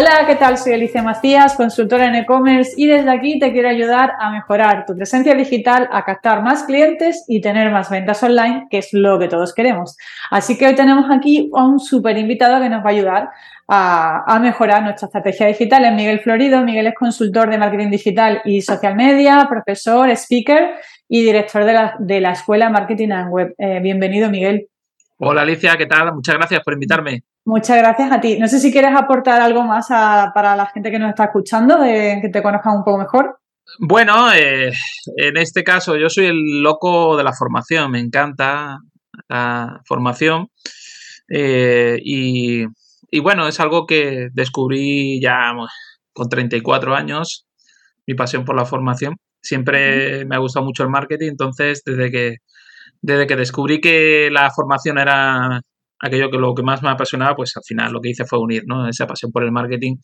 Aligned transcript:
Hola, 0.00 0.26
¿qué 0.28 0.36
tal? 0.36 0.56
Soy 0.56 0.74
Alicia 0.74 1.02
Macías, 1.02 1.56
consultora 1.56 2.06
en 2.06 2.14
e-commerce 2.14 2.72
y 2.76 2.86
desde 2.86 3.10
aquí 3.10 3.40
te 3.40 3.50
quiero 3.50 3.68
ayudar 3.68 4.12
a 4.20 4.30
mejorar 4.30 4.86
tu 4.86 4.94
presencia 4.94 5.34
digital, 5.34 5.88
a 5.90 6.04
captar 6.04 6.40
más 6.40 6.62
clientes 6.62 7.24
y 7.26 7.40
tener 7.40 7.72
más 7.72 7.90
ventas 7.90 8.22
online, 8.22 8.68
que 8.70 8.78
es 8.78 8.90
lo 8.92 9.18
que 9.18 9.26
todos 9.26 9.52
queremos. 9.52 9.96
Así 10.30 10.56
que 10.56 10.68
hoy 10.68 10.76
tenemos 10.76 11.06
aquí 11.10 11.50
a 11.52 11.64
un 11.64 11.80
súper 11.80 12.16
invitado 12.16 12.62
que 12.62 12.68
nos 12.68 12.84
va 12.84 12.90
a 12.90 12.92
ayudar 12.92 13.30
a, 13.66 14.38
mejorar 14.40 14.84
nuestra 14.84 15.06
estrategia 15.06 15.48
digital. 15.48 15.84
Es 15.84 15.92
Miguel 15.92 16.20
Florido. 16.20 16.62
Miguel 16.62 16.86
es 16.86 16.94
consultor 16.94 17.50
de 17.50 17.58
marketing 17.58 17.90
digital 17.90 18.40
y 18.44 18.62
social 18.62 18.94
media, 18.94 19.48
profesor, 19.50 20.08
speaker 20.10 20.76
y 21.08 21.24
director 21.24 21.64
de 21.64 21.72
la, 21.72 21.96
de 21.98 22.20
la 22.20 22.30
Escuela 22.30 22.70
Marketing 22.70 23.10
and 23.10 23.32
Web. 23.32 23.52
Eh, 23.58 23.80
bienvenido, 23.82 24.30
Miguel. 24.30 24.68
Hola 25.16 25.42
Alicia, 25.42 25.76
¿qué 25.76 25.86
tal? 25.86 26.14
Muchas 26.14 26.36
gracias 26.36 26.62
por 26.62 26.74
invitarme. 26.74 27.24
Muchas 27.48 27.78
gracias 27.78 28.12
a 28.12 28.20
ti. 28.20 28.38
No 28.38 28.46
sé 28.46 28.60
si 28.60 28.70
quieres 28.70 28.90
aportar 28.94 29.40
algo 29.40 29.64
más 29.64 29.88
para 29.88 30.54
la 30.54 30.66
gente 30.66 30.90
que 30.90 30.98
nos 30.98 31.08
está 31.08 31.24
escuchando, 31.24 31.78
de 31.78 32.18
que 32.20 32.28
te 32.28 32.42
conozcan 32.42 32.76
un 32.76 32.84
poco 32.84 32.98
mejor. 32.98 33.38
Bueno, 33.78 34.30
eh, 34.34 34.70
en 35.16 35.36
este 35.38 35.64
caso 35.64 35.96
yo 35.96 36.10
soy 36.10 36.26
el 36.26 36.62
loco 36.62 37.16
de 37.16 37.24
la 37.24 37.32
formación, 37.32 37.90
me 37.90 38.00
encanta 38.00 38.76
la 39.30 39.80
formación 39.86 40.48
eh, 41.30 41.96
y, 42.04 42.66
bueno, 43.22 43.48
es 43.48 43.58
algo 43.60 43.86
que 43.86 44.28
descubrí 44.34 45.18
ya 45.18 45.54
con 46.12 46.28
34 46.28 46.94
años, 46.94 47.46
mi 48.06 48.12
pasión 48.12 48.44
por 48.44 48.56
la 48.56 48.66
formación. 48.66 49.16
Siempre 49.40 50.26
me 50.26 50.36
ha 50.36 50.40
gustado 50.40 50.66
mucho 50.66 50.82
el 50.82 50.90
marketing, 50.90 51.30
entonces 51.30 51.80
desde 51.82 52.10
que, 52.10 52.36
desde 53.00 53.26
que 53.26 53.36
descubrí 53.36 53.80
que 53.80 54.28
la 54.30 54.50
formación 54.50 54.98
era 54.98 55.62
aquello 56.00 56.30
que 56.30 56.38
lo 56.38 56.54
que 56.54 56.62
más 56.62 56.82
me 56.82 56.90
apasionaba, 56.90 57.34
pues 57.34 57.56
al 57.56 57.62
final 57.64 57.92
lo 57.92 58.00
que 58.00 58.10
hice 58.10 58.24
fue 58.24 58.38
unir, 58.38 58.64
¿no? 58.66 58.88
Esa 58.88 59.06
pasión 59.06 59.32
por 59.32 59.44
el 59.44 59.52
marketing 59.52 59.96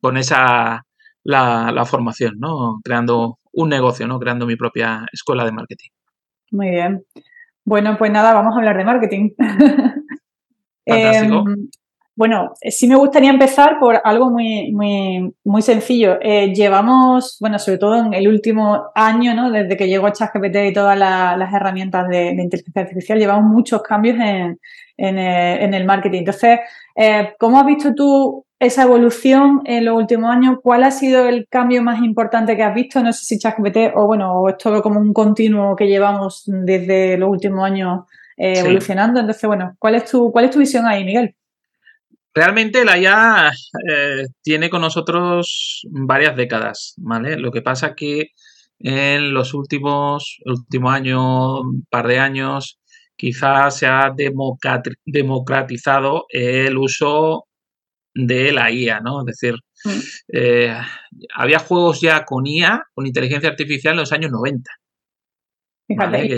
con 0.00 0.16
esa, 0.16 0.84
la, 1.24 1.84
formación, 1.86 2.34
¿no? 2.38 2.80
Creando 2.82 3.38
un 3.52 3.68
negocio, 3.68 4.06
¿no? 4.06 4.18
Creando 4.18 4.46
mi 4.46 4.56
propia 4.56 5.06
escuela 5.12 5.44
de 5.44 5.52
marketing. 5.52 5.90
Muy 6.50 6.70
bien. 6.70 7.04
Bueno, 7.64 7.96
pues 7.96 8.10
nada, 8.10 8.32
vamos 8.34 8.54
a 8.54 8.58
hablar 8.58 8.76
de 8.76 8.84
marketing. 8.84 9.30
Fantástico. 10.86 11.44
Em, 11.48 11.68
bueno, 12.14 12.52
sí 12.68 12.86
me 12.88 12.96
gustaría 12.96 13.30
empezar 13.30 13.78
por 13.80 13.98
algo 14.04 14.30
muy, 14.30 14.70
muy, 14.72 15.34
muy 15.44 15.62
sencillo. 15.62 16.18
Eh, 16.20 16.52
llevamos, 16.52 17.38
bueno, 17.40 17.58
sobre 17.58 17.78
todo 17.78 18.04
en 18.04 18.12
el 18.12 18.28
último 18.28 18.90
año, 18.94 19.34
¿no? 19.34 19.50
Desde 19.50 19.78
que 19.78 19.88
llegó 19.88 20.10
ChatGPT 20.10 20.56
y 20.68 20.72
todas 20.74 20.98
las 20.98 21.54
herramientas 21.54 22.08
de, 22.08 22.30
inteligencia 22.30 22.82
artificial, 22.82 23.18
llevamos 23.18 23.50
muchos 23.50 23.82
cambios 23.82 24.18
en, 24.20 24.58
eh, 24.98 25.58
en, 25.60 25.74
el 25.74 25.84
marketing. 25.84 26.20
Entonces, 26.20 26.60
eh, 26.96 27.34
¿cómo 27.38 27.58
has 27.58 27.66
visto 27.66 27.94
tú 27.94 28.44
esa 28.58 28.84
evolución 28.84 29.62
en 29.64 29.84
los 29.84 29.96
últimos 29.96 30.30
años? 30.30 30.58
¿Cuál 30.62 30.84
ha 30.84 30.90
sido 30.90 31.26
el 31.28 31.46
cambio 31.48 31.82
más 31.82 32.02
importante 32.02 32.56
que 32.56 32.62
has 32.62 32.74
visto? 32.74 33.02
No 33.02 33.12
sé 33.12 33.24
si 33.24 33.38
ChatGPT 33.38 33.94
o, 33.94 34.06
bueno, 34.06 34.32
o 34.32 34.48
es 34.48 34.58
todo 34.58 34.82
como 34.82 35.00
un 35.00 35.12
continuo 35.12 35.74
que 35.76 35.86
llevamos 35.86 36.44
desde 36.46 37.16
los 37.16 37.28
últimos 37.28 37.64
años 37.64 38.04
evolucionando. 38.36 39.20
Entonces, 39.20 39.46
bueno, 39.46 39.74
¿cuál 39.78 39.96
es 39.96 40.04
tu, 40.04 40.30
cuál 40.32 40.46
es 40.46 40.50
tu 40.50 40.58
visión 40.58 40.86
ahí, 40.86 41.04
Miguel? 41.04 41.34
Realmente 42.34 42.84
la 42.84 42.98
IA 42.98 43.52
eh, 43.90 44.24
tiene 44.42 44.70
con 44.70 44.80
nosotros 44.80 45.82
varias 45.90 46.34
décadas, 46.34 46.94
¿vale? 46.96 47.36
Lo 47.36 47.52
que 47.52 47.60
pasa 47.60 47.94
que 47.94 48.28
en 48.78 49.34
los 49.34 49.52
últimos, 49.52 50.38
último 50.46 50.90
año, 50.90 51.60
par 51.90 52.08
de 52.08 52.18
años, 52.18 52.80
quizás 53.16 53.78
se 53.78 53.86
ha 53.86 54.12
democratizado 55.04 56.26
el 56.28 56.76
uso 56.76 57.46
de 58.14 58.52
la 58.52 58.70
IA, 58.70 59.00
¿no? 59.00 59.20
Es 59.20 59.26
decir, 59.26 59.54
mm. 59.84 60.00
eh, 60.34 60.76
había 61.34 61.58
juegos 61.58 62.00
ya 62.00 62.24
con 62.24 62.46
IA, 62.46 62.84
con 62.94 63.06
inteligencia 63.06 63.50
artificial 63.50 63.94
en 63.94 64.00
los 64.00 64.12
años 64.12 64.30
90. 64.30 64.70
Fíjate, 65.86 66.28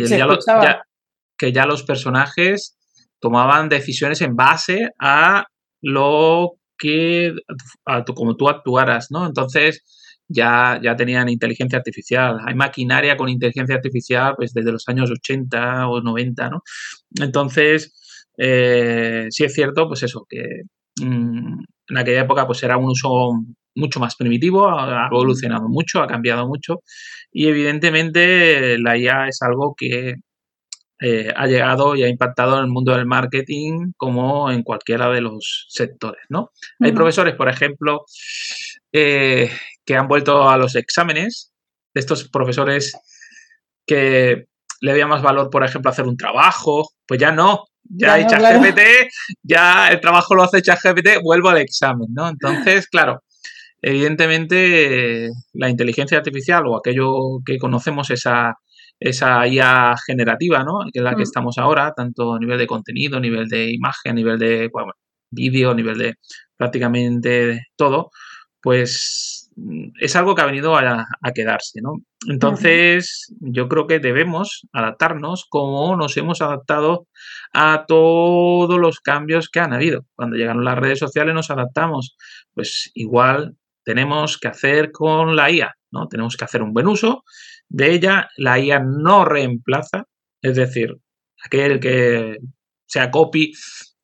que 1.36 1.52
ya 1.52 1.66
los 1.66 1.82
personajes 1.82 2.76
tomaban 3.20 3.68
decisiones 3.68 4.20
en 4.20 4.36
base 4.36 4.90
a 4.98 5.46
lo 5.80 6.52
que, 6.78 7.34
como 8.14 8.36
tú 8.36 8.48
actuaras, 8.48 9.10
¿no? 9.10 9.26
Entonces, 9.26 9.82
ya, 10.28 10.80
ya 10.82 10.96
tenían 10.96 11.28
inteligencia 11.28 11.78
artificial. 11.78 12.38
Hay 12.46 12.54
maquinaria 12.54 13.16
con 13.16 13.28
inteligencia 13.28 13.76
artificial 13.76 14.34
pues 14.36 14.52
desde 14.52 14.72
los 14.72 14.88
años 14.88 15.10
80 15.10 15.88
o 15.88 16.00
90, 16.00 16.50
¿no? 16.50 16.62
Entonces, 17.20 17.94
eh, 18.38 19.26
sí 19.30 19.44
es 19.44 19.54
cierto, 19.54 19.86
pues 19.88 20.02
eso, 20.02 20.26
que 20.28 20.62
mm, 21.00 21.64
en 21.88 21.98
aquella 21.98 22.22
época 22.22 22.46
pues 22.46 22.62
era 22.62 22.76
un 22.76 22.86
uso 22.90 23.32
mucho 23.76 24.00
más 24.00 24.16
primitivo, 24.16 24.68
ha 24.68 25.08
evolucionado 25.10 25.68
mucho, 25.68 26.00
ha 26.02 26.06
cambiado 26.06 26.46
mucho 26.46 26.82
y 27.32 27.48
evidentemente 27.48 28.78
la 28.78 28.96
IA 28.96 29.28
es 29.28 29.42
algo 29.42 29.74
que 29.76 30.14
eh, 31.00 31.32
ha 31.36 31.46
llegado 31.46 31.96
y 31.96 32.04
ha 32.04 32.08
impactado 32.08 32.56
en 32.58 32.64
el 32.64 32.70
mundo 32.70 32.94
del 32.96 33.06
marketing 33.06 33.92
como 33.96 34.50
en 34.50 34.62
cualquiera 34.62 35.10
de 35.10 35.20
los 35.20 35.66
sectores, 35.68 36.22
¿no? 36.28 36.52
Hay 36.80 36.92
profesores, 36.92 37.34
por 37.34 37.48
ejemplo, 37.48 38.04
eh, 38.92 39.50
que 39.84 39.96
han 39.96 40.08
vuelto 40.08 40.48
a 40.48 40.56
los 40.56 40.76
exámenes, 40.76 41.52
de 41.94 42.00
estos 42.00 42.28
profesores 42.28 42.96
que 43.86 44.46
le 44.80 44.90
había 44.90 45.06
más 45.06 45.22
valor, 45.22 45.50
por 45.50 45.64
ejemplo, 45.64 45.90
hacer 45.90 46.06
un 46.06 46.16
trabajo, 46.16 46.90
pues 47.06 47.20
ya 47.20 47.30
no, 47.32 47.64
ya, 47.82 48.14
hay 48.14 48.26
ChatGPT, 48.26 48.80
ya 49.42 49.88
el 49.88 50.00
trabajo 50.00 50.34
lo 50.34 50.42
hace 50.42 50.62
ChatGPT, 50.62 51.22
vuelvo 51.22 51.50
al 51.50 51.58
examen, 51.58 52.08
¿no? 52.12 52.28
Entonces, 52.28 52.86
claro, 52.90 53.22
evidentemente 53.80 55.30
la 55.52 55.68
inteligencia 55.68 56.18
artificial 56.18 56.66
o 56.66 56.76
aquello 56.76 57.40
que 57.44 57.58
conocemos, 57.58 58.10
esa 58.10 58.54
esa 59.00 59.46
IA 59.46 59.94
generativa, 60.06 60.64
¿no? 60.64 60.78
Que 60.92 61.00
es 61.00 61.04
la 61.04 61.10
que 61.10 61.18
mm. 61.18 61.22
estamos 61.22 61.58
ahora, 61.58 61.92
tanto 61.94 62.34
a 62.34 62.38
nivel 62.38 62.58
de 62.58 62.66
contenido, 62.66 63.18
a 63.18 63.20
nivel 63.20 63.48
de 63.48 63.70
imagen, 63.70 64.12
a 64.12 64.14
nivel 64.14 64.38
de 64.38 64.70
vídeo, 65.30 65.70
a 65.72 65.74
nivel 65.74 65.98
de 65.98 66.14
prácticamente 66.56 67.66
todo, 67.76 68.10
pues 68.62 69.33
es 70.00 70.16
algo 70.16 70.34
que 70.34 70.42
ha 70.42 70.46
venido 70.46 70.76
a, 70.76 71.06
quedarse, 71.34 71.80
¿no? 71.80 71.94
Entonces, 72.28 73.32
yo 73.40 73.68
creo 73.68 73.86
que 73.86 73.98
debemos 73.98 74.66
adaptarnos 74.72 75.46
como 75.48 75.96
nos 75.96 76.16
hemos 76.16 76.42
adaptado 76.42 77.06
a 77.52 77.84
todos 77.86 78.78
los 78.78 79.00
cambios 79.00 79.48
que 79.48 79.60
han 79.60 79.72
habido. 79.72 80.04
Cuando 80.14 80.36
llegaron 80.36 80.64
las 80.64 80.78
redes 80.78 80.98
sociales 80.98 81.34
nos 81.34 81.50
adaptamos. 81.50 82.16
Pues 82.54 82.90
igual 82.94 83.56
tenemos 83.84 84.38
que 84.38 84.48
hacer 84.48 84.90
con 84.90 85.36
la 85.36 85.50
IA, 85.50 85.74
¿no? 85.90 86.08
Tenemos 86.08 86.36
que 86.36 86.44
hacer 86.44 86.62
un 86.62 86.72
buen 86.72 86.86
uso 86.86 87.24
de 87.68 87.92
ella, 87.92 88.28
la 88.36 88.58
IA 88.58 88.80
no 88.80 89.24
reemplaza, 89.24 90.04
es 90.40 90.56
decir, 90.56 90.96
aquel 91.44 91.80
que 91.80 92.38
sea 92.86 93.10
copy 93.10 93.52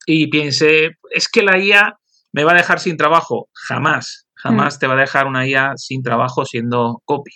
y 0.06 0.28
piense, 0.28 0.98
es 1.10 1.28
que 1.28 1.42
la 1.42 1.58
IA 1.58 1.98
me 2.32 2.44
va 2.44 2.52
a 2.52 2.56
dejar 2.56 2.80
sin 2.80 2.96
trabajo, 2.96 3.48
jamás, 3.52 4.26
jamás 4.42 4.76
mm. 4.76 4.78
te 4.78 4.86
va 4.86 4.94
a 4.94 5.00
dejar 5.00 5.26
una 5.26 5.46
IA 5.46 5.72
sin 5.76 6.02
trabajo 6.02 6.44
siendo 6.44 7.02
copy, 7.04 7.32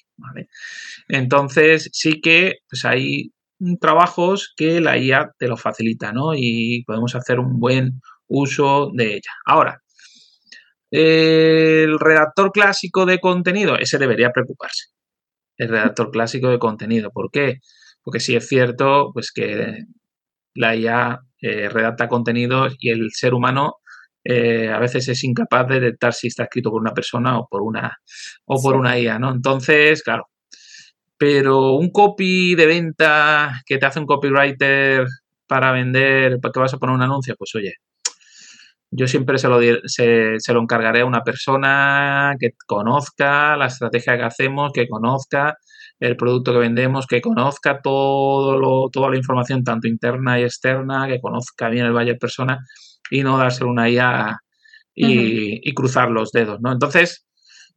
Entonces 1.09 1.91
sí 1.93 2.21
que 2.21 2.57
pues 2.69 2.85
hay 2.85 3.33
trabajos 3.81 4.53
que 4.57 4.81
la 4.81 4.99
IA 4.99 5.31
te 5.39 5.49
lo 5.49 5.57
facilita, 5.57 6.13
¿no? 6.13 6.35
Y 6.35 6.85
podemos 6.87 7.15
hacer 7.15 7.39
un 7.39 7.59
buen 7.61 8.01
uso 8.27 8.91
de 8.95 9.15
ella. 9.15 9.31
Ahora, 9.47 9.81
el 10.91 11.99
redactor 11.99 12.53
clásico 12.53 13.07
de 13.07 13.19
contenido, 13.21 13.77
ese 13.79 13.99
debería 13.99 14.31
preocuparse 14.31 14.95
el 15.57 15.69
redactor 15.69 16.11
clásico 16.11 16.49
de 16.49 16.59
contenido. 16.59 17.11
¿Por 17.11 17.31
qué? 17.31 17.61
Porque 18.03 18.21
sí 18.21 18.37
es 18.37 18.47
cierto 18.49 19.11
pues 19.13 19.33
que 19.33 19.85
la 20.55 20.77
IA 20.77 21.21
eh, 21.41 21.69
redacta 21.69 22.09
contenidos 22.09 22.77
y 22.79 22.91
el 22.91 23.11
ser 23.13 23.35
humano 23.35 23.77
eh, 24.25 24.71
a 24.71 24.79
veces 24.79 25.07
es 25.09 25.23
incapaz 25.25 25.69
de 25.69 25.81
detectar 25.81 26.15
si 26.15 26.29
está 26.29 26.45
escrito 26.45 26.71
por 26.71 26.81
una 26.81 26.95
persona 26.95 27.39
o 27.39 27.47
por 27.49 27.63
una 27.63 27.99
o 28.47 28.61
por 28.63 28.77
una 28.77 28.99
IA, 28.99 29.19
¿no? 29.19 29.31
Entonces, 29.33 30.03
claro. 30.03 30.29
Pero 31.19 31.73
un 31.75 31.91
copy 31.91 32.55
de 32.55 32.67
venta 32.67 33.63
que 33.67 33.79
te 33.79 33.87
hace 33.87 34.01
un 34.01 34.07
copywriter 34.07 35.07
para 35.47 35.73
vender, 35.73 36.39
que 36.41 36.61
vas 36.61 36.75
a 36.75 36.79
poner 36.79 36.95
un 36.97 37.03
anuncio, 37.03 37.35
pues 37.39 37.55
oye, 37.55 37.75
yo 38.91 39.09
siempre 39.09 39.39
se 39.39 39.49
lo, 39.49 39.61
se, 39.87 40.53
lo 40.53 40.61
encargaré 40.63 41.01
a 41.01 41.07
una 41.07 41.23
persona 41.23 42.35
que 42.39 42.51
conozca 42.67 43.57
la 43.57 43.67
estrategia 43.67 44.17
que 44.17 44.25
hacemos, 44.25 44.73
que 44.73 44.89
conozca 44.89 45.57
el 46.01 46.17
producto 46.17 46.53
que 46.53 46.59
vendemos, 46.59 47.07
que 47.07 47.21
conozca 47.21 47.81
todo 47.83 48.59
lo, 48.59 48.89
toda 48.91 49.11
la 49.11 49.17
información, 49.17 49.65
tanto 49.65 49.89
interna 49.89 50.39
y 50.41 50.45
externa, 50.45 51.07
que 51.09 51.21
conozca 51.21 51.69
bien 51.69 51.87
el 51.87 51.93
buyer 51.93 52.19
persona 52.19 52.65
y 53.11 53.23
no 53.23 53.39
dárselo 53.39 53.71
una 53.71 53.89
IA 53.89 54.39
y, 54.95 55.69
y 55.69 55.75
cruzar 55.75 56.11
los 56.11 56.31
dedos, 56.31 56.61
¿no? 56.61 56.73
Entonces, 56.73 57.27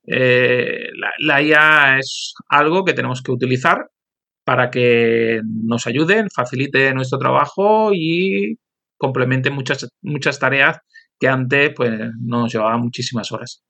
eh, 0.05 0.87
la, 0.97 1.11
la, 1.19 1.41
IA 1.41 1.99
es 1.99 2.33
algo 2.49 2.85
que 2.85 2.93
tenemos 2.93 3.21
que 3.21 3.31
utilizar 3.31 3.89
para 4.45 4.71
que 4.71 5.41
nos 5.43 5.85
ayuden, 5.87 6.29
facilite 6.29 6.93
nuestro 6.93 7.19
trabajo 7.19 7.91
y 7.93 8.57
complemente 8.97 9.49
muchas, 9.49 9.89
muchas 10.01 10.39
tareas 10.39 10.79
que 11.19 11.27
antes 11.27 11.73
pues 11.75 11.91
nos 12.21 12.53
llevaba 12.53 12.77
muchísimas 12.77 13.31
horas. 13.31 13.63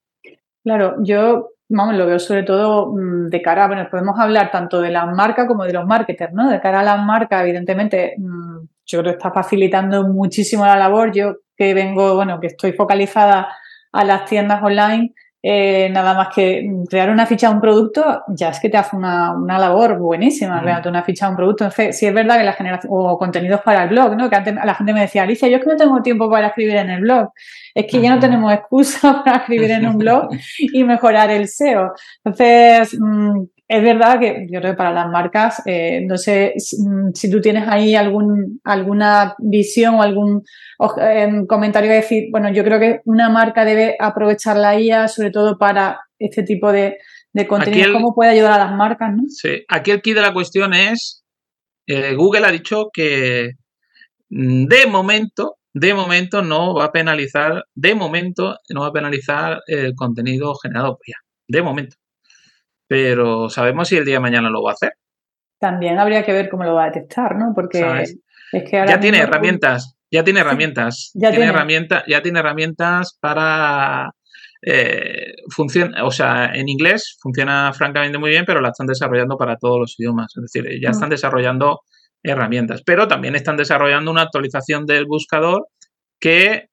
Claro, 0.63 0.97
yo 1.01 1.49
vamos, 1.69 1.95
lo 1.95 2.05
veo 2.05 2.19
sobre 2.19 2.43
todo 2.43 2.93
mm, 2.93 3.29
de 3.29 3.41
cara, 3.41 3.67
bueno, 3.67 3.87
podemos 3.89 4.19
hablar 4.19 4.51
tanto 4.51 4.81
de 4.81 4.91
las 4.91 5.07
marcas 5.13 5.47
como 5.47 5.63
de 5.63 5.73
los 5.73 5.85
marketers, 5.85 6.33
¿no? 6.33 6.49
De 6.49 6.59
cara 6.59 6.81
a 6.81 6.83
las 6.83 7.03
marcas, 7.03 7.43
evidentemente, 7.43 8.15
mm, 8.17 8.59
yo 8.85 8.99
creo 8.99 9.13
que 9.13 9.17
está 9.17 9.31
facilitando 9.31 10.07
muchísimo 10.07 10.65
la 10.65 10.77
labor. 10.77 11.11
Yo 11.11 11.35
que 11.57 11.73
vengo, 11.73 12.15
bueno, 12.15 12.39
que 12.39 12.47
estoy 12.47 12.73
focalizada 12.73 13.49
a 13.91 14.03
las 14.03 14.25
tiendas 14.25 14.61
online, 14.61 15.13
eh, 15.41 15.89
nada 15.91 16.13
más 16.13 16.29
que 16.35 16.67
crear 16.89 17.09
una 17.09 17.25
ficha 17.25 17.47
de 17.47 17.55
un 17.55 17.61
producto, 17.61 18.23
ya 18.27 18.49
es 18.49 18.59
que 18.59 18.69
te 18.69 18.77
hace 18.77 18.95
una, 18.95 19.33
labor 19.47 19.97
buenísima, 19.97 20.61
crearte 20.61 20.89
una 20.89 21.03
ficha 21.03 21.25
de 21.25 21.31
un 21.31 21.37
producto. 21.37 21.63
Entonces, 21.63 21.97
sí 21.97 22.05
es 22.05 22.13
verdad 22.13 22.37
que 22.37 22.43
la 22.43 22.53
generación, 22.53 22.91
o 22.93 23.17
contenidos 23.17 23.61
para 23.61 23.83
el 23.83 23.89
blog, 23.89 24.17
¿no? 24.17 24.29
Que 24.29 24.35
antes 24.35 24.55
la 24.55 24.75
gente 24.75 24.93
me 24.93 25.01
decía, 25.01 25.23
Alicia, 25.23 25.47
yo 25.47 25.57
es 25.57 25.63
que 25.63 25.69
no 25.69 25.77
tengo 25.77 26.01
tiempo 26.01 26.29
para 26.29 26.47
escribir 26.47 26.75
en 26.75 26.89
el 26.89 27.01
blog. 27.01 27.29
Es 27.73 27.85
que 27.85 28.01
ya 28.01 28.15
no 28.15 28.19
tenemos 28.19 28.51
excusa 28.51 29.21
para 29.25 29.37
escribir 29.37 29.71
en 29.71 29.87
un 29.87 29.97
blog 29.97 30.29
y 30.59 30.83
mejorar 30.83 31.29
el 31.29 31.47
SEO. 31.47 31.93
Entonces, 32.23 32.97
mm, 32.99 33.43
es 33.69 33.83
verdad 33.83 34.19
que 34.19 34.47
yo 34.49 34.59
creo 34.59 34.73
que 34.73 34.77
para 34.77 34.93
las 34.93 35.09
marcas, 35.09 35.61
eh, 35.65 36.01
no 36.05 36.17
sé 36.17 36.53
mm, 36.55 37.09
si, 37.13 37.29
tú 37.29 37.41
tienes 37.41 37.67
ahí 37.67 37.95
algún, 37.95 38.61
alguna 38.63 39.35
visión 39.39 39.95
o 39.95 40.01
algún 40.01 40.43
em, 41.01 41.45
comentario 41.45 41.89
que 41.89 41.95
decir, 41.95 42.29
bueno, 42.31 42.51
yo 42.51 42.63
creo 42.63 42.79
que 42.79 43.01
una 43.03 43.29
marca 43.29 43.65
debe 43.65 43.97
aprovechar 43.99 44.55
la 44.55 44.79
IA 44.79 45.09
sobre 45.09 45.31
todo 45.31 45.57
para 45.57 45.99
este 46.17 46.43
tipo 46.43 46.71
de, 46.71 46.97
de 47.33 47.47
contenido. 47.47 47.91
¿Cómo 47.91 48.15
puede 48.15 48.31
ayudar 48.31 48.53
a 48.53 48.65
las 48.65 48.73
marcas? 48.73 49.13
¿no? 49.13 49.23
Sí, 49.27 49.65
aquí 49.67 49.91
el 49.91 50.01
key 50.01 50.13
de 50.13 50.21
la 50.21 50.33
cuestión 50.33 50.73
es, 50.73 51.25
eh, 51.87 52.13
Google 52.15 52.45
ha 52.45 52.51
dicho 52.51 52.89
que 52.93 53.51
mm, 54.29 54.65
de 54.65 54.87
momento, 54.87 55.57
de 55.73 55.93
momento 55.93 56.41
no 56.41 56.73
va 56.73 56.85
a 56.85 56.91
penalizar, 56.93 57.65
de 57.75 57.95
momento 57.95 58.55
no 58.69 58.81
va 58.81 58.87
a 58.87 58.93
penalizar 58.93 59.59
el 59.67 59.93
contenido 59.93 60.55
generado 60.55 60.91
por 60.95 61.05
IA. 61.05 61.17
De 61.49 61.61
momento 61.61 61.97
pero 62.87 63.49
¿sabemos 63.49 63.87
si 63.87 63.97
el 63.97 64.05
día 64.05 64.15
de 64.15 64.21
mañana 64.21 64.49
lo 64.49 64.63
va 64.63 64.71
a 64.71 64.73
hacer? 64.73 64.93
También 65.59 65.99
habría 65.99 66.23
que 66.23 66.33
ver 66.33 66.49
cómo 66.49 66.63
lo 66.63 66.75
va 66.75 66.85
a 66.85 66.87
detectar, 66.87 67.35
¿no? 67.35 67.53
Porque 67.53 67.79
es 68.51 68.69
que 68.69 68.79
ahora 68.79 68.93
ya 68.93 68.99
tiene 68.99 69.19
herramientas, 69.19 69.97
ya 70.11 70.23
tiene 70.23 70.39
herramientas, 70.41 71.11
ya 71.13 71.31
tiene, 71.31 71.45
herramientas, 71.45 72.03
ya 72.07 72.21
tiene 72.21 72.39
herramientas 72.39 73.17
para 73.19 74.11
eh, 74.61 75.33
funciona, 75.49 76.03
o 76.03 76.11
sea, 76.11 76.51
en 76.53 76.67
inglés 76.67 77.17
funciona 77.21 77.71
francamente 77.73 78.17
muy 78.17 78.31
bien, 78.31 78.45
pero 78.45 78.61
la 78.61 78.69
están 78.69 78.87
desarrollando 78.87 79.37
para 79.37 79.57
todos 79.57 79.79
los 79.79 79.99
idiomas. 79.99 80.33
Es 80.35 80.51
decir, 80.51 80.79
ya 80.81 80.89
mm. 80.89 80.91
están 80.91 81.09
desarrollando 81.09 81.81
herramientas, 82.23 82.81
pero 82.85 83.07
también 83.07 83.35
están 83.35 83.57
desarrollando 83.57 84.11
una 84.11 84.23
actualización 84.23 84.85
del 84.85 85.05
buscador 85.05 85.67
que 86.19 86.69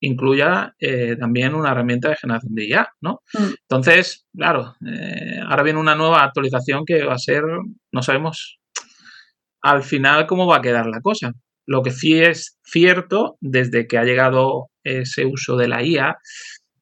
incluya 0.00 0.74
eh, 0.78 1.16
también 1.18 1.54
una 1.54 1.72
herramienta 1.72 2.10
de 2.10 2.16
generación 2.16 2.54
de 2.54 2.68
IA, 2.68 2.88
¿no? 3.00 3.22
Mm. 3.34 3.54
Entonces, 3.62 4.26
claro, 4.34 4.74
eh, 4.86 5.40
ahora 5.46 5.62
viene 5.62 5.80
una 5.80 5.94
nueva 5.94 6.22
actualización 6.22 6.84
que 6.84 7.04
va 7.04 7.14
a 7.14 7.18
ser, 7.18 7.42
no 7.92 8.02
sabemos 8.02 8.58
al 9.62 9.82
final 9.82 10.26
cómo 10.26 10.46
va 10.46 10.58
a 10.58 10.62
quedar 10.62 10.86
la 10.86 11.00
cosa. 11.00 11.32
Lo 11.66 11.82
que 11.82 11.90
sí 11.90 12.20
es 12.20 12.58
cierto, 12.62 13.36
desde 13.40 13.86
que 13.86 13.98
ha 13.98 14.04
llegado 14.04 14.70
ese 14.84 15.26
uso 15.26 15.56
de 15.56 15.68
la 15.68 15.82
IA 15.82 16.16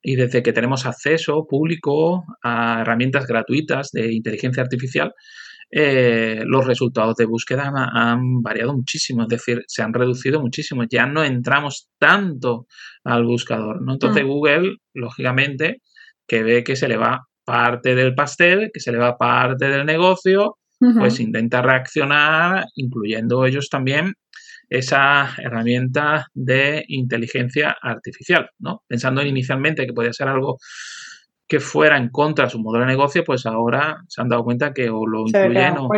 y 0.03 0.15
desde 0.15 0.43
que 0.43 0.53
tenemos 0.53 0.87
acceso 0.87 1.47
público 1.49 2.25
a 2.43 2.83
herramientas 2.83 3.27
gratuitas 3.27 3.91
de 3.91 4.13
inteligencia 4.13 4.63
artificial, 4.63 5.13
eh, 5.71 6.43
los 6.45 6.67
resultados 6.67 7.17
de 7.17 7.27
búsqueda 7.27 7.73
han, 7.75 8.43
variado 8.43 8.75
muchísimo, 8.75 9.23
es 9.23 9.29
decir, 9.29 9.63
se 9.67 9.83
han 9.83 9.93
reducido 9.93 10.41
muchísimo. 10.41 10.85
Ya 10.89 11.07
no 11.07 11.25
entramos 11.25 11.89
tanto 11.99 12.67
al 13.05 13.25
buscador, 13.25 13.83
¿no? 13.83 13.95
Entonces 13.95 14.25
mm. 14.25 14.27
Google, 14.27 14.77
lógicamente, 14.95 15.83
que 16.27 16.43
ve 16.43 16.65
que 16.65 16.77
se 16.77 16.89
le 16.89 16.97
va 16.97 17.27
parte 17.45 17.95
del 17.95 18.15
pastel, 18.15 18.71
que 18.73 18.81
se 18.81 18.93
le 18.93 18.99
va 18.99 19.17
parte 19.17 19.69
del 19.69 19.87
negocio, 19.87 20.59
pues 20.79 21.21
intenta 21.21 21.63
reaccionar, 21.63 22.67
incluyendo 22.75 23.47
ellos 23.47 23.71
también 23.71 24.13
esa 24.69 25.35
herramienta 25.39 26.27
de 26.35 26.85
inteligencia 26.89 27.77
artificial, 27.81 28.51
¿no? 28.59 28.83
Pensando 28.87 29.23
inicialmente 29.23 29.87
que 29.87 29.93
podía 29.93 30.13
ser 30.13 30.29
algo 30.29 30.59
que 31.49 31.61
fuera 31.61 31.97
en 31.97 32.09
contra 32.09 32.47
de 32.47 32.51
su 32.51 32.59
modelo 32.59 32.85
de 32.85 32.93
negocio, 32.93 33.23
pues 33.25 33.47
ahora 33.47 34.03
se 34.09 34.21
han 34.21 34.29
dado 34.29 34.45
cuenta 34.45 34.73
que 34.73 34.91
o 34.91 35.07
lo 35.07 35.27
incluyen 35.27 35.77
o, 35.79 35.89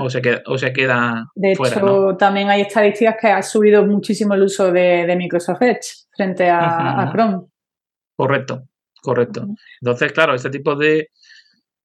o, 0.00 0.10
se 0.10 0.20
queda, 0.20 0.42
o 0.46 0.58
se 0.58 0.72
queda 0.72 1.26
de 1.34 1.52
hecho, 1.52 2.16
también 2.18 2.50
hay 2.50 2.62
estadísticas 2.62 3.16
que 3.20 3.28
ha 3.28 3.42
subido 3.42 3.86
muchísimo 3.86 4.34
el 4.34 4.42
uso 4.42 4.72
de, 4.72 5.14
Microsoft 5.16 5.62
Edge 5.62 6.06
frente 6.14 6.48
a, 6.50 7.08
Chrome. 7.12 7.46
Correcto, 8.16 8.64
correcto. 9.00 9.46
Entonces, 9.80 10.12
claro, 10.12 10.34
este 10.34 10.50
tipo 10.50 10.74
de 10.76 11.08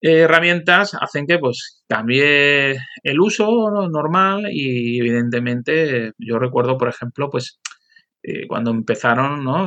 herramientas 0.01 0.95
hacen 1.00 1.25
que 1.25 1.39
pues 1.39 1.83
cambie 1.88 2.77
el 3.03 3.19
uso 3.19 3.88
normal 3.89 4.47
y 4.51 5.00
evidentemente 5.00 6.11
yo 6.17 6.39
recuerdo, 6.39 6.77
por 6.77 6.89
ejemplo, 6.89 7.29
pues 7.29 7.59
eh, 8.23 8.47
cuando 8.47 8.71
empezaron, 8.71 9.43
¿no? 9.43 9.65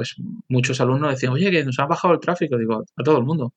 Pues 0.00 0.16
muchos 0.48 0.80
alumnos 0.80 1.10
decían, 1.10 1.34
oye, 1.34 1.50
que 1.50 1.62
nos 1.62 1.78
ha 1.78 1.84
bajado 1.84 2.14
el 2.14 2.20
tráfico. 2.20 2.56
Digo, 2.56 2.82
a 2.96 3.02
todo 3.02 3.18
el 3.18 3.24
mundo. 3.24 3.52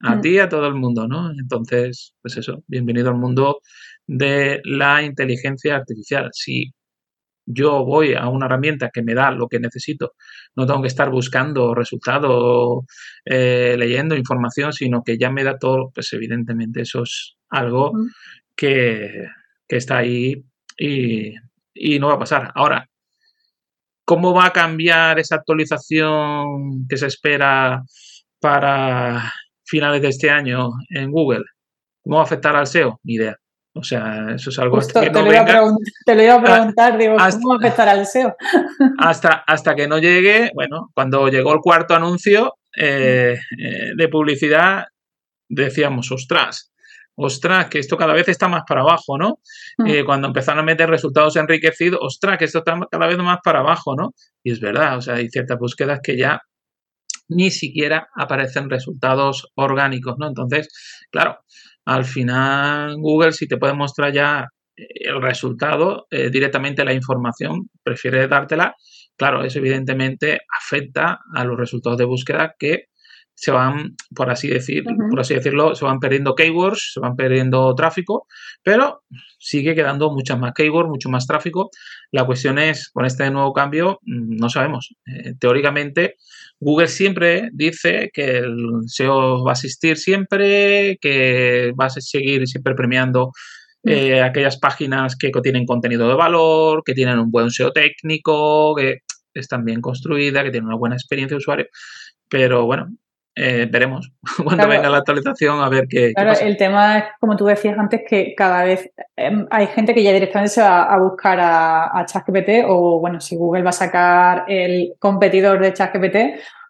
A 0.00 0.16
mm. 0.16 0.20
ti, 0.22 0.38
a 0.38 0.48
todo 0.48 0.66
el 0.66 0.74
mundo, 0.74 1.06
¿no? 1.06 1.30
Entonces, 1.38 2.14
pues 2.22 2.34
eso, 2.38 2.64
bienvenido 2.66 3.10
al 3.10 3.16
mundo 3.16 3.60
de 4.06 4.62
la 4.64 5.02
inteligencia 5.02 5.76
artificial. 5.76 6.30
Si 6.32 6.72
yo 7.44 7.84
voy 7.84 8.14
a 8.14 8.26
una 8.28 8.46
herramienta 8.46 8.88
que 8.88 9.02
me 9.02 9.12
da 9.12 9.32
lo 9.32 9.48
que 9.48 9.60
necesito, 9.60 10.14
no 10.56 10.64
tengo 10.64 10.80
que 10.80 10.88
estar 10.88 11.10
buscando 11.10 11.74
resultados, 11.74 12.86
eh, 13.26 13.76
leyendo 13.78 14.16
información, 14.16 14.72
sino 14.72 15.02
que 15.04 15.18
ya 15.18 15.30
me 15.30 15.44
da 15.44 15.58
todo, 15.58 15.90
pues 15.94 16.10
evidentemente 16.14 16.80
eso 16.80 17.02
es 17.02 17.36
algo 17.50 17.92
mm. 17.92 18.06
que, 18.56 19.26
está 19.68 19.98
ahí 19.98 20.42
y, 20.78 21.34
y 21.74 21.98
no 21.98 22.08
va 22.08 22.14
a 22.14 22.18
pasar. 22.18 22.50
Ahora, 22.54 22.88
¿Cómo 24.04 24.34
va 24.34 24.46
a 24.46 24.52
cambiar 24.52 25.18
esa 25.18 25.36
actualización 25.36 26.86
que 26.88 26.96
se 26.96 27.06
espera 27.06 27.82
para 28.40 29.32
finales 29.64 30.02
de 30.02 30.08
este 30.08 30.30
año 30.30 30.70
en 30.90 31.10
Google? 31.10 31.44
¿Cómo 32.02 32.16
va 32.16 32.22
a 32.22 32.26
afectar 32.26 32.56
al 32.56 32.66
SEO? 32.66 32.98
Ni 33.04 33.14
idea. 33.14 33.36
O 33.74 33.82
sea, 33.82 34.26
eso 34.34 34.50
es 34.50 34.58
algo 34.58 34.78
que 34.78 34.86
te, 34.86 35.10
lo 35.10 35.32
iba 35.32 35.46
te, 36.04 36.14
lo 36.14 36.22
iba 36.22 36.34
a 36.34 36.36
ah, 36.36 36.42
preguntar, 36.42 36.98
digo, 36.98 37.16
¿cómo 37.16 37.48
va 37.48 37.54
a 37.54 37.58
afectar 37.58 37.88
al 37.88 38.06
SEO? 38.06 38.36
hasta, 38.98 39.44
hasta 39.46 39.74
que 39.74 39.88
no 39.88 39.98
llegue, 39.98 40.50
bueno, 40.54 40.90
cuando 40.94 41.28
llegó 41.28 41.54
el 41.54 41.60
cuarto 41.60 41.94
anuncio 41.94 42.56
eh, 42.76 43.38
eh, 43.58 43.92
de 43.96 44.08
publicidad, 44.08 44.84
decíamos, 45.48 46.12
ostras, 46.12 46.71
ostras, 47.16 47.66
que 47.68 47.78
esto 47.78 47.96
cada 47.96 48.14
vez 48.14 48.28
está 48.28 48.48
más 48.48 48.62
para 48.66 48.82
abajo, 48.82 49.18
¿no? 49.18 49.38
Mm. 49.78 49.86
Eh, 49.86 50.04
cuando 50.04 50.28
empezaron 50.28 50.60
a 50.60 50.62
meter 50.64 50.88
resultados 50.88 51.36
enriquecidos, 51.36 52.00
ostras, 52.02 52.38
que 52.38 52.46
esto 52.46 52.58
está 52.58 52.78
cada 52.90 53.06
vez 53.06 53.18
más 53.18 53.38
para 53.44 53.60
abajo, 53.60 53.94
¿no? 53.96 54.10
Y 54.42 54.52
es 54.52 54.60
verdad, 54.60 54.98
o 54.98 55.00
sea, 55.00 55.14
hay 55.14 55.28
ciertas 55.28 55.58
búsquedas 55.58 56.00
que 56.02 56.16
ya 56.16 56.40
ni 57.28 57.50
siquiera 57.50 58.08
aparecen 58.14 58.70
resultados 58.70 59.48
orgánicos, 59.54 60.16
¿no? 60.18 60.28
Entonces, 60.28 60.68
claro, 61.10 61.38
al 61.84 62.04
final 62.04 62.96
Google 62.96 63.32
si 63.32 63.48
te 63.48 63.56
puede 63.56 63.74
mostrar 63.74 64.12
ya 64.12 64.46
el 64.76 65.20
resultado, 65.20 66.06
eh, 66.10 66.30
directamente 66.30 66.84
la 66.84 66.92
información, 66.92 67.68
prefiere 67.82 68.26
dártela, 68.28 68.74
claro, 69.16 69.44
eso 69.44 69.58
evidentemente 69.58 70.40
afecta 70.60 71.20
a 71.34 71.44
los 71.44 71.58
resultados 71.58 71.98
de 71.98 72.04
búsqueda 72.04 72.54
que 72.58 72.86
se 73.42 73.50
van, 73.50 73.96
por 74.14 74.30
así 74.30 74.46
decir, 74.46 74.84
por 75.10 75.18
así 75.18 75.34
decirlo, 75.34 75.74
se 75.74 75.84
van 75.84 75.98
perdiendo 75.98 76.36
keywords, 76.36 76.92
se 76.94 77.00
van 77.00 77.16
perdiendo 77.16 77.74
tráfico, 77.74 78.28
pero 78.62 79.02
sigue 79.36 79.74
quedando 79.74 80.12
muchas 80.12 80.38
más 80.38 80.52
keywords, 80.54 80.88
mucho 80.88 81.08
más 81.08 81.26
tráfico. 81.26 81.68
La 82.12 82.24
cuestión 82.24 82.60
es, 82.60 82.88
con 82.90 83.04
este 83.04 83.28
nuevo 83.32 83.52
cambio, 83.52 83.98
mm, 84.02 84.36
no 84.36 84.48
sabemos. 84.48 84.94
Eh, 85.06 85.34
teóricamente, 85.40 86.14
Google 86.60 86.86
siempre 86.86 87.48
dice 87.52 88.10
que 88.12 88.38
el 88.38 88.82
SEO 88.86 89.42
va 89.42 89.50
a 89.50 89.54
existir 89.54 89.96
siempre, 89.96 90.98
que 91.00 91.72
va 91.78 91.86
a 91.86 91.90
seguir 91.90 92.46
siempre 92.46 92.76
premiando 92.76 93.32
eh, 93.82 94.22
aquellas 94.22 94.56
páginas 94.56 95.16
que 95.16 95.32
tienen 95.42 95.66
contenido 95.66 96.06
de 96.08 96.14
valor, 96.14 96.84
que 96.84 96.94
tienen 96.94 97.18
un 97.18 97.32
buen 97.32 97.50
SEO 97.50 97.72
técnico, 97.72 98.76
que 98.76 98.98
están 99.34 99.64
bien 99.64 99.80
construidas, 99.80 100.44
que 100.44 100.52
tienen 100.52 100.68
una 100.68 100.78
buena 100.78 100.94
experiencia 100.94 101.34
de 101.34 101.38
usuario. 101.38 101.66
Pero 102.28 102.66
bueno, 102.66 102.86
eh, 103.34 103.66
veremos 103.70 104.12
cuando 104.44 104.68
venga 104.68 104.90
la 104.90 104.98
actualización 104.98 105.60
a 105.60 105.68
ver 105.68 105.86
qué. 105.88 106.12
Claro, 106.12 106.32
el 106.40 106.56
tema 106.56 106.98
es, 106.98 107.04
como 107.20 107.36
tú 107.36 107.46
decías 107.46 107.78
antes, 107.78 108.02
que 108.08 108.34
cada 108.36 108.64
vez 108.64 108.90
em, 109.16 109.46
hay 109.50 109.66
gente 109.68 109.94
que 109.94 110.02
ya 110.02 110.12
directamente 110.12 110.52
se 110.52 110.62
va 110.62 110.84
a 110.84 110.98
buscar 110.98 111.40
a, 111.40 111.98
a 111.98 112.04
ChatGPT 112.04 112.64
o, 112.66 113.00
bueno, 113.00 113.20
si 113.20 113.36
Google 113.36 113.62
va 113.62 113.70
a 113.70 113.74
sacar 113.74 114.44
el 114.48 114.94
competidor 114.98 115.60
de 115.60 115.72
ChatGPT, 115.72 116.16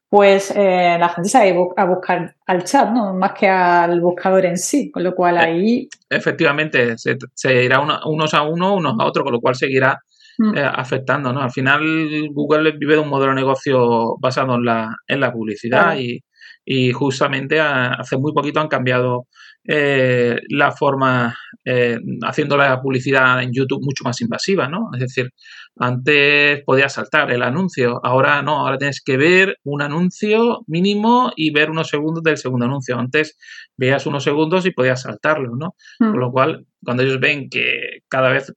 pues 0.09 0.53
eh, 0.55 0.97
la 1.01 1.09
gente 1.09 1.31
se 1.31 1.53
va 1.53 1.67
a 1.77 1.85
buscar 1.87 2.35
al 2.47 2.65
chat, 2.65 2.91
¿no? 2.91 3.15
Más 3.15 3.33
que 3.33 3.49
al 3.49 4.01
buscador 4.01 4.45
en 4.45 4.59
sí, 4.59 4.91
con 4.91 5.03
lo 5.03 5.15
cual 5.15 5.37
eh, 5.37 5.41
ahí... 5.41 5.89
Efectivamente, 6.11 6.97
se, 6.99 7.65
irá 7.65 7.81
unos 7.81 8.35
a 8.35 8.43
uno, 8.43 8.75
unos 8.75 8.95
a 9.01 9.07
otro, 9.07 9.25
con 9.25 9.33
lo 9.33 9.41
cual 9.41 9.55
seguirá 9.55 9.99
Mm. 10.39 10.57
eh, 10.57 10.65
afectando, 10.65 11.33
¿no? 11.33 11.43
Al 11.43 11.51
final 11.51 11.83
Google 12.31 12.73
vive 12.73 12.95
de 12.95 13.01
un 13.01 13.09
modelo 13.09 13.33
de 13.33 13.37
negocio 13.37 14.17
basado 14.19 14.55
en 14.55 14.65
la, 14.65 14.97
en 15.07 15.21
la 15.21 15.33
publicidad 15.33 15.83
Claro. 15.83 16.01
y, 16.01 16.25
y 16.65 16.93
justamente 16.93 17.61
a- 17.61 17.95
hace 17.95 18.17
muy 18.17 18.33
poquito 18.33 18.61
han 18.61 18.69
cambiado 18.69 19.27
eh, 19.65 20.41
la 20.49 20.73
forma, 20.73 21.37
eh, 21.65 21.97
haciendo 22.27 22.57
la 22.57 22.81
publicidad 22.83 23.41
en 23.43 23.53
YouTube 23.53 23.81
mucho 23.83 24.03
más 24.05 24.21
invasiva, 24.21 24.69
¿no? 24.69 24.91
Es 24.95 25.01
decir, 25.01 25.31
antes 25.77 26.63
podías 26.65 26.93
saltar 26.95 27.31
el 27.31 27.43
anuncio, 27.43 28.01
ahora 28.05 28.43
no, 28.43 28.59
ahora 28.59 28.77
tienes 28.79 29.01
que 29.05 29.17
ver 29.17 29.57
un 29.65 29.83
anuncio 29.83 30.63
mínimo 30.67 31.33
y 31.37 31.53
ver 31.53 31.71
unos 31.71 31.89
segundos 31.89 32.23
del 32.25 32.39
segundo 32.39 32.67
anuncio. 32.67 32.99
Antes 32.99 33.37
veías 33.77 34.05
unos 34.07 34.25
segundos 34.25 34.67
y 34.67 34.73
podías 34.73 35.03
saltarlo, 35.03 35.55
¿no? 35.57 35.75
Mm. 36.01 36.11
Con 36.11 36.21
lo 36.21 36.31
cual, 36.33 36.67
cuando 36.85 37.03
ellos 37.05 37.21
ven 37.21 37.49
que 37.49 38.01
cada 38.09 38.31
vez 38.31 38.53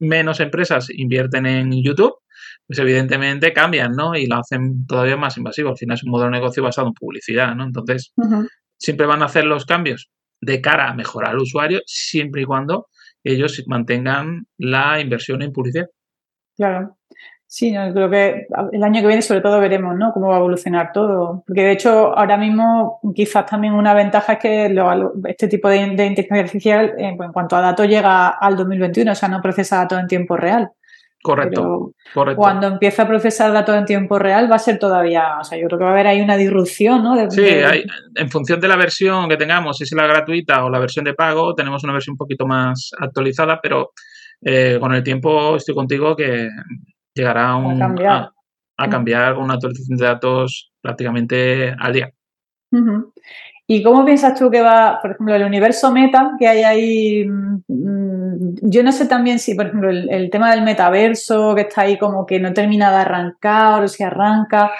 menos 0.00 0.40
empresas 0.40 0.88
invierten 0.90 1.46
en 1.46 1.70
YouTube, 1.82 2.14
pues 2.66 2.78
evidentemente 2.78 3.52
cambian, 3.52 3.92
¿no? 3.92 4.14
Y 4.14 4.26
lo 4.26 4.36
hacen 4.36 4.86
todavía 4.86 5.16
más 5.16 5.36
invasivo. 5.36 5.70
Al 5.70 5.76
final 5.76 5.96
es 5.96 6.04
un 6.04 6.10
modelo 6.10 6.30
de 6.30 6.38
negocio 6.38 6.62
basado 6.62 6.88
en 6.88 6.94
publicidad, 6.94 7.54
¿no? 7.54 7.64
Entonces, 7.64 8.12
siempre 8.76 9.06
van 9.06 9.22
a 9.22 9.26
hacer 9.26 9.44
los 9.44 9.64
cambios 9.66 10.08
de 10.40 10.60
cara 10.60 10.88
a 10.88 10.94
mejorar 10.94 11.30
al 11.30 11.38
usuario, 11.38 11.80
siempre 11.86 12.42
y 12.42 12.44
cuando 12.44 12.88
ellos 13.24 13.62
mantengan 13.66 14.46
la 14.58 14.98
inversión 15.00 15.42
en 15.42 15.52
publicidad. 15.52 15.86
Claro. 16.56 16.96
Sí, 17.46 17.70
no, 17.70 17.92
creo 17.92 18.08
que 18.08 18.46
el 18.72 18.82
año 18.82 19.02
que 19.02 19.06
viene 19.06 19.20
sobre 19.20 19.42
todo 19.42 19.60
veremos, 19.60 19.94
¿no? 19.96 20.10
Cómo 20.14 20.28
va 20.28 20.36
a 20.36 20.38
evolucionar 20.38 20.90
todo. 20.90 21.44
Porque 21.46 21.60
de 21.62 21.72
hecho 21.72 22.16
ahora 22.16 22.38
mismo 22.38 22.98
quizás 23.14 23.44
también 23.44 23.74
una 23.74 23.92
ventaja 23.92 24.32
es 24.34 24.38
que 24.38 24.68
lo- 24.70 25.12
este 25.26 25.48
tipo 25.48 25.68
de, 25.68 25.76
de 25.76 26.06
inteligencia 26.06 26.40
artificial 26.40 26.94
eh, 26.96 27.12
pues, 27.14 27.26
en 27.26 27.32
cuanto 27.32 27.54
a 27.54 27.60
datos 27.60 27.86
llega 27.86 28.28
al 28.28 28.56
2021, 28.56 29.12
o 29.12 29.14
sea, 29.14 29.28
no 29.28 29.42
procesa 29.42 29.76
datos 29.76 30.00
en 30.00 30.06
tiempo 30.06 30.34
real. 30.38 30.70
Correcto, 31.22 31.92
correcto. 32.12 32.36
cuando 32.40 32.66
empiece 32.66 33.00
a 33.00 33.06
procesar 33.06 33.52
datos 33.52 33.76
en 33.76 33.84
tiempo 33.84 34.18
real 34.18 34.50
va 34.50 34.56
a 34.56 34.58
ser 34.58 34.78
todavía, 34.80 35.38
o 35.40 35.44
sea, 35.44 35.56
yo 35.56 35.68
creo 35.68 35.78
que 35.78 35.84
va 35.84 35.90
a 35.90 35.92
haber 35.94 36.08
ahí 36.08 36.20
una 36.20 36.36
disrupción, 36.36 37.02
¿no? 37.04 37.14
De- 37.14 37.30
Sí, 37.30 37.42
de- 37.42 37.64
hay- 37.64 37.84
en 38.16 38.28
función 38.28 38.60
de 38.60 38.66
la 38.66 38.74
versión 38.76 39.28
que 39.28 39.36
tengamos, 39.36 39.78
si 39.78 39.84
es 39.84 39.92
la 39.92 40.06
gratuita 40.08 40.64
o 40.64 40.68
la 40.70 40.80
versión 40.80 41.04
de 41.04 41.14
pago, 41.14 41.54
tenemos 41.54 41.84
una 41.84 41.92
versión 41.92 42.14
un 42.14 42.18
poquito 42.18 42.44
más 42.46 42.90
actualizada, 42.98 43.60
pero 43.62 43.92
eh, 44.44 44.78
con 44.80 44.92
el 44.92 45.04
tiempo 45.04 45.54
estoy 45.54 45.74
contigo 45.76 46.16
que 46.16 46.48
llegará 47.14 47.54
un, 47.54 47.78
cambiar. 47.78 48.12
a, 48.12 48.32
a 48.78 48.88
cambiar 48.90 49.34
una 49.38 49.54
actualización 49.54 49.96
de 49.98 50.04
datos 50.06 50.72
prácticamente 50.80 51.72
al 51.78 51.92
día. 51.92 52.10
¿Y 53.68 53.82
cómo 53.82 54.04
piensas 54.04 54.36
tú 54.38 54.50
que 54.50 54.60
va, 54.60 54.98
por 55.00 55.12
ejemplo, 55.12 55.34
el 55.36 55.44
universo 55.44 55.92
meta 55.92 56.32
que 56.38 56.48
hay 56.48 56.62
ahí? 56.64 57.26
Yo 58.60 58.82
no 58.82 58.92
sé 58.92 59.06
también 59.06 59.38
si, 59.38 59.54
por 59.54 59.66
ejemplo, 59.66 59.90
el, 59.90 60.10
el 60.10 60.30
tema 60.30 60.50
del 60.50 60.62
metaverso 60.62 61.54
que 61.54 61.62
está 61.62 61.82
ahí 61.82 61.98
como 61.98 62.26
que 62.26 62.40
no 62.40 62.52
termina 62.52 62.90
de 62.90 62.96
arrancar 62.96 63.82
o 63.82 63.88
si 63.88 64.02
arranca. 64.02 64.72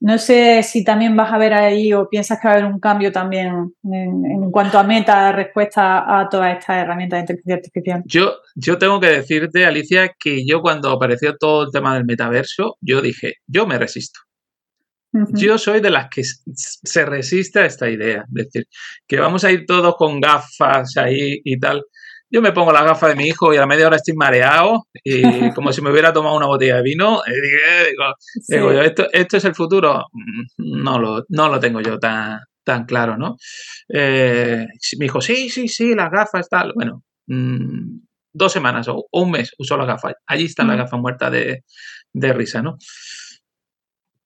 No 0.00 0.16
sé 0.16 0.62
si 0.62 0.82
también 0.82 1.14
vas 1.14 1.30
a 1.30 1.36
ver 1.36 1.52
ahí 1.52 1.92
o 1.92 2.08
piensas 2.08 2.40
que 2.40 2.48
va 2.48 2.54
a 2.54 2.56
haber 2.56 2.72
un 2.72 2.80
cambio 2.80 3.12
también 3.12 3.74
en, 3.84 4.24
en 4.24 4.50
cuanto 4.50 4.78
a 4.78 4.82
meta 4.82 5.30
respuesta 5.30 6.18
a 6.18 6.26
todas 6.28 6.58
estas 6.58 6.78
herramientas 6.78 7.18
de 7.18 7.20
inteligencia 7.20 7.54
artificial. 7.56 8.02
Yo, 8.06 8.32
yo 8.54 8.78
tengo 8.78 8.98
que 8.98 9.08
decirte, 9.08 9.66
Alicia, 9.66 10.14
que 10.18 10.46
yo 10.46 10.62
cuando 10.62 10.90
apareció 10.90 11.36
todo 11.36 11.64
el 11.64 11.70
tema 11.70 11.94
del 11.94 12.06
metaverso, 12.06 12.78
yo 12.80 13.02
dije, 13.02 13.34
yo 13.46 13.66
me 13.66 13.78
resisto. 13.78 14.20
Yo 15.32 15.58
soy 15.58 15.80
de 15.80 15.90
las 15.90 16.08
que 16.08 16.22
se 16.24 17.04
resiste 17.04 17.58
a 17.58 17.66
esta 17.66 17.90
idea. 17.90 18.24
Es 18.28 18.44
decir, 18.44 18.66
que 19.06 19.18
vamos 19.18 19.44
a 19.44 19.50
ir 19.50 19.66
todos 19.66 19.96
con 19.96 20.20
gafas 20.20 20.96
ahí 20.96 21.40
y 21.44 21.58
tal. 21.58 21.82
Yo 22.32 22.40
me 22.40 22.52
pongo 22.52 22.72
las 22.72 22.84
gafas 22.84 23.10
de 23.10 23.16
mi 23.16 23.24
hijo 23.26 23.52
y 23.52 23.56
a 23.56 23.60
la 23.60 23.66
media 23.66 23.86
hora 23.88 23.96
estoy 23.96 24.14
mareado 24.14 24.86
y 25.02 25.22
como 25.54 25.72
si 25.72 25.82
me 25.82 25.90
hubiera 25.90 26.12
tomado 26.12 26.36
una 26.36 26.46
botella 26.46 26.76
de 26.76 26.82
vino. 26.82 27.20
y 27.26 27.32
digo, 27.90 28.04
Sí. 28.18 28.54
digo 28.54 28.72
yo, 28.72 28.82
¿esto, 28.82 29.06
¿esto 29.12 29.36
es 29.36 29.44
el 29.44 29.54
futuro? 29.54 30.04
Mm, 30.12 30.82
No 30.82 30.98
lo, 30.98 31.24
no 31.28 31.48
lo 31.48 31.58
tengo 31.58 31.80
yo 31.80 31.98
tan, 31.98 32.38
tan 32.64 32.84
claro, 32.84 33.16
¿no? 33.16 33.36
Eh, 33.88 34.66
me 34.98 35.04
dijo, 35.04 35.20
sí, 35.20 35.50
sí, 35.50 35.66
sí, 35.68 35.94
las 35.94 36.10
gafas, 36.10 36.48
tal. 36.48 36.72
Bueno, 36.74 37.02
mm, 37.26 37.98
dos 38.32 38.52
semanas 38.52 38.86
o, 38.88 39.06
o 39.10 39.22
un 39.22 39.32
mes 39.32 39.52
usó 39.58 39.76
las 39.76 39.86
gafas. 39.88 40.14
Allí 40.26 40.44
están 40.44 40.68
las 40.68 40.76
Mm. 40.76 40.80
gafas 40.80 41.00
muertas 41.00 41.32
de, 41.32 41.64
de 42.12 42.32
risa, 42.32 42.62
¿no? 42.62 42.76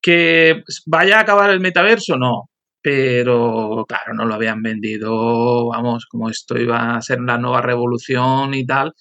Que 0.03 0.63
vaya 0.87 1.19
a 1.19 1.21
acabar 1.23 1.51
el 1.51 1.61
metaverso, 1.61 2.17
no. 2.19 2.51
Pero 2.85 3.87
claro, 3.89 4.13
no 4.13 4.27
lo 4.27 4.35
habían 4.35 4.61
vendido, 4.61 5.69
vamos, 5.69 6.05
como 6.05 6.29
esto 6.29 6.59
iba 6.59 6.97
a 6.97 7.01
ser 7.01 7.19
la 7.23 7.39
nueva 7.39 7.63
revolución 7.63 8.53
y 8.53 8.67
tal. 8.67 8.93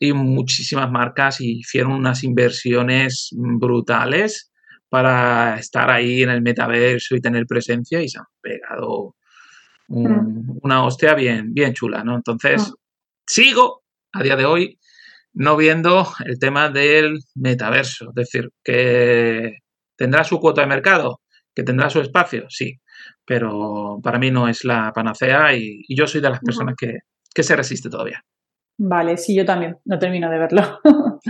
Y 0.00 0.14
muchísimas 0.14 0.90
marcas 0.90 1.38
hicieron 1.42 1.92
unas 1.92 2.24
inversiones 2.24 3.28
brutales 3.32 4.50
para 4.88 5.56
estar 5.58 5.90
ahí 5.90 6.22
en 6.22 6.30
el 6.30 6.40
metaverso 6.40 7.14
y 7.14 7.20
tener 7.20 7.44
presencia 7.46 8.00
y 8.02 8.08
se 8.08 8.20
han 8.20 8.24
pegado 8.40 9.16
un- 9.88 10.58
una 10.62 10.82
hostia 10.86 11.12
bien, 11.14 11.52
bien 11.52 11.74
chula, 11.74 12.02
¿no? 12.04 12.16
Entonces, 12.16 12.70
Mm. 12.70 12.74
sigo 13.26 13.82
a 14.14 14.22
día 14.22 14.36
de 14.36 14.46
hoy 14.46 14.78
no 15.34 15.58
viendo 15.58 16.08
el 16.24 16.38
tema 16.38 16.70
del 16.70 17.18
metaverso. 17.34 18.08
Es 18.10 18.14
decir, 18.14 18.48
que 18.64 19.58
tendrá 19.94 20.24
su 20.24 20.40
cuota 20.40 20.62
de 20.62 20.68
mercado, 20.68 21.20
que 21.54 21.64
tendrá 21.64 21.90
su 21.90 22.00
espacio, 22.00 22.46
sí, 22.48 22.80
pero 23.24 24.00
para 24.02 24.18
mí 24.18 24.30
no 24.30 24.48
es 24.48 24.64
la 24.64 24.92
panacea 24.94 25.54
y, 25.54 25.82
y 25.86 25.96
yo 25.96 26.06
soy 26.06 26.20
de 26.20 26.30
las 26.30 26.40
personas 26.40 26.74
que, 26.76 26.98
que 27.34 27.42
se 27.42 27.56
resiste 27.56 27.90
todavía. 27.90 28.22
Vale, 28.76 29.16
sí, 29.16 29.36
yo 29.36 29.44
también, 29.44 29.76
no 29.84 29.98
termino 30.00 30.28
de 30.30 30.38
verlo. 30.38 30.62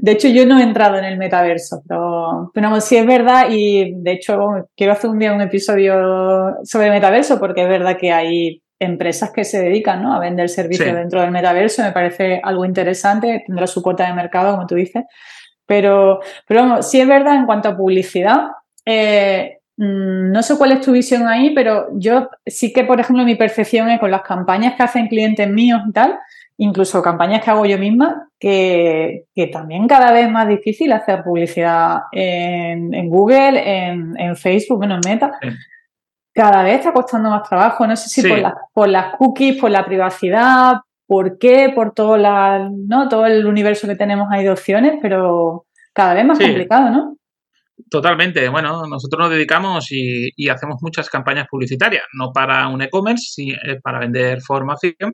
De 0.00 0.12
hecho, 0.12 0.28
yo 0.28 0.46
no 0.46 0.58
he 0.58 0.62
entrado 0.62 0.96
en 0.98 1.04
el 1.04 1.18
metaverso, 1.18 1.82
pero, 1.86 2.50
pero 2.54 2.80
sí 2.80 2.96
es 2.96 3.06
verdad 3.06 3.46
y 3.50 3.92
de 4.02 4.12
hecho 4.12 4.68
quiero 4.76 4.92
hacer 4.92 5.10
un 5.10 5.18
día 5.18 5.32
un 5.32 5.40
episodio 5.40 6.54
sobre 6.64 6.90
metaverso 6.90 7.38
porque 7.38 7.62
es 7.62 7.68
verdad 7.68 7.96
que 7.98 8.12
hay 8.12 8.62
empresas 8.78 9.30
que 9.30 9.44
se 9.44 9.62
dedican 9.62 10.02
¿no? 10.02 10.14
a 10.14 10.18
vender 10.18 10.48
servicios 10.48 10.88
Sí. 10.88 10.94
dentro 10.94 11.20
del 11.20 11.30
metaverso, 11.30 11.82
me 11.82 11.92
parece 11.92 12.40
algo 12.42 12.64
interesante, 12.64 13.44
tendrá 13.46 13.66
su 13.66 13.82
cuota 13.82 14.06
de 14.06 14.14
mercado, 14.14 14.54
como 14.54 14.66
tú 14.66 14.74
dices, 14.74 15.04
pero, 15.66 16.20
pero 16.46 16.60
vamos, 16.60 16.90
sí 16.90 17.00
es 17.00 17.08
verdad 17.08 17.36
en 17.36 17.46
cuanto 17.46 17.68
a 17.68 17.76
publicidad, 17.76 18.48
eh, 18.84 19.58
no 19.76 20.42
sé 20.42 20.56
cuál 20.56 20.72
es 20.72 20.80
tu 20.80 20.92
visión 20.92 21.26
ahí, 21.26 21.50
pero 21.54 21.88
yo 21.94 22.28
sí 22.46 22.72
que, 22.72 22.84
por 22.84 23.00
ejemplo, 23.00 23.24
mi 23.24 23.34
percepción 23.34 23.88
es 23.90 23.98
con 24.00 24.10
las 24.10 24.22
campañas 24.22 24.74
que 24.74 24.82
hacen 24.84 25.08
clientes 25.08 25.48
míos 25.50 25.80
y 25.88 25.92
tal, 25.92 26.18
incluso 26.58 27.02
campañas 27.02 27.42
que 27.42 27.50
hago 27.50 27.66
yo 27.66 27.78
misma, 27.78 28.28
que, 28.38 29.24
que 29.34 29.48
también 29.48 29.88
cada 29.88 30.12
vez 30.12 30.26
es 30.26 30.30
más 30.32 30.46
difícil 30.46 30.92
hacer 30.92 31.24
publicidad 31.24 32.02
en, 32.12 32.94
en 32.94 33.08
Google, 33.08 33.86
en, 33.88 34.14
en 34.20 34.36
Facebook, 34.36 34.78
bueno, 34.78 34.94
en 34.94 35.00
Meta. 35.04 35.32
Sí. 35.42 35.48
Cada 36.32 36.62
vez 36.62 36.78
está 36.78 36.92
costando 36.92 37.30
más 37.30 37.48
trabajo. 37.48 37.86
No 37.86 37.96
sé 37.96 38.08
si 38.08 38.22
Sí. 38.22 38.28
por, 38.28 38.38
las- 38.38 38.54
por 38.72 38.88
las 38.88 39.16
cookies, 39.16 39.60
por 39.60 39.70
la 39.70 39.84
privacidad, 39.84 40.74
por 41.06 41.38
qué, 41.38 41.70
por 41.74 41.92
todo, 41.92 42.16
la, 42.16 42.68
¿no? 42.72 43.08
todo 43.08 43.26
el 43.26 43.46
universo 43.46 43.86
que 43.86 43.94
tenemos 43.96 44.28
ahí 44.30 44.42
de 44.44 44.50
opciones, 44.50 44.98
pero 45.02 45.66
cada 45.92 46.14
vez 46.14 46.24
más 46.24 46.38
Sí. 46.38 46.44
complicado, 46.44 46.90
¿no? 46.90 47.16
Totalmente. 47.90 48.48
Bueno, 48.48 48.86
nosotros 48.86 49.18
nos 49.18 49.30
dedicamos 49.30 49.90
y, 49.90 50.30
y 50.36 50.48
hacemos 50.48 50.76
muchas 50.80 51.10
campañas 51.10 51.48
publicitarias, 51.50 52.04
no 52.12 52.30
para 52.32 52.68
un 52.68 52.82
e-commerce, 52.82 53.26
sí, 53.32 53.50
eh, 53.50 53.80
para 53.82 53.98
vender 53.98 54.40
formación, 54.42 55.12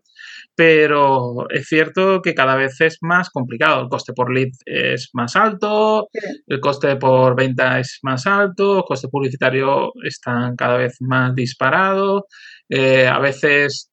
pero 0.54 1.48
es 1.50 1.66
cierto 1.66 2.20
que 2.20 2.34
cada 2.34 2.56
vez 2.56 2.78
es 2.82 2.98
más 3.00 3.30
complicado. 3.30 3.82
El 3.82 3.88
coste 3.88 4.12
por 4.12 4.32
lead 4.32 4.50
es 4.66 5.08
más 5.14 5.36
alto, 5.36 6.08
el 6.46 6.60
coste 6.60 6.96
por 6.96 7.34
venta 7.34 7.80
es 7.80 7.98
más 8.02 8.26
alto, 8.26 8.78
el 8.78 8.84
coste 8.84 9.08
publicitario 9.08 9.92
están 10.04 10.54
cada 10.56 10.76
vez 10.76 10.96
más 11.00 11.34
disparados. 11.34 12.24
Eh, 12.68 13.06
a 13.06 13.18
veces 13.20 13.90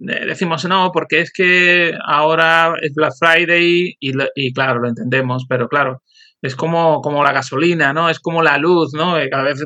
eh, 0.00 0.26
decimos 0.26 0.64
no, 0.64 0.90
porque 0.92 1.20
es 1.20 1.32
que 1.32 1.94
ahora 2.06 2.74
es 2.82 2.92
Black 2.94 3.12
Friday 3.18 3.94
y, 4.00 4.12
y 4.34 4.52
claro, 4.52 4.80
lo 4.80 4.88
entendemos, 4.88 5.46
pero 5.48 5.68
claro, 5.68 6.02
es 6.42 6.56
como, 6.56 7.00
como 7.00 7.22
la 7.22 7.32
gasolina, 7.32 7.92
¿no? 7.92 8.08
Es 8.08 8.20
como 8.20 8.42
la 8.42 8.58
luz, 8.58 8.92
¿no? 8.94 9.16
Que 9.16 9.28
cada 9.28 9.44
vez 9.44 9.62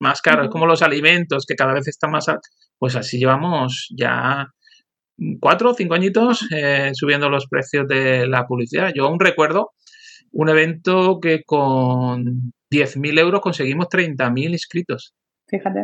más 0.00 0.20
caro, 0.20 0.44
es 0.44 0.50
como 0.50 0.66
los 0.66 0.82
alimentos 0.82 1.44
que 1.46 1.54
cada 1.54 1.74
vez 1.74 1.88
están 1.88 2.10
más 2.10 2.28
altos. 2.28 2.50
Pues 2.78 2.96
así 2.96 3.18
llevamos 3.18 3.88
ya 3.96 4.48
cuatro 5.40 5.70
o 5.70 5.74
cinco 5.74 5.94
añitos 5.94 6.46
eh, 6.52 6.90
subiendo 6.94 7.28
los 7.28 7.46
precios 7.48 7.86
de 7.88 8.26
la 8.26 8.46
publicidad. 8.46 8.92
Yo 8.94 9.06
aún 9.06 9.20
recuerdo 9.20 9.72
un 10.32 10.48
evento 10.48 11.18
que 11.20 11.42
con 11.44 12.52
10.000 12.70 13.18
euros 13.18 13.40
conseguimos 13.40 13.86
30.000 13.88 14.50
inscritos. 14.50 15.14
Fíjate. 15.48 15.80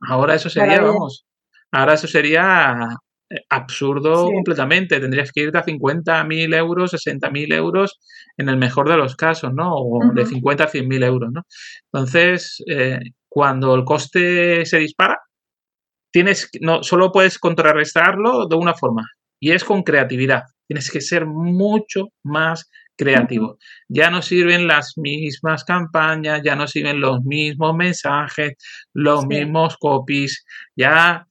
Ahora 0.00 0.34
eso 0.34 0.48
sería, 0.48 0.68
Maravilla. 0.68 0.92
vamos, 0.92 1.26
ahora 1.72 1.94
eso 1.94 2.06
sería 2.06 2.96
absurdo 3.50 4.26
Sí. 4.28 4.32
completamente. 4.34 5.00
Tendrías 5.00 5.32
que 5.32 5.42
irte 5.42 5.58
a 5.58 5.62
50.000 5.64 6.52
euros, 6.54 6.90
60.000 6.92 7.52
euros 7.52 7.98
en 8.38 8.48
el 8.48 8.56
mejor 8.58 8.88
de 8.88 8.96
los 8.96 9.16
casos, 9.16 9.52
¿no? 9.54 9.74
O 9.76 10.12
de 10.14 10.22
Ujú. 10.22 10.30
50 10.34 10.64
a 10.64 10.68
100.000 10.68 11.02
euros, 11.02 11.30
¿no? 11.32 11.42
Entonces, 11.92 12.62
eh, 12.68 13.00
cuando 13.28 13.74
el 13.74 13.84
coste 13.84 14.64
se 14.66 14.78
dispara, 14.78 15.18
tienes, 16.12 16.50
no, 16.62 16.82
solo 16.82 17.12
puedes 17.12 17.38
contrarrestarlo 17.38 18.46
de 18.48 18.56
una 18.56 18.74
forma 18.74 19.04
y 19.40 19.52
es 19.52 19.64
con 19.64 19.82
creatividad. 19.84 20.44
tienes 20.68 20.90
que 20.90 21.00
ser 21.02 21.26
mucho 21.26 22.08
más 22.24 22.70
creativo. 22.98 23.58
Ya 23.88 24.10
no 24.10 24.22
sirven 24.22 24.66
las 24.66 24.94
mismas 24.98 25.64
campañas, 25.64 26.42
ya 26.44 26.56
no 26.56 26.66
sirven 26.68 27.00
los 27.00 27.22
mismos 27.22 27.76
mensajes, 27.76 28.54
los 28.94 29.26
mismos 29.26 29.76
copies, 29.78 30.44
ya 30.76 31.27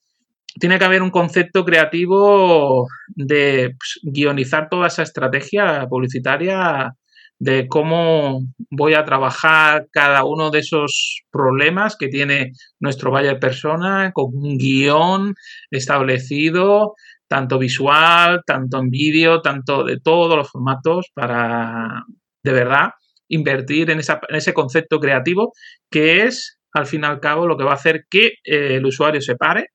tiene 0.59 0.79
que 0.79 0.85
haber 0.85 1.01
un 1.01 1.11
concepto 1.11 1.65
creativo 1.65 2.87
de 3.07 3.75
pues, 3.77 3.99
guionizar 4.03 4.69
toda 4.69 4.87
esa 4.87 5.03
estrategia 5.03 5.85
publicitaria 5.89 6.91
de 7.39 7.67
cómo 7.67 8.41
voy 8.71 8.95
a 8.95 9.05
trabajar 9.05 9.87
cada 9.91 10.23
uno 10.23 10.49
de 10.49 10.59
esos 10.59 11.21
problemas 11.31 11.95
que 11.95 12.07
tiene 12.07 12.53
nuestro 12.79 13.11
buyer 13.11 13.39
persona 13.39 14.11
con 14.13 14.31
un 14.33 14.57
guion 14.57 15.35
establecido, 15.69 16.95
tanto 17.27 17.59
visual, 17.59 18.41
tanto 18.45 18.79
en 18.79 18.89
vídeo, 18.89 19.41
tanto 19.41 19.83
de 19.83 19.99
todos 19.99 20.35
los 20.35 20.49
formatos 20.49 21.07
para 21.13 22.03
de 22.43 22.53
verdad 22.53 22.91
invertir 23.27 23.91
en, 23.91 23.99
ese 23.99 24.53
concepto 24.53 24.99
creativo 24.99 25.53
que 25.91 26.23
es 26.23 26.59
al 26.73 26.85
fin 26.85 27.01
y 27.03 27.05
al 27.05 27.19
cabo 27.19 27.45
lo 27.45 27.57
que 27.57 27.63
va 27.63 27.71
a 27.71 27.75
hacer 27.75 28.05
que 28.09 28.27
eh, 28.43 28.75
el 28.75 28.85
usuario 28.85 29.21
se 29.21 29.35
pare, 29.35 29.67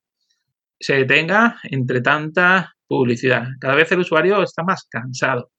se 0.83 0.95
detenga 0.95 1.61
entre 1.63 2.01
tanta 2.01 2.75
publicidad. 2.87 3.45
Cada 3.61 3.75
vez 3.75 3.91
el 3.93 4.01
usuario 4.01 4.43
está 4.43 4.65
más 4.65 4.85
cansado. 4.91 5.51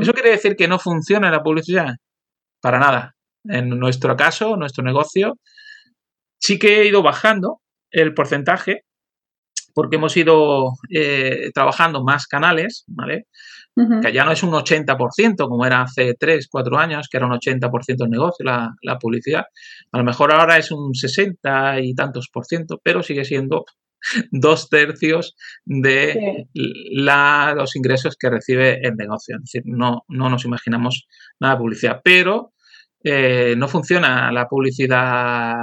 ¿Eso 0.00 0.12
quiere 0.12 0.30
decir 0.30 0.56
que 0.56 0.68
no 0.68 0.78
funciona 0.78 1.30
la 1.30 1.42
publicidad? 1.42 1.94
Para 2.60 2.78
nada. 2.78 3.14
En 3.44 3.70
nuestro 3.70 4.14
caso, 4.14 4.56
nuestro 4.56 4.84
negocio, 4.84 5.38
sí 6.38 6.58
que 6.58 6.82
he 6.82 6.88
ido 6.88 7.02
bajando 7.02 7.60
el 7.90 8.12
porcentaje 8.12 8.82
porque 9.74 9.96
hemos 9.96 10.16
ido 10.16 10.72
eh, 10.90 11.50
trabajando 11.54 12.02
más 12.02 12.26
canales, 12.26 12.84
¿vale? 12.88 13.26
Que 14.02 14.12
ya 14.12 14.24
no 14.24 14.32
es 14.32 14.42
un 14.42 14.50
80% 14.50 15.48
como 15.48 15.64
era 15.64 15.82
hace 15.82 16.14
3, 16.18 16.48
4 16.50 16.78
años, 16.78 17.08
que 17.08 17.16
era 17.16 17.26
un 17.26 17.32
80% 17.32 18.04
el 18.04 18.10
negocio, 18.10 18.44
la, 18.44 18.74
la, 18.82 18.98
publicidad. 18.98 19.44
A 19.92 19.98
lo 19.98 20.02
mejor 20.02 20.32
ahora 20.32 20.58
es 20.58 20.72
un 20.72 20.96
60 20.96 21.80
y 21.80 21.94
tantos 21.94 22.28
por 22.28 22.44
ciento, 22.44 22.80
pero 22.82 23.04
sigue 23.04 23.24
siendo 23.24 23.64
dos 24.30 24.68
tercios 24.68 25.36
de 25.64 26.46
los 26.54 27.76
ingresos 27.76 28.16
que 28.18 28.30
recibe 28.30 28.80
el 28.82 28.94
negocio. 28.96 29.36
Es 29.36 29.42
decir, 29.42 29.62
no, 29.64 30.04
no 30.08 30.28
nos 30.30 30.44
imaginamos 30.44 31.06
nada 31.40 31.54
de 31.54 31.60
publicidad, 31.60 32.00
pero 32.02 32.52
eh, 33.02 33.54
no 33.56 33.68
funciona 33.68 34.32
la 34.32 34.46
publicidad 34.46 35.54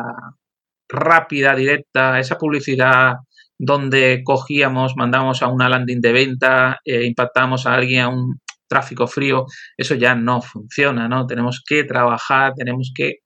rápida, 0.88 1.56
directa, 1.56 2.20
esa 2.20 2.38
publicidad 2.38 3.16
donde 3.58 4.22
cogíamos, 4.24 4.96
mandamos 4.96 5.42
a 5.42 5.48
una 5.48 5.70
landing 5.70 6.02
de 6.02 6.12
venta, 6.12 6.80
eh, 6.84 7.06
impactamos 7.06 7.66
a 7.66 7.76
alguien 7.76 8.02
a 8.02 8.10
un 8.10 8.40
tráfico 8.68 9.08
frío, 9.08 9.46
eso 9.78 9.96
ya 9.96 10.16
no 10.16 10.42
funciona, 10.42 11.08
¿no? 11.08 11.26
Tenemos 11.28 11.64
que 11.66 11.84
trabajar, 11.84 12.54
tenemos 12.56 12.92
que 12.96 13.20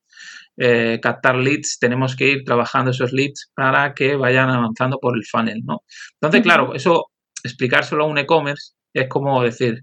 eh, 0.61 0.99
captar 1.01 1.37
leads, 1.37 1.79
tenemos 1.79 2.17
que 2.17 2.27
ir 2.27 2.43
trabajando 2.43 2.91
esos 2.91 3.13
leads 3.13 3.49
para 3.55 3.93
que 3.93 4.15
vayan 4.17 4.49
avanzando 4.49 4.97
por 4.99 5.15
el 5.15 5.25
funnel, 5.25 5.61
¿no? 5.65 5.83
Entonces, 6.15 6.41
claro, 6.43 6.75
eso, 6.75 7.05
explicárselo 7.43 8.03
a 8.03 8.07
un 8.07 8.17
e-commerce 8.17 8.73
es 8.93 9.07
como 9.07 9.41
decir, 9.41 9.81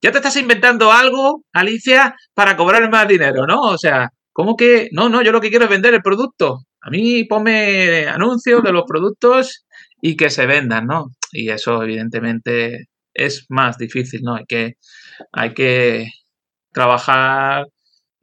ya 0.00 0.12
te 0.12 0.18
estás 0.18 0.36
inventando 0.36 0.92
algo, 0.92 1.42
Alicia, 1.52 2.14
para 2.34 2.56
cobrar 2.56 2.88
más 2.88 3.08
dinero, 3.08 3.46
¿no? 3.46 3.62
O 3.62 3.78
sea, 3.78 4.10
¿cómo 4.32 4.56
que? 4.56 4.88
No, 4.92 5.08
no, 5.08 5.22
yo 5.22 5.32
lo 5.32 5.40
que 5.40 5.50
quiero 5.50 5.64
es 5.64 5.70
vender 5.70 5.94
el 5.94 6.02
producto. 6.02 6.60
A 6.80 6.90
mí 6.90 7.24
ponme 7.24 8.06
anuncios 8.06 8.62
de 8.62 8.72
los 8.72 8.84
productos 8.86 9.66
y 10.00 10.16
que 10.16 10.30
se 10.30 10.46
vendan, 10.46 10.86
¿no? 10.86 11.06
Y 11.32 11.48
eso, 11.48 11.82
evidentemente, 11.82 12.86
es 13.12 13.46
más 13.48 13.78
difícil, 13.78 14.20
¿no? 14.22 14.36
Hay 14.36 14.44
que, 14.46 14.74
hay 15.32 15.54
que 15.54 16.10
trabajar 16.72 17.66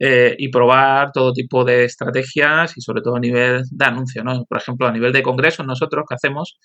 eh, 0.06 0.36
y 0.38 0.50
probar 0.50 1.12
todo 1.12 1.32
tipo 1.32 1.64
de 1.64 1.84
estrategias 1.84 2.76
y 2.76 2.82
sobre 2.82 3.00
todo 3.00 3.16
a 3.16 3.20
nivel 3.20 3.62
de 3.70 3.84
anuncio, 3.86 4.22
¿no? 4.22 4.44
Por 4.44 4.58
ejemplo, 4.58 4.86
a 4.86 4.92
nivel 4.92 5.14
de 5.14 5.22
congresos, 5.22 5.64
nosotros 5.66 6.04
que 6.06 6.14
hacemos, 6.14 6.58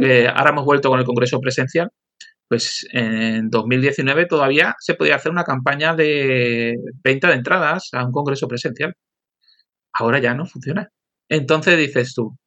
eh, 0.00 0.26
ahora 0.26 0.52
hemos 0.52 0.64
vuelto 0.64 0.88
con 0.88 0.98
el 0.98 1.04
congreso 1.04 1.38
presencial, 1.38 1.90
pues 2.48 2.88
en 2.92 3.50
2019 3.50 4.24
todavía 4.24 4.74
se 4.78 4.94
podía 4.94 5.16
hacer 5.16 5.30
una 5.30 5.44
campaña 5.44 5.94
de 5.94 6.76
venta 7.04 7.28
de 7.28 7.34
entradas 7.34 7.90
a 7.92 8.06
un 8.06 8.10
congreso 8.10 8.48
presencial. 8.48 8.94
Ahora 9.92 10.18
ya 10.18 10.32
no 10.32 10.46
funciona. 10.46 10.88
Entonces 11.28 11.76
dices 11.76 12.14
tú, 12.14 12.38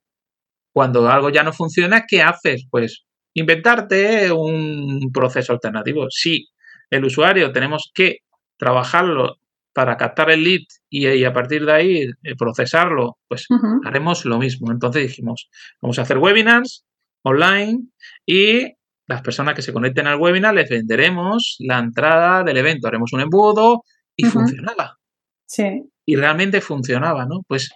cuando 0.74 1.08
algo 1.08 1.30
ya 1.30 1.44
no 1.44 1.54
funciona, 1.54 2.06
¿qué 2.08 2.24
haces? 2.24 2.66
Pues 2.72 3.06
inventarte 3.36 4.32
un 4.32 5.12
proceso 5.14 5.54
alternativo. 5.54 6.08
Si 6.10 6.48
el 6.90 7.06
usuario 7.06 7.52
tenemos 7.52 7.92
que 7.94 8.22
trabajarlo 8.58 9.38
para 9.74 9.98
captar 9.98 10.30
el 10.32 10.44
lead 10.44 10.62
y, 10.90 11.24
a 11.24 11.34
partir 11.34 11.66
de 11.66 11.72
ahí 11.72 12.02
eh, 12.02 12.36
procesarlo, 12.38 13.18
pues 13.28 13.48
haremos 13.86 14.26
lo 14.26 14.38
mismo. 14.38 14.72
Entonces 14.72 15.04
dijimos, 15.04 15.50
vamos 15.82 16.00
a 16.00 16.02
hacer 16.02 16.18
webinars 16.18 16.86
online 17.24 17.88
y 18.26 18.74
las 19.08 19.22
personas 19.22 19.56
que 19.56 19.62
se 19.62 19.74
conecten 19.74 20.08
al 20.08 20.20
webinar 20.20 20.54
les 20.54 20.70
venderemos 20.70 21.58
la 21.60 21.80
entrada 21.80 22.44
del 22.44 22.58
evento, 22.58 22.88
haremos 22.88 23.12
un 23.14 23.22
embudo 23.22 23.84
y 24.16 24.26
funcionaba. 24.26 24.98
Sí. 25.46 25.84
Y 26.06 26.16
realmente 26.16 26.62
funcionaba, 26.62 27.26
¿no? 27.26 27.42
Pues, 27.48 27.72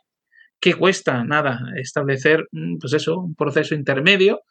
¿qué 0.59 0.73
cuesta? 0.73 1.23
Nada, 1.23 1.59
establecer, 1.75 2.45
mm, 2.51 2.77
pues 2.77 2.93
eso, 2.93 3.19
un 3.19 3.35
proceso 3.35 3.75
intermedio. 3.75 4.41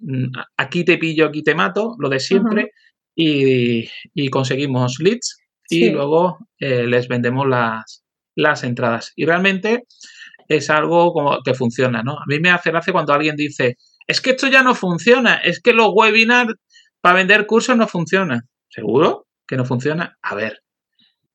Mm, 0.00 0.32
aquí 0.56 0.84
te 0.84 0.98
pillo, 0.98 1.26
aquí 1.26 1.42
te 1.42 1.54
mato, 1.54 1.94
lo 1.98 2.08
de 2.08 2.18
siempre, 2.18 2.72
y, 3.14 3.88
y 4.14 4.28
conseguimos 4.30 4.98
leads 5.00 5.40
y 5.70 5.90
luego 5.90 6.38
eh, 6.58 6.86
les 6.86 7.08
vendemos 7.08 7.46
las, 7.46 8.04
las 8.34 8.64
entradas. 8.64 9.12
Y 9.16 9.24
realmente 9.24 9.84
es 10.48 10.68
algo 10.68 11.12
como 11.12 11.38
que 11.42 11.54
funciona, 11.54 12.02
¿no? 12.02 12.18
A 12.18 12.24
mí 12.26 12.40
me 12.40 12.50
hace 12.50 12.70
gracia 12.70 12.92
cuando 12.92 13.12
alguien 13.12 13.36
dice, 13.36 13.76
es 14.06 14.20
que 14.20 14.30
esto 14.30 14.48
ya 14.48 14.62
no 14.62 14.74
funciona, 14.74 15.36
es 15.36 15.60
que 15.60 15.72
los 15.72 15.90
webinars 15.94 16.54
para 17.00 17.16
vender 17.16 17.46
cursos 17.46 17.76
no 17.76 17.86
funcionan. 17.86 18.42
¿Seguro 18.68 19.26
que 19.46 19.56
no 19.56 19.64
funciona? 19.64 20.16
A 20.22 20.34
ver, 20.34 20.62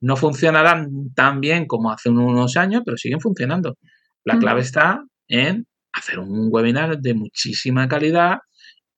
no 0.01 0.15
funcionarán 0.15 1.13
tan 1.13 1.41
bien 1.41 1.65
como 1.65 1.91
hace 1.91 2.09
unos 2.09 2.57
años, 2.57 2.83
pero 2.85 2.97
siguen 2.97 3.19
funcionando. 3.19 3.77
La 4.23 4.37
clave 4.37 4.61
está 4.61 5.03
en 5.27 5.65
hacer 5.93 6.19
un 6.19 6.49
webinar 6.51 6.99
de 6.99 7.13
muchísima 7.13 7.87
calidad 7.87 8.39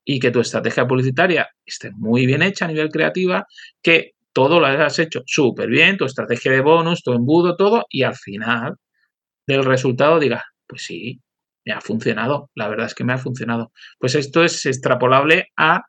y 0.03 0.19
que 0.19 0.31
tu 0.31 0.39
estrategia 0.39 0.87
publicitaria 0.87 1.49
esté 1.65 1.91
muy 1.91 2.25
bien 2.25 2.41
hecha 2.41 2.65
a 2.65 2.69
nivel 2.69 2.89
creativa, 2.89 3.45
que 3.81 4.13
todo 4.37 4.59
lo 4.59 4.67
has 4.67 4.99
hecho 4.99 5.23
súper 5.25 5.67
bien, 5.67 5.97
tu 5.97 6.05
estrategia 6.05 6.51
de 6.51 6.61
bonus, 6.61 7.01
tu 7.01 7.11
embudo, 7.11 7.55
todo, 7.55 7.87
y 7.89 8.03
al 8.03 8.13
final 8.13 8.75
del 9.47 9.65
resultado 9.65 10.19
digas, 10.19 10.43
pues 10.67 10.83
sí, 10.83 11.19
me 11.65 11.73
ha 11.73 11.81
funcionado, 11.81 12.51
la 12.53 12.67
verdad 12.67 12.85
es 12.85 12.93
que 12.93 13.03
me 13.03 13.13
ha 13.13 13.17
funcionado. 13.17 13.71
Pues 13.97 14.13
esto 14.13 14.43
es 14.43 14.63
extrapolable 14.67 15.47
a 15.57 15.81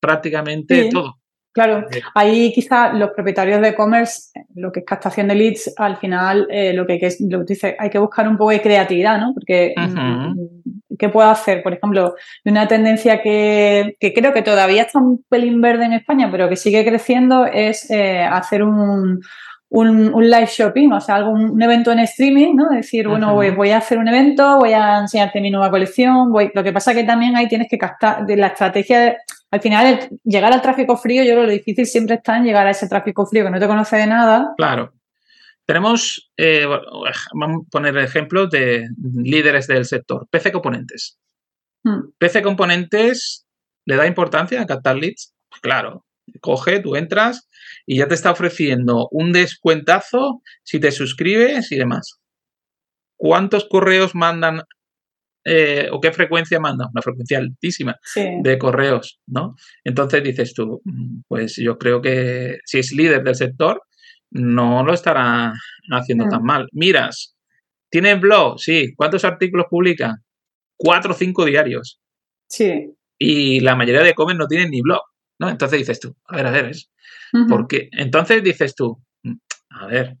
prácticamente 0.00 0.88
todo. 0.90 1.18
Claro, 1.52 1.86
ahí 2.16 2.52
quizá 2.52 2.94
los 2.94 3.10
propietarios 3.10 3.60
de 3.60 3.68
e-commerce, 3.68 4.32
lo 4.56 4.72
que 4.72 4.80
es 4.80 4.86
captación 4.86 5.28
de 5.28 5.36
leads, 5.36 5.72
al 5.76 5.98
final 5.98 6.48
eh, 6.50 6.72
lo 6.72 6.84
que, 6.84 6.98
es, 7.00 7.20
lo 7.20 7.38
que 7.40 7.52
dice, 7.54 7.76
hay 7.78 7.90
que 7.90 7.98
buscar 7.98 8.26
un 8.26 8.38
poco 8.38 8.50
de 8.50 8.60
creatividad, 8.60 9.20
¿no? 9.20 9.32
Porque 9.34 9.72
¿qué 10.98 11.08
puedo 11.08 11.28
hacer? 11.28 11.62
Por 11.62 11.74
ejemplo, 11.74 12.14
una 12.44 12.68
tendencia 12.68 13.22
que, 13.22 13.96
creo 14.00 14.32
que 14.32 14.42
todavía 14.42 14.82
está 14.82 14.98
un 14.98 15.24
pelín 15.28 15.60
verde 15.60 15.84
en 15.84 15.92
España, 15.92 16.28
pero 16.30 16.48
que 16.48 16.56
sigue 16.56 16.84
creciendo, 16.84 17.46
es 17.46 17.90
eh, 17.90 18.22
hacer 18.22 18.62
un, 18.62 19.20
un, 19.68 20.30
live 20.30 20.46
shopping, 20.46 20.92
o 20.92 21.00
sea, 21.00 21.16
algún 21.16 21.50
un 21.50 21.62
evento 21.62 21.92
en 21.92 22.00
streaming, 22.00 22.54
¿no? 22.54 22.68
Decir, 22.68 23.08
bueno, 23.08 23.34
voy, 23.34 23.70
a 23.70 23.78
hacer 23.78 23.98
un 23.98 24.08
evento, 24.08 24.58
voy 24.58 24.72
a 24.72 24.98
enseñarte 24.98 25.40
mi 25.40 25.50
nueva 25.50 25.70
colección, 25.70 26.30
voy... 26.30 26.50
lo 26.54 26.62
que 26.62 26.72
pasa 26.72 26.94
que 26.94 27.04
también 27.04 27.36
ahí 27.36 27.48
tienes 27.48 27.68
que 27.68 27.78
captar 27.78 28.26
de 28.26 28.36
la 28.36 28.48
estrategia, 28.48 29.16
al 29.50 29.60
final 29.60 30.08
llegar 30.24 30.52
al 30.52 30.62
tráfico 30.62 30.96
frío, 30.96 31.22
yo 31.22 31.32
creo 31.32 31.42
que 31.42 31.46
lo 31.46 31.52
difícil 31.52 31.86
siempre 31.86 32.16
está 32.16 32.36
en 32.36 32.44
llegar 32.44 32.66
a 32.66 32.70
ese 32.70 32.88
tráfico 32.88 33.26
frío 33.26 33.44
que 33.44 33.50
no 33.50 33.60
te 33.60 33.66
conoce 33.66 33.96
de 33.96 34.06
nada. 34.06 34.52
Claro. 34.56 34.92
Tenemos, 35.66 36.30
eh, 36.36 36.66
vamos 36.66 37.66
a 37.66 37.70
poner 37.70 37.96
ejemplos 37.98 38.50
de 38.50 38.88
líderes 39.14 39.66
del 39.66 39.84
sector, 39.84 40.26
PC 40.30 40.52
Componentes. 40.52 41.18
Hmm. 41.84 42.10
PC 42.18 42.42
Componentes 42.42 43.46
le 43.86 43.96
da 43.96 44.06
importancia 44.06 44.60
a 44.60 44.66
captar 44.66 44.96
leads, 44.96 45.34
pues 45.48 45.60
claro, 45.60 46.04
coge, 46.40 46.80
tú 46.80 46.96
entras 46.96 47.48
y 47.86 47.98
ya 47.98 48.08
te 48.08 48.14
está 48.14 48.30
ofreciendo 48.30 49.08
un 49.10 49.32
descuentazo 49.32 50.42
si 50.62 50.80
te 50.80 50.92
suscribes 50.92 51.72
y 51.72 51.76
demás. 51.76 52.20
¿Cuántos 53.16 53.66
correos 53.68 54.14
mandan 54.14 54.62
eh, 55.44 55.88
o 55.92 56.00
qué 56.00 56.12
frecuencia 56.12 56.60
mandan? 56.60 56.88
Una 56.92 57.02
frecuencia 57.02 57.38
altísima 57.38 57.96
de 58.14 58.58
correos, 58.58 59.20
¿no? 59.26 59.56
Entonces 59.84 60.22
dices 60.22 60.54
tú, 60.54 60.80
mm, 60.84 61.22
pues 61.28 61.56
yo 61.56 61.78
creo 61.78 62.00
que 62.00 62.58
si 62.64 62.78
es 62.78 62.92
líder 62.92 63.22
del 63.22 63.34
sector, 63.34 63.82
no 64.32 64.84
lo 64.84 64.94
estará 64.94 65.52
haciendo 65.90 66.28
tan 66.28 66.42
mm. 66.42 66.46
mal. 66.46 66.68
Miras, 66.72 67.36
¿tiene 67.90 68.14
blog? 68.16 68.58
Sí. 68.58 68.94
¿Cuántos 68.94 69.24
artículos 69.24 69.66
publica? 69.70 70.16
Cuatro 70.76 71.12
o 71.12 71.16
cinco 71.16 71.44
diarios. 71.44 72.00
Sí. 72.48 72.92
Y 73.18 73.60
la 73.60 73.76
mayoría 73.76 74.02
de 74.02 74.10
e 74.10 74.34
no 74.34 74.46
tienen 74.46 74.70
ni 74.70 74.80
blog. 74.82 75.02
¿no? 75.38 75.48
Entonces 75.48 75.80
dices 75.80 75.98
tú, 75.98 76.14
a 76.26 76.36
ver, 76.36 76.46
a 76.46 76.50
ver, 76.50 76.66
es 76.66 76.88
porque 77.48 77.88
entonces 77.92 78.42
dices 78.42 78.74
tú, 78.74 79.02
mm, 79.22 79.34
a 79.70 79.86
ver, 79.86 80.16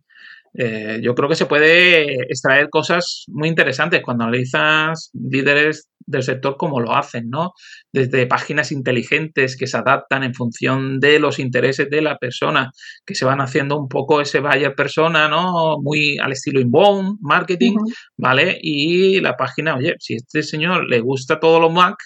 eh, 0.54 1.00
yo 1.02 1.14
creo 1.14 1.28
que 1.28 1.34
se 1.34 1.46
puede 1.46 2.14
extraer 2.24 2.68
cosas 2.68 3.24
muy 3.28 3.48
interesantes 3.48 4.02
cuando 4.02 4.24
analizas 4.24 5.10
líderes 5.14 5.88
del 6.06 6.22
sector 6.22 6.56
como 6.56 6.80
lo 6.80 6.94
hacen, 6.94 7.30
¿no? 7.30 7.52
Desde 7.92 8.26
páginas 8.26 8.72
inteligentes 8.72 9.56
que 9.56 9.66
se 9.66 9.76
adaptan 9.76 10.24
en 10.24 10.34
función 10.34 11.00
de 11.00 11.18
los 11.18 11.38
intereses 11.38 11.88
de 11.90 12.02
la 12.02 12.18
persona, 12.18 12.70
que 13.06 13.14
se 13.14 13.24
van 13.24 13.40
haciendo 13.40 13.78
un 13.78 13.88
poco 13.88 14.20
ese 14.20 14.40
buyer 14.40 14.74
persona, 14.74 15.28
¿no? 15.28 15.78
Muy 15.80 16.18
al 16.18 16.32
estilo 16.32 16.60
inbound, 16.60 17.18
marketing, 17.20 17.76
¿vale? 18.16 18.58
Y 18.60 19.20
la 19.20 19.36
página, 19.36 19.76
oye, 19.76 19.94
si 19.98 20.14
a 20.14 20.16
este 20.16 20.42
señor 20.42 20.88
le 20.88 21.00
gusta 21.00 21.40
todo 21.40 21.60
lo 21.60 21.70
Mac, 21.70 21.96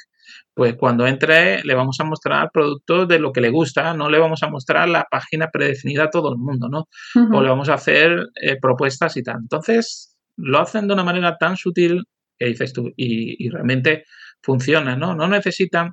pues 0.56 0.74
cuando 0.74 1.06
entre 1.06 1.62
le 1.64 1.74
vamos 1.74 2.00
a 2.00 2.04
mostrar 2.04 2.48
productos 2.50 3.06
de 3.06 3.18
lo 3.18 3.30
que 3.30 3.42
le 3.42 3.50
gusta, 3.50 3.92
no 3.92 4.08
le 4.08 4.18
vamos 4.18 4.42
a 4.42 4.48
mostrar 4.48 4.88
la 4.88 5.04
página 5.04 5.50
predefinida 5.52 6.04
a 6.04 6.10
todo 6.10 6.32
el 6.32 6.38
mundo, 6.38 6.70
¿no? 6.70 6.88
O 7.30 7.42
le 7.42 7.50
vamos 7.50 7.68
a 7.68 7.74
hacer 7.74 8.30
eh, 8.40 8.56
propuestas 8.58 9.18
y 9.18 9.22
tal. 9.22 9.36
Entonces, 9.42 10.16
lo 10.38 10.58
hacen 10.58 10.88
de 10.88 10.94
una 10.94 11.04
manera 11.04 11.36
tan 11.36 11.58
sutil 11.58 12.04
que 12.38 12.46
dices 12.46 12.72
tú, 12.72 12.90
y, 12.96 13.50
realmente 13.50 14.04
funciona, 14.42 14.96
¿no? 14.96 15.14
No 15.14 15.28
necesitan 15.28 15.92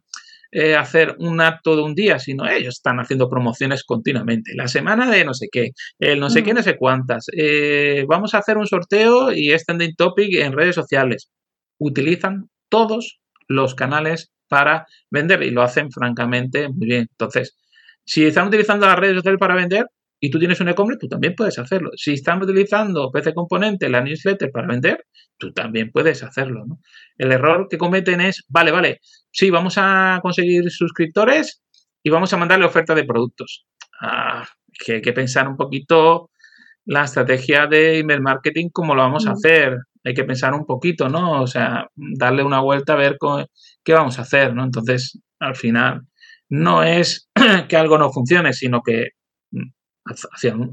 eh, 0.49 0.75
hacer 0.75 1.17
un 1.19 1.41
acto 1.41 1.75
de 1.75 1.81
un 1.81 1.93
día, 1.93 2.17
sino 2.17 2.47
ellos 2.47 2.75
están 2.75 3.01
haciendo 3.01 3.27
promociones 3.29 3.83
continuamente. 3.83 4.53
La 4.55 4.69
semana 4.69 5.11
de 5.11 5.25
no 5.25 5.33
sé 5.33 5.47
qué, 5.51 5.71
el 5.99 6.21
no 6.21 6.29
sé 6.29 6.41
qué, 6.41 6.53
no 6.53 6.63
sé 6.63 6.77
cuántas. 6.77 7.25
Eh, 7.35 8.05
vamos 8.07 8.33
a 8.33 8.37
hacer 8.37 8.57
un 8.57 8.67
sorteo 8.67 9.33
y 9.33 9.51
es 9.51 9.65
trending 9.65 9.95
topic 9.97 10.35
en 10.35 10.53
redes 10.53 10.75
sociales. 10.75 11.29
Utilizan 11.79 12.47
todos 12.69 13.19
los 13.49 13.75
canales 13.75 14.29
para 14.53 14.85
vender 15.09 15.41
y 15.41 15.49
lo 15.49 15.63
hacen 15.63 15.91
francamente 15.91 16.69
muy 16.69 16.85
bien. 16.85 17.07
Entonces, 17.09 17.57
si 18.05 18.23
están 18.23 18.49
utilizando 18.49 18.85
las 18.85 18.99
redes 18.99 19.15
sociales 19.15 19.39
para 19.39 19.55
vender 19.55 19.87
y 20.19 20.29
tú 20.29 20.37
tienes 20.37 20.59
un 20.61 20.69
e-commerce, 20.69 20.99
tú 20.99 21.07
también 21.07 21.33
puedes 21.35 21.57
hacerlo. 21.57 21.89
Si 21.95 22.13
están 22.13 22.39
utilizando 22.39 23.09
PC 23.11 23.33
Componente, 23.33 23.89
la 23.89 24.01
newsletter 24.01 24.51
para 24.51 24.67
vender, 24.67 25.05
tú 25.39 25.51
también 25.53 25.89
puedes 25.91 26.21
hacerlo. 26.21 26.65
El 27.17 27.31
error 27.31 27.65
que 27.67 27.79
cometen 27.79 28.21
es, 28.21 28.43
vale, 28.47 28.69
vale, 28.69 28.99
sí, 29.31 29.49
vamos 29.49 29.73
a 29.77 30.19
conseguir 30.21 30.69
suscriptores 30.69 31.63
y 32.03 32.11
vamos 32.11 32.31
a 32.31 32.37
mandarle 32.37 32.65
oferta 32.67 32.93
de 32.93 33.05
productos. 33.05 33.65
Ah, 34.01 34.47
que 34.85 34.93
hay 34.93 35.01
que 35.01 35.13
pensar 35.13 35.47
un 35.47 35.57
poquito 35.57 36.29
la 36.85 37.05
estrategia 37.05 37.65
de 37.65 37.97
email 37.97 38.21
marketing, 38.21 38.69
cómo 38.71 38.93
lo 38.93 39.01
vamos 39.01 39.25
a 39.25 39.31
mm. 39.31 39.33
hacer 39.33 39.77
hay 40.03 40.13
que 40.13 40.23
pensar 40.23 40.53
un 40.53 40.65
poquito, 40.65 41.09
¿no? 41.09 41.41
O 41.41 41.47
sea, 41.47 41.87
darle 41.95 42.43
una 42.43 42.59
vuelta 42.59 42.93
a 42.93 42.97
ver 42.97 43.17
qué 43.83 43.93
vamos 43.93 44.19
a 44.19 44.23
hacer, 44.23 44.53
¿no? 44.53 44.63
Entonces, 44.63 45.19
al 45.39 45.55
final, 45.55 46.01
no 46.49 46.83
es 46.83 47.29
que 47.67 47.77
algo 47.77 47.97
no 47.97 48.11
funcione, 48.11 48.53
sino 48.53 48.81
que 48.81 49.09
mm, 49.51 49.69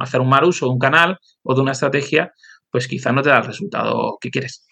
hacer 0.00 0.20
un 0.20 0.28
mal 0.28 0.44
uso 0.44 0.66
de 0.66 0.72
un 0.72 0.78
canal 0.78 1.18
o 1.42 1.54
de 1.54 1.60
una 1.60 1.72
estrategia, 1.72 2.32
pues 2.70 2.88
quizá 2.88 3.12
no 3.12 3.22
te 3.22 3.30
da 3.30 3.38
el 3.38 3.44
resultado 3.44 4.18
que 4.20 4.30
quieres. 4.30 4.66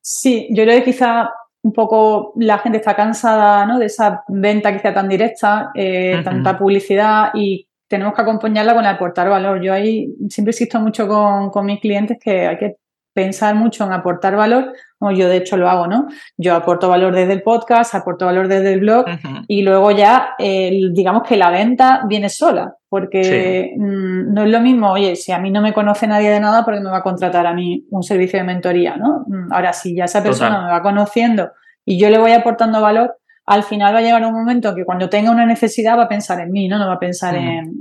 Sí, 0.00 0.48
yo 0.50 0.64
creo 0.64 0.78
que 0.78 0.84
quizá 0.84 1.30
un 1.62 1.72
poco 1.72 2.32
la 2.36 2.58
gente 2.58 2.78
está 2.78 2.94
cansada 2.94 3.66
¿no? 3.66 3.78
de 3.78 3.86
esa 3.86 4.22
venta 4.28 4.72
quizá 4.72 4.94
tan 4.94 5.08
directa, 5.08 5.70
eh, 5.74 6.20
tanta 6.24 6.56
publicidad 6.56 7.30
y 7.34 7.66
tenemos 7.88 8.14
que 8.14 8.22
acompañarla 8.22 8.74
con 8.74 8.84
el 8.84 8.90
aportar 8.90 9.28
valor. 9.28 9.60
Yo 9.62 9.72
ahí 9.72 10.14
siempre 10.28 10.50
insisto 10.50 10.78
mucho 10.78 11.08
con, 11.08 11.50
con 11.50 11.66
mis 11.66 11.80
clientes 11.80 12.18
que 12.20 12.46
hay 12.46 12.58
que 12.58 12.76
pensar 13.18 13.56
mucho 13.56 13.84
en 13.84 13.90
aportar 13.90 14.36
valor, 14.36 14.74
o 15.00 15.10
yo 15.10 15.28
de 15.28 15.38
hecho 15.38 15.56
lo 15.56 15.68
hago, 15.68 15.88
¿no? 15.88 16.06
Yo 16.36 16.54
aporto 16.54 16.88
valor 16.88 17.12
desde 17.12 17.32
el 17.32 17.42
podcast, 17.42 17.92
aporto 17.96 18.26
valor 18.26 18.46
desde 18.46 18.74
el 18.74 18.78
blog 18.78 19.06
y 19.48 19.62
luego 19.62 19.90
ya, 19.90 20.36
digamos 20.38 21.24
que 21.24 21.36
la 21.36 21.50
venta 21.50 22.04
viene 22.08 22.28
sola, 22.28 22.74
porque 22.88 23.74
mm, 23.76 24.32
no 24.32 24.44
es 24.44 24.50
lo 24.50 24.60
mismo, 24.60 24.92
oye, 24.92 25.16
si 25.16 25.32
a 25.32 25.40
mí 25.40 25.50
no 25.50 25.60
me 25.60 25.72
conoce 25.72 26.06
nadie 26.06 26.30
de 26.30 26.38
nada, 26.38 26.64
porque 26.64 26.78
me 26.78 26.90
va 26.90 26.98
a 26.98 27.02
contratar 27.02 27.44
a 27.44 27.52
mí 27.54 27.84
un 27.90 28.04
servicio 28.04 28.38
de 28.38 28.44
mentoría, 28.44 28.96
¿no? 28.96 29.24
Mm, 29.26 29.52
ahora, 29.52 29.72
si 29.72 29.96
ya 29.96 30.04
esa 30.04 30.22
persona 30.22 30.62
me 30.62 30.70
va 30.70 30.80
conociendo 30.80 31.50
y 31.84 31.98
yo 31.98 32.10
le 32.10 32.18
voy 32.18 32.30
aportando 32.30 32.80
valor, 32.80 33.16
al 33.46 33.64
final 33.64 33.92
va 33.92 33.98
a 33.98 34.02
llegar 34.02 34.24
un 34.24 34.32
momento 34.32 34.76
que 34.76 34.84
cuando 34.84 35.08
tenga 35.08 35.32
una 35.32 35.44
necesidad 35.44 35.98
va 35.98 36.04
a 36.04 36.08
pensar 36.08 36.38
en 36.38 36.52
mí, 36.52 36.68
¿no? 36.68 36.78
No 36.78 36.86
va 36.86 36.94
a 36.94 37.00
pensar 37.00 37.34
en, 37.34 37.80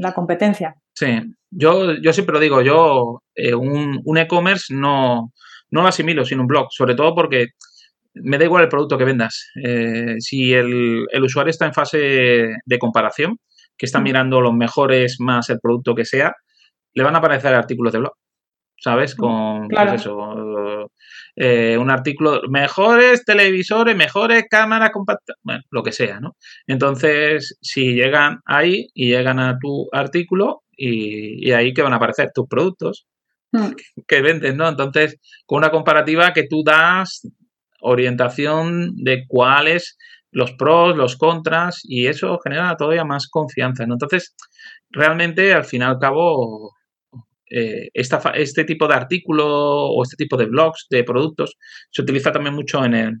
la 0.00 0.12
competencia. 0.14 0.76
Sí, 0.94 1.20
yo, 1.50 1.94
yo 1.94 2.12
siempre 2.12 2.34
lo 2.34 2.40
digo, 2.40 2.62
yo 2.62 3.22
eh, 3.34 3.54
un, 3.54 4.18
e-commerce 4.18 4.74
no, 4.74 5.32
no 5.70 5.82
lo 5.82 5.88
asimilo 5.88 6.24
sin 6.24 6.40
un 6.40 6.46
blog, 6.46 6.68
sobre 6.70 6.94
todo 6.94 7.14
porque 7.14 7.48
me 8.14 8.38
da 8.38 8.44
igual 8.44 8.64
el 8.64 8.68
producto 8.68 8.98
que 8.98 9.04
vendas. 9.04 9.50
Eh, 9.62 10.16
si 10.18 10.52
el, 10.52 11.06
usuario 11.22 11.50
está 11.50 11.66
en 11.66 11.74
fase 11.74 12.50
de 12.64 12.78
comparación, 12.78 13.38
que 13.76 13.86
está 13.86 14.00
mirando 14.00 14.40
los 14.40 14.54
mejores 14.54 15.16
más 15.20 15.50
el 15.50 15.60
producto 15.60 15.94
que 15.94 16.04
sea, 16.04 16.34
le 16.94 17.04
van 17.04 17.14
a 17.14 17.18
aparecer 17.18 17.54
artículos 17.54 17.92
de 17.92 18.00
blog. 18.00 18.12
¿Sabes? 18.80 19.16
Con 19.16 19.66
pues 19.68 19.92
eso, 19.94 20.88
eh, 21.34 21.76
un 21.76 21.90
artículo, 21.90 22.42
mejores 22.48 23.24
televisores, 23.24 23.96
mejores 23.96 24.44
cámaras 24.48 24.90
compactas, 24.90 25.36
bueno, 25.42 25.62
lo 25.70 25.82
que 25.82 25.90
sea, 25.90 26.20
¿no? 26.20 26.36
Entonces, 26.68 27.58
si 27.60 27.94
llegan 27.94 28.38
ahí 28.44 28.86
y 28.94 29.08
llegan 29.08 29.40
a 29.40 29.58
tu 29.58 29.88
artículo 29.92 30.62
y, 30.78 31.50
ahí 31.52 31.74
que 31.74 31.82
van 31.82 31.92
a 31.92 31.96
aparecer 31.96 32.30
tus 32.32 32.46
productos 32.48 33.06
hmm. 33.52 33.72
que, 34.06 34.22
vendes, 34.22 34.54
¿no? 34.54 34.68
Entonces, 34.68 35.16
con 35.44 35.58
una 35.58 35.70
comparativa 35.70 36.32
que 36.32 36.46
tú 36.48 36.62
das 36.64 37.22
orientación 37.80 38.94
de 38.96 39.24
cuáles 39.28 39.96
los 40.30 40.52
pros, 40.52 40.96
los 40.96 41.16
contras 41.16 41.80
y 41.84 42.06
eso 42.06 42.38
genera 42.42 42.76
todavía 42.76 43.04
más 43.04 43.28
confianza, 43.28 43.86
¿no? 43.86 43.94
Entonces, 43.94 44.34
realmente, 44.90 45.52
al 45.52 45.64
fin 45.64 45.82
y 45.82 45.84
al 45.84 45.98
cabo, 45.98 46.72
eh, 47.50 47.88
este 47.94 48.64
tipo 48.64 48.86
de 48.86 48.94
artículo 48.94 49.46
o 49.46 50.02
este 50.02 50.16
tipo 50.16 50.36
de 50.36 50.46
blogs 50.46 50.86
de 50.90 51.02
productos 51.02 51.56
se 51.90 52.02
utiliza 52.02 52.30
también 52.30 52.54
mucho 52.54 52.84
en 52.84 52.94
el, 52.94 53.14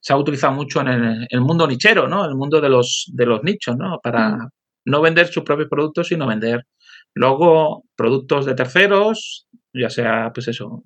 se 0.00 0.12
ha 0.12 0.16
utilizado 0.16 0.54
mucho 0.54 0.80
en 0.80 1.26
el, 1.28 1.40
mundo 1.40 1.66
nichero, 1.66 2.08
¿no? 2.08 2.24
El 2.24 2.36
mundo 2.36 2.60
de 2.60 2.70
los, 2.70 3.10
de 3.12 3.26
los 3.26 3.42
nichos, 3.42 3.76
¿no? 3.76 3.98
Para 4.02 4.30
mm. 4.30 4.48
no 4.86 5.02
vender 5.02 5.28
sus 5.28 5.44
propios 5.44 5.68
productos, 5.68 6.08
sino 6.08 6.26
vender 6.26 6.62
luego 7.16 7.84
productos 7.96 8.46
de 8.46 8.54
terceros, 8.54 9.46
ya 9.72 9.90
sea, 9.90 10.30
pues 10.32 10.48
eso, 10.48 10.84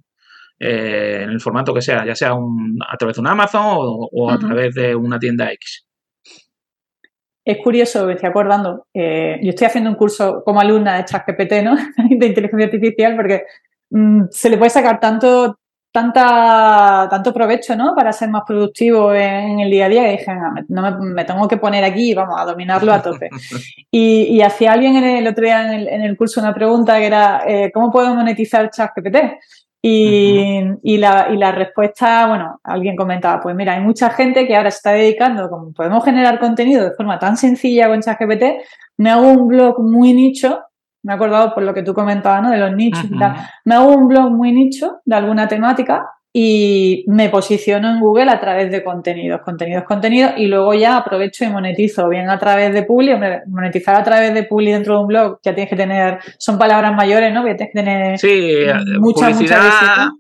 eh, 0.59 1.21
en 1.23 1.31
el 1.31 1.41
formato 1.41 1.75
que 1.75 1.83
sea, 1.83 2.05
ya 2.07 2.15
sea 2.15 2.33
a 2.33 2.97
través 2.97 3.17
de 3.17 3.21
un 3.21 3.29
Amazon 3.29 3.63
o, 3.65 4.31
a 4.31 4.39
través 4.39 4.75
de 4.75 4.95
una 4.95 5.19
tienda 5.19 5.53
X 5.53 5.87
es 7.45 7.59
curioso, 7.59 8.07
me 8.07 8.15
estoy 8.15 8.29
acordando, 8.29 8.87
eh, 8.95 9.39
yo 9.43 9.51
estoy 9.51 9.67
haciendo 9.67 9.91
un 9.91 9.97
curso 9.97 10.43
como 10.45 10.61
alumna 10.61 10.97
de 10.97 11.05
ChatGPT, 11.05 11.63
¿no? 11.65 11.75
de 12.11 12.27
inteligencia 12.27 12.67
artificial, 12.67 13.17
porque 13.17 13.45
mm, 13.91 14.25
se 14.31 14.51
le 14.51 14.59
puede 14.59 14.71
sacar 14.71 15.01
tanto, 15.01 15.59
tanta, 15.93 17.09
tanto 17.11 17.33
provecho, 17.33 17.75
¿no? 17.75 17.95
Para 17.95 18.13
ser 18.13 18.29
más 18.31 18.43
productivo 18.47 19.13
en, 19.13 19.61
el 19.61 19.71
día 19.71 19.87
a 19.87 19.89
día, 19.89 20.09
y 20.09 20.19
dije, 20.19 20.33
no, 20.69 20.99
me, 21.01 21.25
tengo 21.25 21.49
que 21.49 21.57
poner 21.57 21.85
aquí 21.85 22.11
y 22.11 22.15
vamos 22.15 22.41
a 22.41 22.45
dominarlo 22.45 22.93
a 22.93 23.03
tope. 23.03 23.29
y, 23.91 24.41
hacía 24.41 24.73
alguien 24.73 24.97
en 24.97 25.05
el 25.05 25.27
otro 25.27 25.45
día 25.45 25.75
en 25.75 26.03
el, 26.03 26.17
curso 26.17 26.41
una 26.41 26.55
pregunta 26.55 26.99
que 26.99 27.07
era, 27.07 27.43
eh, 27.47 27.71
¿cómo 27.73 27.91
puedo 27.91 28.15
monetizar 28.15 28.71
ChatGPT? 28.71 29.17
Y, 29.83 30.99
la, 30.99 31.53
respuesta, 31.53 32.27
bueno, 32.27 32.61
alguien 32.63 32.97
comentaba, 32.97 33.41
pues 33.41 33.57
mira, 33.57 33.75
hay 33.75 33.81
mucha 33.81 34.11
gente 34.11 34.47
que 34.47 34.55
ahora 34.55 34.71
se 34.71 34.77
está 34.77 34.93
dedicando, 34.93 35.49
como 35.49 35.73
podemos 35.73 36.05
generar 36.05 36.39
contenido 36.39 36.85
de 36.85 36.95
forma 36.95 37.19
tan 37.19 37.37
sencilla 37.37 37.89
con 37.89 38.01
ChatGPT, 38.01 38.45
me 38.99 39.11
hago 39.11 39.29
un 39.29 39.49
blog 39.49 39.81
muy 39.81 40.13
nicho, 40.13 40.61
me 41.03 41.13
he 41.13 41.17
acordado 41.17 41.55
por 41.55 41.63
lo 41.63 41.75
que 41.75 41.83
tú 41.83 41.95
comentabas, 41.95 42.43
¿no? 42.43 42.51
De 42.51 42.59
los 42.59 42.75
nichos 42.75 43.05
y 43.05 43.19
tal, 43.19 43.37
me 43.65 43.75
hago 43.75 43.95
un 43.95 44.09
blog 44.09 44.31
muy 44.31 44.53
nicho 44.53 45.01
de 45.05 45.17
alguna 45.17 45.49
temática 45.49 46.07
y 46.33 47.05
me 47.09 47.29
posiciono 47.29 47.91
en 47.91 47.99
Google 47.99 48.31
a 48.31 48.39
través 48.39 48.71
de 48.71 48.85
contenidos, 48.85 49.41
contenidos, 49.43 49.85
contenidos 49.85 50.33
y 50.37 50.47
luego 50.47 50.75
ya 50.75 50.97
aprovecho 50.97 51.45
y 51.45 51.49
monetizo 51.49 52.09
bien 52.09 52.31
a 52.31 52.39
través 52.39 52.73
de 52.73 52.85
Publi, 52.85 53.17
monetizar 53.49 53.97
a 53.97 54.05
través 54.05 54.33
de 54.33 54.45
Publi 54.45 54.71
dentro 54.71 54.95
de 54.95 55.01
un 55.01 55.07
blog 55.09 55.41
ya 55.43 55.55
tienes 55.55 55.71
que 55.71 55.77
tener, 55.77 56.19
son 56.39 56.57
palabras 56.57 56.95
mayores, 56.95 57.35
¿no? 57.35 57.45
Que 57.45 57.55
tienes 57.55 57.73
que 57.75 57.81
tener 57.81 58.19
sí, 58.19 58.65
mucha, 59.01 59.31
mucha 59.31 60.11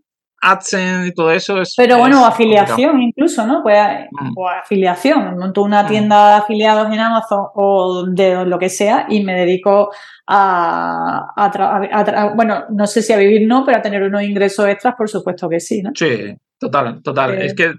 AdSense 0.40 1.09
y 1.09 1.14
todo 1.14 1.31
eso 1.31 1.61
es. 1.61 1.74
Pero 1.76 1.98
bueno, 1.98 2.24
afiliación 2.24 3.03
incluso, 3.03 3.46
¿no? 3.46 3.62
Pues, 3.62 3.79
mm. 4.11 4.33
o 4.37 4.48
afiliación. 4.48 5.38
Monto 5.38 5.62
una 5.62 5.83
mm. 5.83 5.87
tienda 5.87 6.29
de 6.29 6.35
afiliados 6.37 6.92
en 6.92 6.98
Amazon 6.98 7.46
o 7.55 8.07
de 8.07 8.44
lo 8.46 8.59
que 8.59 8.68
sea 8.68 9.07
y 9.09 9.22
me 9.22 9.35
dedico 9.35 9.90
a, 10.26 12.33
bueno, 12.35 12.64
no 12.70 12.87
sé 12.87 13.03
si 13.03 13.12
a 13.12 13.16
vivir 13.16 13.46
no, 13.46 13.64
pero 13.64 13.79
a 13.79 13.83
tener 13.83 14.03
unos 14.03 14.22
ingresos 14.22 14.66
extras, 14.68 14.94
por 14.96 15.09
supuesto 15.09 15.48
que 15.48 15.61
sí, 15.61 15.83
¿no? 15.83 15.90
Sí, 15.94 16.35
total, 16.59 17.03
total. 17.03 17.35
Eh, 17.35 17.46
es 17.46 17.55
que 17.55 17.74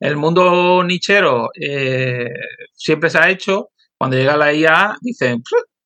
el 0.00 0.16
mundo 0.16 0.82
nichero 0.84 1.50
eh, 1.58 2.28
siempre 2.74 3.08
se 3.08 3.18
ha 3.18 3.30
hecho. 3.30 3.70
Cuando 3.96 4.16
llega 4.16 4.36
la 4.36 4.52
IA, 4.52 4.96
dicen, 5.00 5.42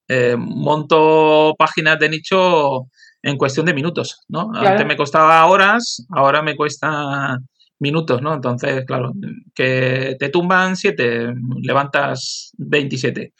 eh, 0.08 0.36
monto 0.38 1.54
páginas 1.58 1.98
de 1.98 2.08
nicho 2.08 2.88
en 3.26 3.36
cuestión 3.36 3.66
de 3.66 3.74
minutos, 3.74 4.20
¿no? 4.28 4.52
Antes 4.54 4.86
me 4.86 4.96
costaba 4.96 5.44
horas, 5.46 6.06
ahora 6.10 6.42
me 6.42 6.54
cuesta 6.54 7.38
minutos, 7.80 8.22
¿no? 8.22 8.32
Entonces, 8.32 8.84
claro, 8.86 9.12
que 9.52 10.16
te 10.18 10.28
tumban 10.28 10.76
7, 10.76 11.34
levantas 11.62 12.52
27. 12.58 13.32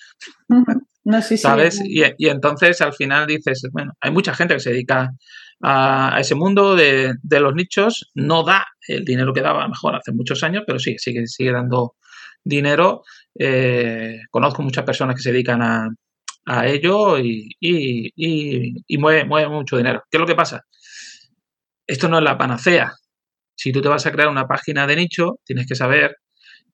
No, 1.09 1.23
sí, 1.23 1.39
¿Sabes? 1.39 1.81
Y, 1.85 2.03
y, 2.19 2.29
entonces 2.31 2.81
al 2.81 2.93
final 2.93 3.29
dices, 3.29 3.63
bueno, 3.71 3.93
hay 4.01 4.11
mucha 4.11 4.35
gente 4.35 4.55
que 4.55 4.61
se 4.61 4.71
dedica 4.71 5.13
a, 5.63 6.19
ese 6.19 6.35
mundo 6.35 6.75
de, 6.75 7.15
los 7.31 7.55
nichos, 7.55 8.11
no 8.17 8.43
da 8.43 8.67
el 8.89 9.05
dinero 9.05 9.33
que 9.33 9.41
daba 9.41 9.69
mejor 9.69 9.95
hace 9.95 10.11
muchos 10.11 10.43
años, 10.43 10.65
pero 10.67 10.81
sí, 10.81 10.97
sigue, 10.99 11.29
sigue 11.29 11.53
dando 11.53 11.95
dinero. 12.43 13.05
Eh, 13.39 14.19
conozco 14.33 14.63
muchas 14.63 14.85
personas 14.85 15.15
que 15.15 15.23
se 15.23 15.31
dedican 15.31 15.63
a, 15.63 15.89
a 16.47 16.67
ello 16.67 17.19
y, 17.19 17.51
y, 17.61 18.13
y, 18.87 18.99
mueve, 18.99 19.25
mueve 19.25 19.49
mucho 19.49 19.77
dinero. 19.77 20.03
¿Qué 20.11 20.17
es 20.17 20.21
lo 20.21 20.27
que 20.27 20.35
pasa? 20.35 20.65
Esto 21.87 22.09
no 22.09 22.19
es 22.19 22.25
la 22.25 22.39
panacea. 22.39 22.93
Si 23.57 23.73
tú 23.73 23.83
te 23.83 23.89
vas 23.89 24.07
a 24.07 24.13
crear 24.13 24.29
una 24.29 24.47
página 24.47 24.87
de 24.87 24.97
nicho, 24.97 25.41
tienes 25.45 25.67
que 25.67 25.75
saber 25.75 26.17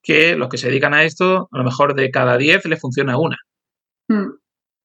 que 0.01 0.35
los 0.35 0.49
que 0.49 0.57
se 0.57 0.67
dedican 0.67 0.93
a 0.93 1.03
esto, 1.03 1.47
a 1.51 1.57
lo 1.57 1.63
mejor 1.63 1.95
de 1.95 2.11
cada 2.11 2.37
10 2.37 2.65
le 2.65 2.77
funciona 2.77 3.17
una. 3.17 3.37
Hmm. 4.07 4.33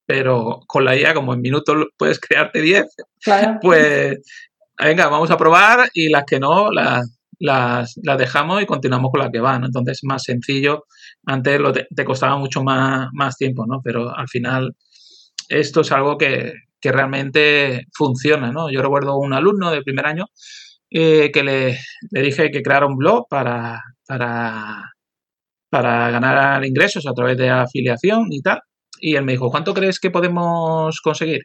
Pero 0.07 0.61
con 0.67 0.85
la 0.85 0.97
IA, 0.97 1.13
como 1.13 1.35
en 1.35 1.43
minutos 1.43 1.77
puedes 1.99 2.19
crearte 2.19 2.63
10, 2.63 2.87
pues 3.61 4.19
venga, 4.79 5.09
vamos 5.09 5.31
a 5.31 5.37
probar 5.37 5.91
y 5.93 6.09
las 6.09 6.25
que 6.25 6.41
no, 6.41 6.71
las, 6.71 7.18
las, 7.39 7.95
dejamos 7.95 8.63
y 8.63 8.67
continuamos 8.67 9.11
con 9.11 9.21
la 9.21 9.31
que 9.31 9.41
van. 9.41 9.65
Entonces 9.65 9.99
es 9.99 10.05
más 10.05 10.23
sencillo. 10.25 10.85
Antes 11.27 11.61
lo 11.61 11.73
te, 11.73 12.05
costaba 12.05 12.37
mucho 12.39 12.63
más, 12.63 13.09
más 13.13 13.37
tiempo, 13.37 13.67
¿no? 13.67 13.81
Pero 13.83 14.15
al 14.17 14.29
final 14.29 14.75
esto 15.49 15.81
es 15.83 15.93
algo 15.93 16.19
que, 16.19 16.55
que 16.81 16.93
realmente 16.93 17.87
funciona, 17.95 18.53
¿no? 18.53 18.71
Yo 18.71 18.83
recuerdo 18.83 19.17
un 19.19 19.33
alumno 19.33 19.71
de 19.71 19.83
primer 19.83 20.07
año 20.07 20.27
eh, 20.91 21.31
que 21.33 21.43
le, 21.43 21.79
le, 22.11 22.23
dije 22.23 22.51
que 22.51 22.63
creara 22.63 22.87
un 22.87 22.97
blog 22.97 23.27
para, 23.29 23.83
para, 24.07 24.83
para 25.71 26.11
ganar 26.11 26.65
ingresos 26.65 27.07
a 27.07 27.13
través 27.13 27.37
de 27.39 27.51
afiliación 27.51 28.27
y 28.31 28.43
tal. 28.43 28.61
Y 29.01 29.17
él 29.17 29.25
me 29.25 29.33
dijo, 29.33 29.51
¿cuánto 29.51 29.75
crees 29.75 30.01
que 30.01 30.11
podemos 30.11 31.01
conseguir? 31.03 31.43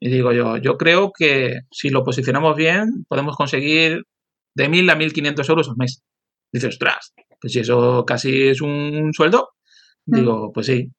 Y 0.00 0.10
digo 0.10 0.32
yo, 0.32 0.56
yo 0.58 0.76
creo 0.76 1.10
que 1.16 1.60
si 1.70 1.90
lo 1.90 2.04
posicionamos 2.04 2.56
bien, 2.56 3.04
podemos 3.08 3.36
conseguir 3.36 4.04
de 4.56 4.70
1.000 4.70 4.90
a 4.90 4.96
1.500 4.96 5.48
euros 5.50 5.68
al 5.68 5.76
mes. 5.76 6.02
Dice, 6.50 6.68
ostras, 6.68 7.12
pues 7.40 7.52
si 7.52 7.60
eso 7.60 8.04
casi 8.06 8.48
es 8.48 8.60
un 8.62 9.12
sueldo. 9.12 9.50
Mm. 10.06 10.16
Digo, 10.16 10.52
pues 10.52 10.66
sí. 10.66 10.90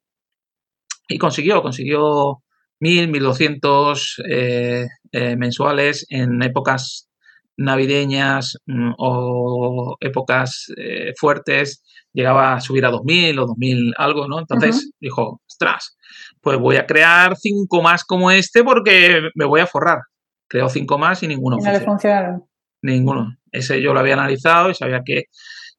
Y 1.10 1.18
consiguió, 1.18 1.62
consiguió 1.62 2.44
1.000, 2.80 3.10
1.200 3.10 4.24
eh, 4.30 4.86
eh, 5.12 5.36
mensuales 5.36 6.06
en 6.10 6.42
épocas 6.44 7.10
navideñas 7.58 8.58
mm, 8.68 8.92
o 9.00 9.98
épocas 10.00 10.68
eh, 10.78 11.14
fuertes. 11.18 11.82
Llegaba 12.14 12.54
a 12.54 12.62
subir 12.62 12.86
a 12.86 12.92
2.000 12.92 13.40
o 13.40 13.48
2.000 13.48 13.94
algo, 13.98 14.28
¿no? 14.28 14.40
Entonces 14.40 14.92
dijo, 15.00 15.42
ostras, 15.48 15.98
pues 16.42 16.60
voy 16.60 16.76
a 16.76 16.86
crear 16.86 17.36
cinco 17.38 17.82
más 17.82 18.04
como 18.06 18.30
este 18.30 18.64
porque 18.64 19.30
me 19.34 19.46
voy 19.46 19.62
a 19.62 19.68
forrar. 19.68 20.00
Creo 20.48 20.70
cinco 20.70 21.00
más 21.00 21.24
y 21.24 21.28
ninguno. 21.28 21.58
no 21.58 21.72
le 21.72 21.82
funcionaron. 21.82 22.48
Ninguno. 22.82 23.36
Ese 23.52 23.82
yo 23.82 23.94
lo 23.94 24.00
había 24.00 24.14
analizado 24.14 24.70
y 24.70 24.76
sabía 24.76 25.02
que 25.06 25.26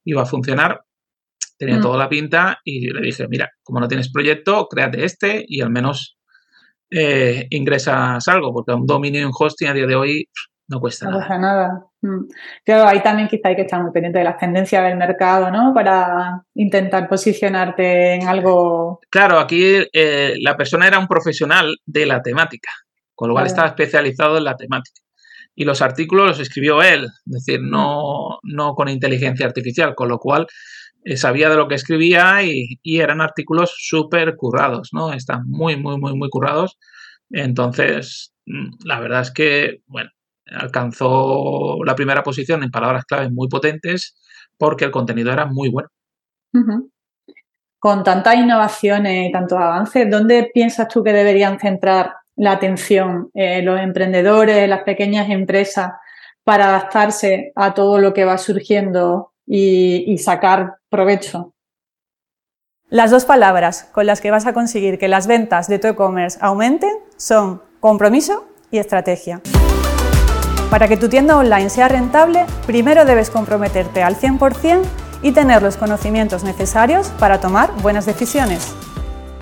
iba 0.04 0.22
a 0.22 0.26
funcionar. 0.26 0.81
Tenía 1.57 1.78
mm. 1.78 1.83
toda 1.83 1.98
la 1.98 2.09
pinta 2.09 2.59
y 2.64 2.92
le 2.92 3.00
dije, 3.00 3.26
mira, 3.28 3.50
como 3.62 3.81
no 3.81 3.88
tienes 3.88 4.12
proyecto, 4.12 4.66
créate 4.68 5.04
este 5.04 5.44
y 5.46 5.61
al 5.61 5.70
menos 5.70 6.16
eh, 6.90 7.46
ingresas 7.50 8.26
algo, 8.28 8.52
porque 8.52 8.72
un 8.72 8.87
dominio 8.87 9.22
en 9.22 9.33
hosting 9.37 9.68
a 9.68 9.74
día 9.74 9.87
de 9.87 9.96
hoy 9.96 10.28
no 10.68 10.81
cuesta 10.81 11.11
no 11.11 11.18
nada. 11.18 11.38
nada. 11.38 11.85
Mm. 12.02 12.26
ahí 12.87 13.02
también 13.02 13.28
quizá 13.28 13.48
hay 13.48 13.57
que 13.57 13.62
estar 13.62 13.83
muy 13.83 13.90
pendiente 13.90 14.18
de 14.18 14.24
las 14.24 14.38
tendencias 14.38 14.85
del 14.85 14.96
mercado, 14.96 15.50
¿no? 15.50 15.72
Para 15.74 16.42
intentar 16.54 17.09
posicionarte 17.09 18.14
en 18.14 18.28
algo. 18.28 19.00
Claro, 19.11 19.38
aquí 19.38 19.78
eh, 19.92 20.35
la 20.40 20.57
persona 20.57 20.87
era 20.87 20.98
un 20.98 21.09
profesional 21.09 21.76
de 21.87 22.07
la 22.07 22.22
temática, 22.22 22.70
con 23.14 23.28
lo 23.28 23.35
cual 23.35 23.46
estaba 23.46 23.68
especializado 23.68 24.38
en 24.38 24.44
la 24.44 24.57
temática 24.57 25.00
y 25.58 25.64
los 25.64 25.82
artículos 25.82 26.28
los 26.28 26.38
escribió 26.38 26.82
él, 26.82 27.06
es 27.26 27.32
decir, 27.32 27.60
no, 27.60 28.38
no 28.44 28.74
con 28.76 28.88
inteligencia 28.88 29.44
artificial, 29.44 29.96
con 29.96 30.08
lo 30.08 30.20
cual 30.20 30.46
eh, 31.04 31.16
sabía 31.16 31.50
de 31.50 31.56
lo 31.56 31.66
que 31.66 31.74
escribía 31.74 32.44
y, 32.44 32.78
eran 32.84 33.20
artículos 33.20 33.74
súper 33.76 34.36
currados, 34.36 34.90
¿no? 34.92 35.12
Están 35.12 35.48
muy, 35.48 35.74
muy, 35.74 35.98
muy, 35.98 36.16
muy 36.16 36.28
currados. 36.30 36.78
Entonces, 37.30 38.32
mm, 38.46 38.68
la 38.84 39.00
verdad 39.00 39.22
es 39.22 39.32
que, 39.32 39.78
bueno, 39.88 40.10
alcanzó 40.46 41.78
la 41.84 41.96
primera 41.96 42.22
posición 42.22 42.62
en 42.62 42.70
palabras 42.70 43.04
claves 43.04 43.32
muy 43.32 43.48
potentes 43.48 44.14
porque 44.56 44.84
el 44.84 44.92
contenido 44.92 45.32
era 45.32 45.46
muy 45.46 45.70
bueno. 45.70 45.88
Con 47.80 48.04
tantas 48.04 48.36
innovaciones 48.36 49.28
y 49.28 49.32
tantos 49.32 49.58
avances, 49.58 50.08
¿dónde 50.08 50.52
piensas 50.54 50.86
tú 50.86 51.02
que 51.02 51.12
deberían 51.12 51.58
centrar 51.58 52.12
la 52.38 52.53
atención, 52.53 53.31
eh, 53.35 53.62
los 53.62 53.79
emprendedores, 53.81 54.68
las 54.68 54.83
pequeñas 54.85 55.29
empresas, 55.29 55.92
para 56.44 56.68
adaptarse 56.68 57.53
a 57.55 57.74
todo 57.74 57.98
lo 57.98 58.14
que 58.14 58.24
va 58.24 58.38
surgiendo 58.38 59.33
y, 59.46 60.16
sacar 60.18 60.77
provecho. 60.88 61.53
Las 62.88 63.11
dos 63.11 63.24
palabras 63.27 63.88
con 63.92 64.07
las 64.07 64.20
que 64.20 64.31
vas 64.31 64.46
a 64.46 64.55
conseguir 64.55 64.98
que 64.98 65.09
las 65.09 65.27
ventas 65.27 65.68
de 65.68 65.79
tu 65.79 65.88
e-commerce 65.88 66.38
aumenten 66.40 66.96
son 67.16 67.62
compromiso 67.81 68.46
y 68.70 68.79
estrategia. 68.79 69.42
Para 70.70 70.88
que 70.88 70.96
tu 70.96 71.09
tienda 71.09 71.37
online 71.37 71.70
sea 71.70 71.88
rentable, 71.88 72.46
primero 72.66 73.05
debes 73.05 73.31
comprometerte 73.31 74.03
al 74.03 74.16
100% 74.16 74.83
y 75.22 75.33
tener 75.33 75.62
los 75.62 75.77
conocimientos 75.77 76.44
necesarios 76.44 77.09
para 77.18 77.40
tomar 77.40 77.72
buenas 77.83 78.07
decisiones. 78.07 78.74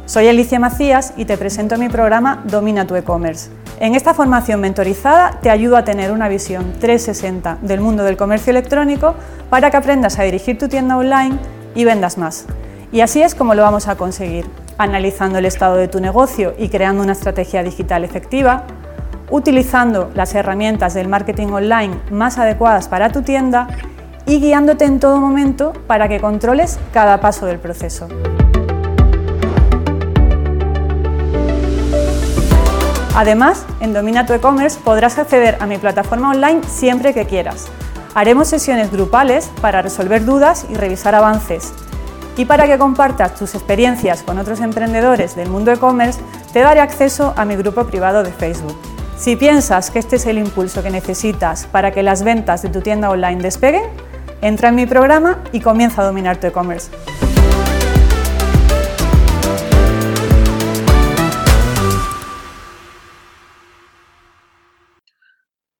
Soy 0.07 0.29
Alicia 0.29 0.61
Macías 0.61 1.15
y 1.17 1.25
te 1.25 1.37
presento 1.37 1.77
mi 1.79 1.89
programa 1.89 2.41
Domina 2.45 2.87
tu 2.87 2.95
e-commerce. 2.95 3.51
En 3.81 3.97
esta 3.97 4.15
formación 4.15 4.61
mentorizada 4.61 5.41
te 5.43 5.51
ayudo 5.51 5.77
a 5.77 5.83
tener 5.83 6.13
una 6.13 6.29
visión 6.29 6.75
360 6.79 7.59
del 7.63 7.81
mundo 7.81 8.05
del 8.05 8.17
comercio 8.17 8.53
electrónico 8.53 9.17
para 9.51 9.73
que 9.73 9.79
aprendas 9.79 10.21
a 10.21 10.23
dirigir 10.23 10.59
tu 10.59 10.69
tienda 10.69 10.97
online 10.97 11.37
y 11.75 11.85
vendas 11.85 12.19
más. 12.19 12.47
Y 12.93 13.01
así 13.01 13.21
es 13.21 13.35
como 13.35 13.57
lo 13.57 13.63
vamos 13.63 13.89
a 13.89 13.97
conseguir, 13.97 14.47
analizando 14.79 15.41
el 15.41 15.45
estado 15.45 15.75
de 15.75 15.89
tu 15.89 15.99
negocio 15.99 16.55
y 16.57 16.69
creando 16.69 17.03
una 17.03 17.13
estrategia 17.13 17.65
digital 17.65 18.05
efectiva, 18.05 18.63
utilizando 19.29 20.13
las 20.15 20.37
herramientas 20.37 20.95
del 20.95 21.09
marketing 21.09 21.49
online 21.49 21.99
más 22.13 22.39
adecuadas 22.39 22.87
para 22.87 23.11
tu 23.11 23.23
tienda 23.23 23.67
y 24.25 24.39
guiándote 24.39 24.85
en 24.85 25.01
todo 25.01 25.19
momento 25.21 25.73
para 25.89 26.09
que 26.09 26.21
controles 26.21 26.79
cada 26.93 27.21
paso 27.21 27.45
del 27.47 27.59
proceso. 27.59 28.07
Además, 33.17 33.65
en 33.81 33.95
Domina 33.95 34.27
tu 34.27 34.35
e-commerce 34.35 34.79
podrás 34.79 35.19
acceder 35.19 35.57
a 35.61 35.67
mi 35.67 35.79
plataforma 35.79 36.33
online 36.33 36.61
siempre 36.69 37.15
que 37.15 37.25
quieras. 37.25 37.69
Haremos 38.15 38.49
sesiones 38.49 38.93
grupales 38.93 39.51
para 39.63 39.81
resolver 39.81 40.27
dudas 40.27 40.67
y 40.69 40.75
revisar 40.75 41.15
avances. 41.15 41.73
Y 42.37 42.45
para 42.45 42.67
que 42.67 42.77
compartas 42.77 43.35
tus 43.35 43.55
experiencias 43.55 44.23
con 44.23 44.39
otros 44.39 44.61
emprendedores 44.61 45.35
del 45.35 45.49
mundo 45.49 45.73
e-commerce, 45.73 46.21
te 46.53 46.61
daré 46.61 46.81
acceso 46.81 47.33
a 47.39 47.47
mi 47.47 47.57
grupo 47.57 47.85
privado 47.85 48.23
de 48.23 48.33
Facebook. 48.33 48.77
Si 49.17 49.35
piensas 49.35 49.91
que 49.91 49.99
este 49.99 50.17
es 50.17 50.27
el 50.27 50.37
impulso 50.37 50.83
que 50.83 50.91
necesitas 50.91 51.65
para 51.65 51.93
que 51.93 52.03
las 52.03 52.23
ventas 52.23 52.61
de 52.61 52.69
tu 52.69 52.83
tienda 52.83 53.09
online 53.09 53.41
despeguen, 53.41 53.85
entra 54.43 54.69
en 54.69 54.75
mi 54.75 54.85
programa 54.85 55.39
y 55.53 55.61
comienza 55.61 56.03
a 56.03 56.05
dominar 56.05 56.37
tu 56.37 56.49
e-commerce. 56.49 56.91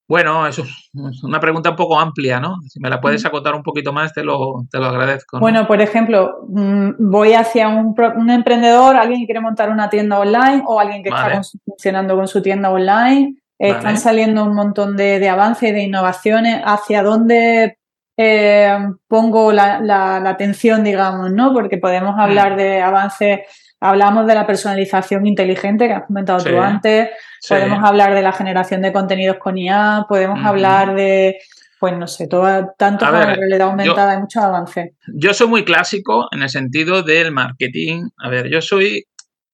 Bueno, 0.07 0.47
eso 0.47 0.63
es 0.63 1.23
una 1.23 1.39
pregunta 1.39 1.71
un 1.71 1.75
poco 1.75 1.99
amplia, 1.99 2.39
¿no? 2.39 2.55
Si 2.69 2.79
me 2.79 2.89
la 2.89 3.01
puedes 3.01 3.25
acotar 3.25 3.53
un 3.53 3.63
poquito 3.63 3.91
más, 3.91 4.13
te 4.13 4.23
lo, 4.23 4.65
te 4.71 4.77
lo 4.77 4.85
agradezco. 4.85 5.39
Bueno, 5.39 5.67
por 5.67 5.81
ejemplo, 5.81 6.45
mm, 6.47 6.91
voy 6.97 7.33
hacia 7.33 7.67
un, 7.67 8.29
emprendedor, 8.29 8.95
alguien 8.95 9.21
que 9.21 9.25
quiere 9.25 9.41
montar 9.41 9.69
una 9.69 9.89
tienda 9.89 10.19
online 10.19 10.63
o 10.65 10.79
alguien 10.79 11.03
que 11.03 11.09
está 11.09 11.41
funcionando 11.65 12.15
con 12.15 12.27
su 12.27 12.41
tienda 12.41 12.69
online. 12.69 13.35
Están 13.59 13.97
saliendo 13.97 14.45
un 14.45 14.55
montón 14.55 14.95
de, 14.95 15.27
avances, 15.27 15.73
de 15.73 15.83
innovaciones. 15.83 16.61
¿Hacia 16.63 17.03
dónde 17.03 17.77
eh, 18.15 18.77
pongo 19.09 19.51
la, 19.51 20.15
atención, 20.25 20.85
digamos, 20.85 21.33
¿no? 21.33 21.53
Porque 21.53 21.77
podemos 21.77 22.15
mm. 22.15 22.19
hablar 22.19 22.55
de 22.55 22.81
avances 22.81 23.39
Hablamos 23.79 24.25
de 24.25 24.33
la 24.33 24.47
personalización 24.47 25.27
inteligente 25.27 25.87
que 25.87 25.93
has 25.93 26.05
comentado 26.05 26.43
tú 26.43 26.59
antes, 26.59 27.09
podemos 27.47 27.83
hablar 27.83 28.15
de 28.15 28.23
la 28.23 28.33
generación 28.33 28.81
de 28.81 28.91
contenidos 28.91 29.37
con 29.37 29.57
IA, 29.57 30.05
podemos 30.09 30.43
hablar 30.43 30.95
de, 30.95 31.37
pues 31.79 31.95
no 31.95 32.07
sé, 32.07 32.27
todo, 32.27 32.73
tanto 32.77 33.09
la 33.09 33.35
realidad 33.35 33.69
aumentada, 33.69 34.13
hay 34.13 34.19
muchos 34.19 34.43
avances. 34.43 34.93
Yo 35.13 35.33
soy 35.33 35.47
muy 35.47 35.63
clásico 35.63 36.27
en 36.31 36.41
el 36.41 36.49
sentido 36.49 37.03
del 37.03 37.31
marketing. 37.31 38.07
A 38.17 38.29
ver, 38.29 38.49
yo 38.49 38.61
soy, 38.61 39.05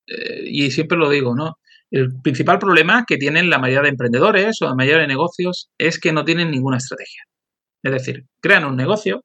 eh, 0.08 0.44
y 0.46 0.72
siempre 0.72 0.98
lo 0.98 1.10
digo, 1.10 1.36
¿no? 1.36 1.58
El 1.92 2.10
principal 2.22 2.60
problema 2.60 3.04
que 3.06 3.18
tienen 3.18 3.50
la 3.50 3.60
mayoría 3.60 3.84
de 3.84 3.90
emprendedores 3.90 4.62
o 4.62 4.66
la 4.66 4.76
mayoría 4.76 5.02
de 5.02 5.08
negocios 5.08 5.70
es 5.78 6.00
que 6.00 6.14
no 6.14 6.24
tienen 6.24 6.50
ninguna 6.50 6.78
estrategia. 6.78 7.24
Es 7.84 7.92
decir, 7.92 8.26
crean 8.42 8.64
un 8.66 8.78
negocio 8.78 9.24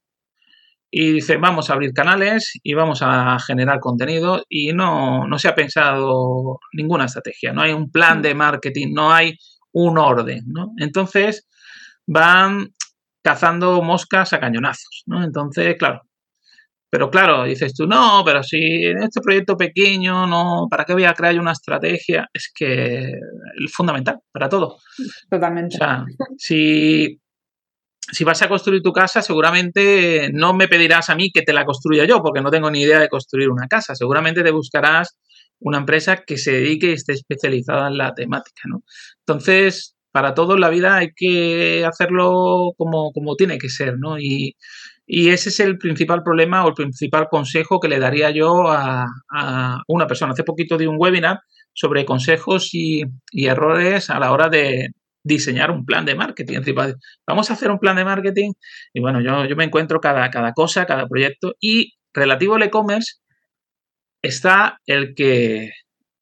y 0.91 1.13
dicen 1.13 1.41
vamos 1.41 1.69
a 1.69 1.75
abrir 1.75 1.93
canales 1.93 2.53
y 2.63 2.75
vamos 2.75 3.01
a 3.03 3.39
generar 3.41 3.81
contenido 3.81 4.43
y 4.49 4.73
no, 4.73 5.27
no 5.27 5.39
se 5.39 5.49
ha 5.49 5.55
pensado 5.55 6.61
ninguna 6.73 7.07
estrategia, 7.07 7.53
no 7.53 7.63
hay 7.63 7.73
un 7.73 7.91
plan 7.91 8.23
de 8.23 8.35
marketing, 8.35 8.93
no 8.93 9.13
hay 9.13 9.37
un 9.73 9.99
orden, 9.99 10.45
¿no? 10.47 10.73
Entonces 10.79 11.47
van 12.07 12.69
cazando 13.23 13.83
moscas 13.83 14.33
a 14.33 14.41
cañonazos, 14.41 15.03
¿no? 15.07 15.23
Entonces, 15.23 15.77
claro, 15.79 16.03
pero 16.91 17.11
claro, 17.11 17.45
dices 17.45 17.75
tú, 17.75 17.87
no, 17.87 18.23
pero 18.25 18.43
si 18.43 18.85
en 18.87 19.03
este 19.03 19.21
proyecto 19.21 19.57
pequeño, 19.57 20.27
no, 20.27 20.67
¿para 20.71 20.85
qué 20.85 20.95
voy 20.95 21.05
a 21.05 21.13
crear 21.13 21.39
una 21.39 21.53
estrategia? 21.53 22.27
Es 22.33 22.51
que 22.55 23.13
es 23.13 23.73
fundamental 23.73 24.21
para 24.33 24.49
todo. 24.49 24.79
Totalmente. 25.29 25.77
O 25.77 25.79
sea, 25.79 26.07
si, 26.39 27.21
si 28.11 28.25
vas 28.25 28.43
a 28.43 28.49
construir 28.49 28.83
tu 28.83 28.93
casa, 28.93 29.23
seguramente 29.23 30.31
no 30.33 30.55
me 30.55 30.69
pedirás 30.69 31.11
a 31.11 31.15
mí 31.15 31.31
que 31.33 31.43
te 31.43 31.53
la 31.53 31.65
construya 31.65 32.05
yo, 32.05 32.23
porque 32.23 32.41
no 32.41 32.51
tengo 32.51 32.71
ni 32.71 32.83
idea 32.83 33.01
de 33.01 33.09
construir 33.09 33.51
una 33.51 33.67
casa. 33.69 33.95
Seguramente 33.95 34.43
te 34.43 34.51
buscarás 34.51 35.19
una 35.61 35.79
empresa 35.79 36.25
que 36.27 36.39
se 36.39 36.53
dedique 36.53 36.91
y 36.91 36.93
esté 36.93 37.13
especializada 37.13 37.89
en 37.89 37.99
la 37.99 38.15
temática, 38.15 38.63
¿no? 38.67 38.83
Entonces, 39.27 39.97
para 40.13 40.35
todo 40.35 40.55
en 40.55 40.61
la 40.61 40.71
vida 40.71 40.97
hay 40.97 41.09
que 41.15 41.85
hacerlo 41.85 42.73
como, 42.77 43.13
como 43.13 43.37
tiene 43.37 43.59
que 43.59 43.69
ser, 43.69 43.99
¿no? 43.99 44.19
Y, 44.19 44.57
y 45.11 45.31
ese 45.31 45.49
es 45.49 45.59
el 45.61 45.79
principal 45.79 46.23
problema 46.23 46.65
o 46.65 46.69
el 46.69 46.75
principal 46.75 47.29
consejo 47.31 47.81
que 47.81 47.89
le 47.89 47.99
daría 47.99 48.31
yo 48.31 48.71
a, 48.71 49.07
una 49.89 50.07
persona. 50.07 50.33
Hace 50.33 50.45
poquito 50.45 50.77
di 50.77 50.87
un 50.87 50.97
webinar 50.99 51.41
sobre 51.73 52.05
consejos 52.05 52.71
y, 52.75 53.03
errores 53.33 54.11
a 54.11 54.19
la 54.19 54.33
hora 54.33 54.51
de 54.51 54.91
diseñar 55.23 55.71
un 55.71 55.85
plan 55.85 56.05
de 56.05 56.15
marketing. 56.15 56.61
Vamos 57.27 57.51
a 57.51 57.55
hacer 57.55 57.71
un 57.71 57.79
plan 57.79 57.97
de 57.97 58.05
marketing 58.05 58.53
y 58.93 59.01
bueno, 59.01 59.21
yo, 59.21 59.57
me 59.57 59.65
encuentro 59.65 60.01
cada, 60.01 60.31
cada 60.31 60.53
cosa, 60.53 60.87
cada 60.87 61.07
proyecto 61.07 61.55
y 61.61 61.95
relativo 62.13 62.55
al 62.55 62.63
e-commerce 62.63 63.17
está 64.23 64.81
el 64.87 65.15
que 65.15 65.73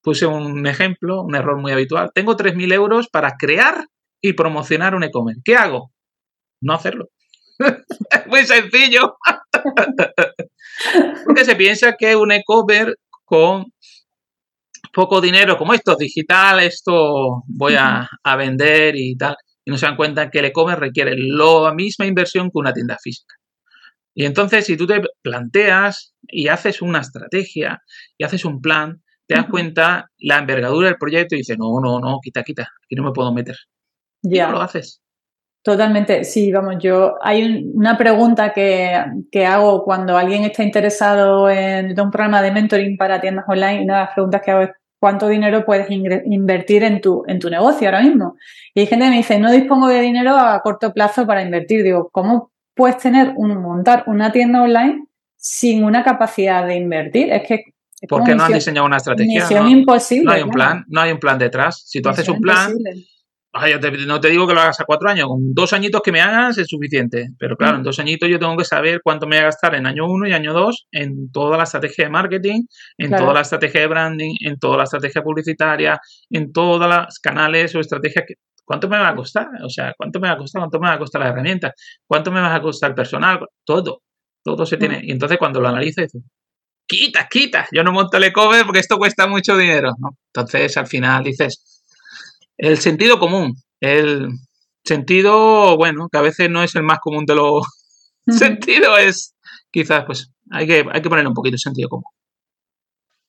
puse 0.01 0.25
un 0.25 0.65
ejemplo, 0.67 1.21
un 1.21 1.35
error 1.35 1.59
muy 1.59 1.71
habitual. 1.71 2.11
Tengo 2.13 2.37
3.000 2.37 2.73
euros 2.73 3.07
para 3.09 3.35
crear 3.37 3.85
y 4.21 4.33
promocionar 4.33 4.95
un 4.95 5.03
e-commerce. 5.03 5.41
¿Qué 5.43 5.55
hago? 5.55 5.91
No 6.61 6.73
hacerlo. 6.73 7.09
Muy 8.27 8.45
sencillo. 8.45 9.17
Porque 11.25 11.45
se 11.45 11.55
piensa 11.55 11.95
que 11.97 12.15
un 12.15 12.31
e-commerce 12.31 12.95
con 13.25 13.65
poco 14.97 15.21
dinero, 15.21 15.59
como 15.59 15.75
esto 15.75 15.91
es 15.91 15.99
digital, 15.99 16.59
esto 16.59 17.43
voy 17.45 17.75
a, 17.77 18.09
vender 18.35 18.95
y 18.95 19.15
tal, 19.15 19.35
y 19.63 19.69
no 19.69 19.77
se 19.77 19.85
dan 19.85 19.95
cuenta 19.95 20.31
que 20.31 20.39
el 20.39 20.45
e-commerce 20.45 20.79
requiere 20.79 21.15
la 21.15 21.71
misma 21.71 22.07
inversión 22.07 22.47
que 22.47 22.57
una 22.57 22.73
tienda 22.73 22.97
física. 22.99 23.35
Y 24.15 24.25
entonces, 24.25 24.65
si 24.65 24.75
tú 24.75 24.87
te 24.87 24.99
planteas 25.21 26.15
y 26.23 26.47
haces 26.47 26.81
una 26.81 27.01
estrategia 27.01 27.79
y 28.17 28.23
haces 28.23 28.43
un 28.43 28.59
plan, 28.59 29.03
te 29.27 29.35
das 29.35 29.45
cuenta 29.45 30.09
la 30.17 30.39
envergadura 30.39 30.87
del 30.87 30.97
proyecto 30.97 31.35
y 31.35 31.39
dices, 31.39 31.59
no, 31.59 31.79
no, 31.79 31.99
no, 31.99 32.17
quita, 32.19 32.41
quita, 32.41 32.63
aquí 32.63 32.95
no 32.95 33.03
me 33.03 33.11
puedo 33.11 33.31
meter. 33.31 33.55
Ya. 34.23 34.49
lo 34.49 34.59
haces. 34.59 34.99
Totalmente, 35.61 36.23
sí, 36.23 36.51
vamos, 36.51 36.77
yo 36.79 37.17
hay 37.21 37.69
una 37.75 37.99
pregunta 37.99 38.51
que, 38.51 39.45
hago 39.45 39.83
cuando 39.83 40.17
alguien 40.17 40.43
está 40.43 40.63
interesado 40.63 41.51
en 41.51 41.99
un 41.99 42.09
programa 42.09 42.41
de 42.41 42.51
mentoring 42.51 42.97
para 42.97 43.21
tiendas 43.21 43.45
online 43.47 43.81
y 43.81 43.83
una 43.83 43.93
de 43.93 44.05
las 44.05 44.13
preguntas 44.15 44.41
que 44.43 44.51
hago 44.51 44.61
es 44.63 44.71
¿cuánto 44.99 45.27
dinero 45.27 45.65
puedes 45.65 45.89
invertir 45.89 46.83
en 46.83 47.01
tu, 47.01 47.23
en 47.27 47.39
tu 47.39 47.49
negocio 47.49 47.87
ahora 47.87 48.01
mismo? 48.01 48.35
Y 48.73 48.81
hay 48.81 48.87
gente 48.87 49.05
que 49.05 49.11
me 49.11 49.17
dice, 49.17 49.39
no 49.39 49.51
dispongo 49.51 49.87
de 49.87 50.01
dinero 50.01 50.35
a 50.37 50.61
corto 50.61 50.93
plazo 50.93 51.25
para 51.25 51.41
invertir. 51.41 51.83
Digo, 51.83 52.09
¿cómo 52.11 52.51
puedes 52.73 52.97
tener 52.97 53.33
un, 53.35 53.61
montar 53.61 54.03
una 54.07 54.31
tienda 54.31 54.61
online 54.61 55.05
sin 55.35 55.83
una 55.83 56.03
capacidad 56.03 56.65
de 56.65 56.75
invertir? 56.75 57.31
Es 57.31 57.47
que 57.47 57.63
¿Por 58.07 58.23
qué 58.23 58.35
no 58.35 58.43
has 58.43 58.53
diseñado 58.53 58.85
una 58.85 58.97
estrategia? 58.97 59.41
Misión 59.41 59.67
imposible. 59.69 60.25
No 60.25 60.31
hay 60.31 60.43
un 60.43 60.51
plan, 60.51 60.85
no 60.87 61.01
hay 61.01 61.11
un 61.11 61.19
plan 61.19 61.39
detrás. 61.39 61.81
Si 61.85 62.01
tú 62.01 62.09
haces 62.09 62.29
un 62.29 62.39
plan, 62.39 62.73
no 64.05 64.19
te 64.19 64.29
digo 64.29 64.47
que 64.47 64.53
lo 64.53 64.61
hagas 64.61 64.79
a 64.79 64.85
cuatro 64.85 65.09
años, 65.09 65.27
con 65.27 65.53
dos 65.53 65.73
añitos 65.73 66.01
que 66.01 66.11
me 66.11 66.21
hagas 66.21 66.57
es 66.57 66.67
suficiente. 66.67 67.29
Pero 67.37 67.55
claro, 67.55 67.75
en 67.75 67.81
mm. 67.81 67.85
dos 67.85 67.99
añitos 67.99 68.29
yo 68.29 68.39
tengo 68.39 68.57
que 68.57 68.65
saber 68.65 69.01
cuánto 69.03 69.27
me 69.27 69.35
voy 69.35 69.41
a 69.41 69.45
gastar 69.45 69.75
en 69.75 69.85
año 69.85 70.05
uno 70.05 70.27
y 70.27 70.33
año 70.33 70.53
dos 70.53 70.87
en 70.91 71.31
toda 71.31 71.57
la 71.57 71.63
estrategia 71.63 72.05
de 72.05 72.09
marketing, 72.09 72.63
en 72.97 73.11
toda 73.11 73.33
la 73.33 73.41
estrategia 73.41 73.81
de 73.81 73.87
branding, 73.87 74.35
en 74.41 74.57
toda 74.57 74.77
la 74.77 74.83
estrategia 74.83 75.21
publicitaria, 75.21 75.99
en 76.29 76.51
todas 76.51 76.89
las 76.89 77.19
canales 77.19 77.73
o 77.75 77.79
estrategias 77.79 78.25
que. 78.27 78.35
¿Cuánto 78.65 78.89
me 78.89 78.97
va 78.97 79.07
a 79.07 79.15
costar? 79.15 79.47
O 79.63 79.69
sea, 79.69 79.93
¿cuánto 79.97 80.19
me 80.19 80.27
va 80.27 80.33
a 80.33 80.37
costar? 80.37 80.59
¿Cuánto 80.59 80.79
me 80.81 80.89
va 80.89 80.95
a 80.95 80.99
costar 80.99 81.21
la 81.21 81.29
herramienta? 81.29 81.73
¿Cuánto 82.05 82.31
me 82.31 82.41
va 82.41 82.53
a 82.53 82.61
costar 82.61 82.89
el 82.89 82.95
personal? 82.95 83.39
Todo. 83.63 84.01
Todo 84.43 84.65
se 84.65 84.75
tiene. 84.75 84.99
Mm. 84.99 85.05
Y 85.05 85.11
entonces 85.11 85.37
cuando 85.37 85.61
lo 85.61 85.69
analizo 85.69 86.01
dices, 86.01 86.21
quita, 86.85 87.27
quita, 87.29 87.67
yo 87.71 87.83
no 87.83 87.91
monto 87.91 88.17
el 88.17 88.23
e-commerce 88.23 88.65
porque 88.65 88.79
esto 88.79 88.97
cuesta 88.97 89.27
mucho 89.27 89.55
dinero. 89.57 89.91
Entonces 90.33 90.75
al 90.77 90.87
final 90.87 91.23
dices, 91.23 91.76
el 92.57 92.77
sentido 92.77 93.19
común, 93.19 93.55
el 93.79 94.29
sentido, 94.83 95.77
bueno, 95.77 96.07
que 96.11 96.17
a 96.17 96.21
veces 96.21 96.49
no 96.49 96.63
es 96.63 96.75
el 96.75 96.83
más 96.83 96.99
común 96.99 97.25
de 97.25 97.35
los 97.35 97.65
sentidos, 98.27 98.99
es 98.99 99.35
quizás, 99.71 100.05
pues, 100.05 100.31
hay 100.51 100.65
que, 100.65 100.85
hay 100.91 101.01
que 101.01 101.09
ponerle 101.09 101.29
un 101.29 101.35
poquito 101.35 101.53
de 101.53 101.59
sentido 101.59 101.89
común. 101.89 102.05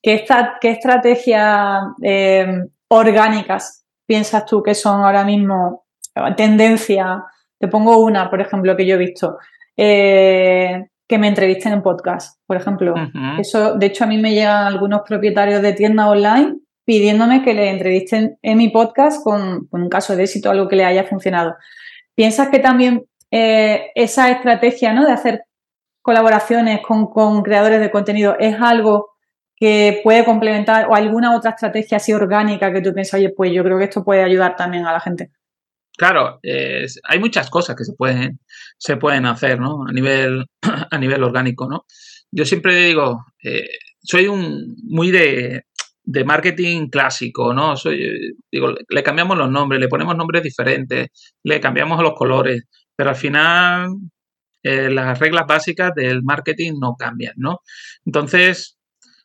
¿Qué, 0.03 0.25
qué 0.61 0.71
estrategias 0.71 1.83
eh, 2.03 2.47
orgánicas 2.89 3.85
piensas 4.07 4.47
tú 4.47 4.63
que 4.63 4.75
son 4.75 5.03
ahora 5.03 5.25
mismo 5.25 5.87
tendencia? 6.37 7.25
Te 7.59 7.67
pongo 7.67 7.99
una, 7.99 8.31
por 8.31 8.41
ejemplo, 8.41 8.77
que 8.77 8.87
yo 8.87 8.95
he 8.95 8.99
visto. 8.99 9.39
Eh, 9.77 10.87
que 11.09 11.19
me 11.19 11.29
entrevisten 11.29 11.73
en 11.73 11.83
podcast, 11.83 12.39
por 12.47 12.57
ejemplo. 12.57 12.95
Eso, 13.39 13.75
de 13.75 13.87
hecho, 13.87 14.05
a 14.05 14.07
mí 14.07 14.19
me 14.19 14.35
llegan 14.35 14.67
algunos 14.67 15.01
propietarios 15.07 15.63
de 15.63 15.73
tiendas 15.73 16.07
online 16.07 16.59
pidiéndome 16.89 17.45
que 17.45 17.53
le 17.53 17.69
entrevisten 17.69 18.39
en 18.41 18.57
mi 18.57 18.71
podcast 18.71 19.23
con, 19.23 19.69
un 19.71 19.89
caso 19.91 20.17
de 20.17 20.23
éxito, 20.23 20.51
algo 20.51 20.69
que 20.69 20.77
le 20.77 20.87
haya 20.87 21.05
funcionado. 21.05 21.55
¿Piensas 22.15 22.49
que 22.49 22.61
también 22.61 23.05
eh, 23.31 23.91
esa 23.95 24.31
estrategia 24.31 24.95
¿no? 24.95 25.05
de 25.05 25.13
hacer 25.13 25.43
colaboraciones 26.01 26.81
con, 26.81 27.43
creadores 27.43 27.81
de 27.81 27.91
contenido 27.91 28.37
es 28.41 28.57
algo 28.59 29.11
que 29.55 30.01
puede 30.03 30.25
complementar 30.25 30.87
o 30.89 30.95
alguna 30.95 31.37
otra 31.37 31.51
estrategia 31.51 31.99
así 31.99 32.15
orgánica 32.15 32.73
que 32.73 32.81
tú 32.81 32.95
piensas, 32.95 33.21
oye, 33.21 33.35
pues 33.37 33.53
yo 33.53 33.63
creo 33.63 33.77
que 33.77 33.85
esto 33.85 34.03
puede 34.03 34.23
ayudar 34.23 34.57
también 34.57 34.87
a 34.87 34.93
la 34.93 35.01
gente? 35.01 35.31
Claro, 35.95 36.41
hay 36.43 37.19
muchas 37.19 37.51
cosas 37.51 37.77
que 37.77 37.85
se 37.85 37.93
pueden, 37.93 38.41
se 38.79 38.97
pueden 38.97 39.27
hacer, 39.27 39.61
¿no? 39.61 39.85
A 39.87 39.93
nivel, 39.93 40.47
a 40.91 40.97
nivel 40.97 41.23
orgánico, 41.23 41.69
¿no? 41.69 41.85
Yo 42.31 42.47
siempre 42.47 42.77
digo, 42.77 43.27
eh, 43.45 43.69
soy 44.01 44.27
un 44.27 44.75
muy 44.85 45.11
de, 45.11 45.65
de 46.11 46.25
marketing 46.25 46.89
clásico, 46.89 47.53
¿no? 47.53 47.77
Soy, 47.77 48.35
digo, 48.51 48.75
le 48.89 49.03
cambiamos 49.03 49.37
los 49.37 49.51
nombres, 49.51 49.79
le 49.79 49.89
ponemos 49.89 50.17
nombres 50.17 50.43
diferentes, 50.43 51.09
le 51.45 51.61
cambiamos 51.61 52.03
los 52.03 52.15
colores, 52.15 52.65
pero 52.97 53.11
al 53.11 53.17
final 53.17 53.91
eh, 54.63 54.89
las 54.89 55.19
reglas 55.19 55.45
básicas 55.47 55.95
del 55.95 56.23
marketing 56.23 56.79
no 56.81 56.95
cambian, 56.99 57.35
¿no? 57.37 57.59
Entonces, 58.07 58.79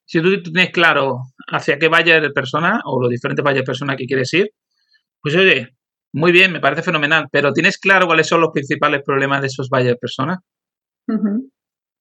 si 0.04 0.22
tú 0.22 0.44
tienes 0.44 0.72
claro 0.72 1.22
hacia 1.48 1.80
qué 1.80 1.88
de 1.88 2.32
persona 2.32 2.82
o 2.84 3.00
los 3.02 3.10
diferentes 3.10 3.46
de 3.56 3.64
persona 3.64 3.96
que 3.96 4.06
quieres 4.06 4.34
ir, 4.34 4.50
pues 5.22 5.38
oye, 5.38 5.70
muy 6.12 6.34
bien, 6.34 6.52
me 6.52 6.60
parece 6.60 6.84
fenomenal, 6.84 7.28
pero 7.32 7.54
¿tienes 7.54 7.78
claro 7.78 8.08
cuáles 8.08 8.28
son 8.28 8.42
los 8.42 8.52
principales 8.52 9.04
problemas 9.06 9.40
de 9.40 9.48
esos 9.48 9.70
de 9.70 9.96
personas? 9.96 10.40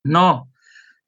No, 0.05 0.52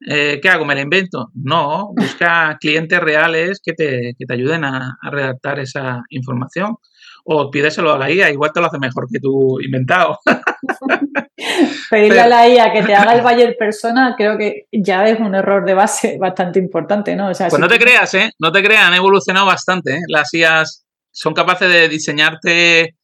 eh, 0.07 0.39
¿Qué 0.41 0.49
hago? 0.49 0.65
¿Me 0.65 0.75
la 0.75 0.81
invento? 0.81 1.29
No, 1.33 1.91
busca 1.95 2.57
clientes 2.59 2.99
reales 2.99 3.61
que 3.63 3.73
te, 3.73 4.13
que 4.17 4.25
te 4.25 4.33
ayuden 4.33 4.63
a, 4.63 4.97
redactar 5.03 5.59
esa 5.59 6.03
información. 6.09 6.75
O 7.27 7.49
pídeselo 7.49 7.91
a 7.91 7.97
la 7.97 8.11
IA, 8.11 8.29
igual 8.29 8.51
te 8.53 8.59
lo 8.59 8.67
hace 8.67 8.77
mejor 8.77 9.07
que 9.11 9.19
tú 9.19 9.59
inventado. 9.59 10.19
Pedirle 11.89 12.19
a 12.19 12.27
la 12.27 12.47
IA 12.47 12.71
que 12.71 12.83
te 12.83 12.93
haga 12.93 13.15
el 13.15 13.23
Bayer 13.23 13.55
persona, 13.57 14.13
creo 14.15 14.37
que 14.37 14.67
ya 14.71 15.05
es 15.05 15.19
un 15.19 15.33
error 15.33 15.65
de 15.65 15.73
base 15.73 16.17
bastante 16.19 16.59
importante, 16.59 17.15
¿no? 17.15 17.31
pues 17.31 17.59
no 17.59 17.67
te 17.67 17.79
creas, 17.79 18.13
¿eh? 18.13 18.31
No 18.39 18.51
te 18.51 18.63
creas, 18.63 18.85
han 18.85 18.93
evolucionado 18.93 19.47
bastante, 19.47 19.95
¿eh? 19.95 20.01
Las 20.07 20.31
IAs 20.33 20.85
son 21.11 21.33
capaces 21.33 21.71
de 21.71 21.89
diseñarte 21.89 22.95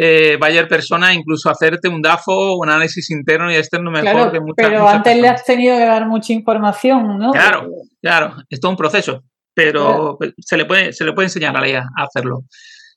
eh, 0.00 0.36
Bayer 0.38 0.68
persona, 0.68 1.12
incluso 1.12 1.50
hacerte 1.50 1.88
un 1.88 2.00
DAFO, 2.00 2.56
un 2.56 2.68
análisis 2.68 3.10
interno 3.10 3.50
y 3.50 3.56
externo 3.56 3.90
mejor 3.90 4.30
que 4.30 4.38
muchas 4.38 4.54
Pero 4.68 4.88
antes 4.88 5.20
le 5.20 5.28
has 5.28 5.44
tenido 5.44 5.76
que 5.76 5.86
dar 5.86 6.06
mucha 6.06 6.32
información, 6.32 7.18
¿no? 7.18 7.32
Claro, 7.32 7.68
claro, 8.00 8.36
es 8.48 8.60
todo 8.60 8.70
un 8.70 8.76
proceso, 8.76 9.24
pero 9.52 10.16
se, 10.38 10.56
le 10.56 10.66
puede, 10.66 10.92
se 10.92 11.04
le 11.04 11.14
puede 11.14 11.26
enseñar 11.26 11.56
a 11.56 11.60
la 11.60 11.68
IA 11.68 11.80
a 11.80 12.04
hacerlo. 12.04 12.44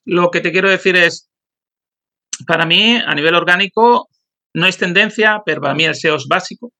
Lo 0.04 0.30
que 0.30 0.40
te 0.40 0.52
quiero 0.52 0.70
decir 0.70 0.94
es, 0.94 1.28
para 2.46 2.66
mí, 2.66 2.96
a 3.04 3.14
nivel 3.16 3.34
orgánico, 3.34 4.06
no 4.54 4.68
es 4.68 4.78
tendencia, 4.78 5.42
pero 5.44 5.60
para 5.60 5.74
mí 5.74 5.82
el 5.82 5.96
SEO 5.96 6.14
es 6.14 6.26
básico, 6.28 6.70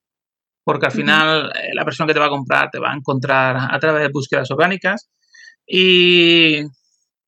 porque 0.62 0.86
al 0.86 0.92
final 0.92 1.50
eh, 1.52 1.70
la 1.74 1.84
persona 1.84 2.06
que 2.06 2.14
te 2.14 2.20
va 2.20 2.26
a 2.26 2.30
comprar 2.30 2.70
te 2.70 2.78
va 2.78 2.92
a 2.92 2.96
encontrar 2.96 3.56
a 3.74 3.78
través 3.80 4.02
de 4.02 4.10
búsquedas 4.12 4.48
orgánicas. 4.52 5.10
Y 5.66 6.60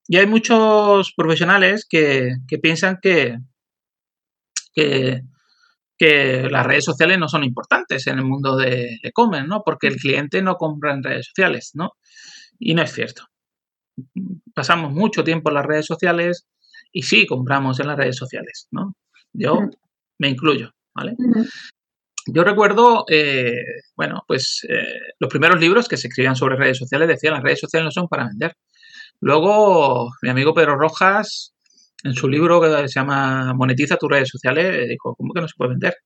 y 0.07 0.17
hay 0.19 0.27
muchos 0.27 1.13
profesionales 1.17 1.87
que, 1.89 2.37
piensan 2.63 2.99
que, 3.01 3.39
que, 4.75 5.23
que 5.97 6.49
las 6.51 6.67
redes 6.67 6.85
sociales 6.85 7.19
no 7.19 7.29
son 7.29 7.45
importantes 7.45 8.07
en 8.07 8.19
el 8.19 8.25
mundo 8.25 8.57
de 8.57 8.99
e-commerce, 9.03 9.49
¿no? 9.49 9.63
Porque 9.65 9.87
el 9.87 9.97
cliente 9.97 10.43
no 10.43 10.57
compra 10.57 10.93
en 10.93 11.03
redes 11.03 11.27
sociales, 11.27 11.71
¿no? 11.75 11.93
Y 12.59 12.75
no 12.75 12.83
es 12.83 12.93
cierto. 12.93 13.25
Pasamos 14.55 14.93
mucho 14.93 15.25
tiempo 15.25 15.51
en 15.51 15.55
las 15.55 15.67
redes 15.67 15.87
sociales 15.87 16.47
y 16.93 17.03
sí 17.03 17.27
compramos 17.27 17.81
en 17.81 17.87
las 17.87 17.97
redes 17.97 18.17
sociales, 18.17 18.69
¿no? 18.71 18.95
Yo 19.33 19.59
me 20.19 20.29
incluyo, 20.29 20.71
¿vale? 20.95 21.17
Yo 22.27 22.43
recuerdo, 22.43 23.05
eh, 23.09 23.53
bueno, 23.97 24.25
pues 24.27 24.67
eh, 24.69 25.13
los 25.19 25.31
primeros 25.31 25.61
libros 25.61 25.89
que 25.89 25.97
se 25.97 26.09
escribían 26.09 26.37
sobre 26.37 26.57
redes 26.57 26.79
sociales 26.79 27.09
decían 27.09 27.35
las 27.35 27.43
redes 27.43 27.61
sociales 27.61 27.85
no 27.85 27.91
son 27.91 28.09
para 28.09 28.27
vender. 28.27 28.57
Luego, 29.21 30.11
mi 30.23 30.31
amigo 30.31 30.55
Pedro 30.55 30.77
Rojas 30.77 31.55
en 32.05 32.15
su 32.15 32.29
libro 32.29 32.61
que 32.61 32.89
se 32.89 33.01
llama 33.01 33.55
Monetiza 33.55 33.97
tus 33.97 34.11
redes 34.11 34.29
sociales, 34.29 34.89
dijo, 34.89 35.15
¿cómo 35.17 35.33
que 35.33 35.41
no 35.41 35.49
se 35.49 35.55
puede 35.57 35.71
vender? 35.71 35.97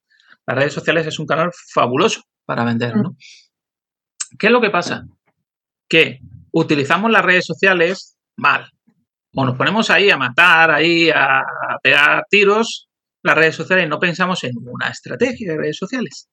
Las 0.47 0.57
redes 0.57 0.73
sociales 0.73 1.07
es 1.07 1.19
un 1.19 1.27
canal 1.27 1.51
fabuloso 1.75 2.23
para 2.45 2.65
vender, 2.65 2.97
¿no? 2.97 3.17
¿Qué 4.39 4.47
es 4.47 4.53
lo 4.53 4.61
que 4.61 4.71
pasa? 4.71 5.07
Que 5.89 6.21
utilizamos 6.53 7.11
las 7.11 7.25
redes 7.25 7.45
sociales 7.45 8.17
mal. 8.37 8.71
O 9.35 9.45
nos 9.45 9.59
ponemos 9.59 9.91
ahí 9.91 10.09
a 10.11 10.17
matar, 10.17 10.71
ahí 10.71 11.11
a 11.11 11.43
pegar 11.83 12.25
tiros, 12.31 12.89
las 13.23 13.37
redes 13.37 13.57
sociales 13.57 13.87
y 13.87 13.89
no 13.89 13.99
pensamos 13.99 14.43
en 14.45 14.53
una 14.57 14.89
estrategia 14.89 15.53
de 15.53 15.59
redes 15.59 15.77
sociales. 15.77 16.29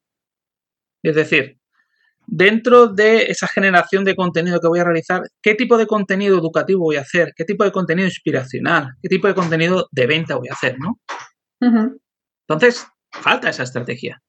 Es 1.03 1.15
decir, 1.15 1.57
dentro 2.27 2.87
de 2.87 3.23
esa 3.23 3.47
generación 3.47 4.03
de 4.03 4.15
contenido 4.15 4.59
que 4.59 4.67
voy 4.67 4.79
a 4.79 4.83
realizar, 4.83 5.21
¿qué 5.41 5.55
tipo 5.55 5.77
de 5.77 5.87
contenido 5.87 6.37
educativo 6.37 6.81
voy 6.81 6.97
a 6.97 7.01
hacer? 7.01 7.33
¿Qué 7.35 7.45
tipo 7.45 7.63
de 7.63 7.71
contenido 7.71 8.07
inspiracional? 8.07 8.93
¿Qué 9.01 9.09
tipo 9.09 9.27
de 9.27 9.35
contenido 9.35 9.87
de 9.91 10.07
venta 10.07 10.35
voy 10.35 10.49
a 10.49 10.53
hacer? 10.53 10.77
¿no? 10.79 10.99
Entonces, 12.47 12.87
falta 13.11 13.49
esa 13.49 13.63
estrategia. 13.63 14.21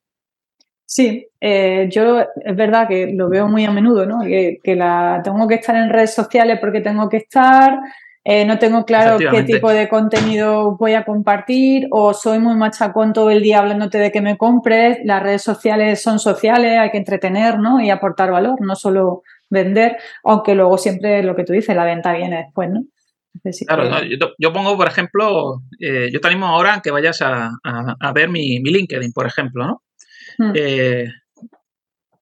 Sí, 0.89 1.27
eh, 1.41 1.89
yo 1.91 2.21
es 2.21 2.57
verdad 2.57 2.87
que 2.89 3.13
lo 3.13 3.29
veo 3.29 3.49
muy 3.49 3.65
a 3.65 3.73
menudo, 3.73 4.07
¿no? 4.07 4.21
Que, 4.21 4.59
que, 4.63 4.77
la 4.77 5.21
tengo 5.23 5.49
que 5.49 5.57
estar 5.57 5.75
en 5.75 5.91
redes 5.91 6.15
sociales 6.15 6.59
porque 6.61 6.81
tengo 6.81 7.09
que 7.09 7.17
estar, 7.19 7.81
eh, 8.29 8.45
no 8.45 8.59
tengo 8.59 8.85
claro 8.85 9.19
qué 9.19 9.45
tipo 9.45 9.71
de 9.71 9.89
contenido 9.89 10.77
voy 10.77 10.95
a 10.95 11.05
compartir 11.05 11.87
o 11.93 12.13
soy 12.13 12.41
muy 12.41 12.57
machacón 12.57 13.13
todo 13.13 13.31
el 13.31 13.41
día 13.41 13.61
hablándote 13.61 13.99
de 13.99 14.11
que 14.11 14.21
me 14.21 14.37
compres. 14.37 14.99
Las 15.05 15.23
redes 15.23 15.43
sociales 15.43 16.03
son 16.03 16.19
sociales, 16.19 16.77
hay 16.77 16.91
que 16.91 16.99
entretener 16.99 17.61
¿no? 17.61 17.81
y 17.81 17.89
aportar 17.89 18.33
valor, 18.33 18.61
no 18.61 18.75
solo 18.75 19.23
vender, 19.49 19.99
aunque 20.25 20.57
luego 20.57 20.77
siempre 20.77 21.23
lo 21.23 21.37
que 21.37 21.45
tú 21.45 21.53
dices, 21.53 21.77
la 21.77 21.85
venta 21.85 22.15
viene 22.15 22.39
después, 22.39 22.69
¿no? 22.69 22.83
claro, 23.65 24.01
yo, 24.41 24.53
pongo, 24.53 24.77
por 24.77 24.89
ejemplo, 24.89 25.63
eh, 25.79 26.09
yo 26.13 26.21
te 26.21 26.27
animo 26.27 26.47
ahora 26.47 26.75
a 26.75 26.83
que 26.83 26.91
vayas 26.91 27.23
a, 27.23 27.53
ver 28.13 28.29
mi, 28.29 28.59
LinkedIn, 28.59 29.13
por 29.13 29.27
ejemplo, 29.29 29.69
¿no? 29.69 29.83
Hmm. 30.39 30.53
Eh, 30.53 31.05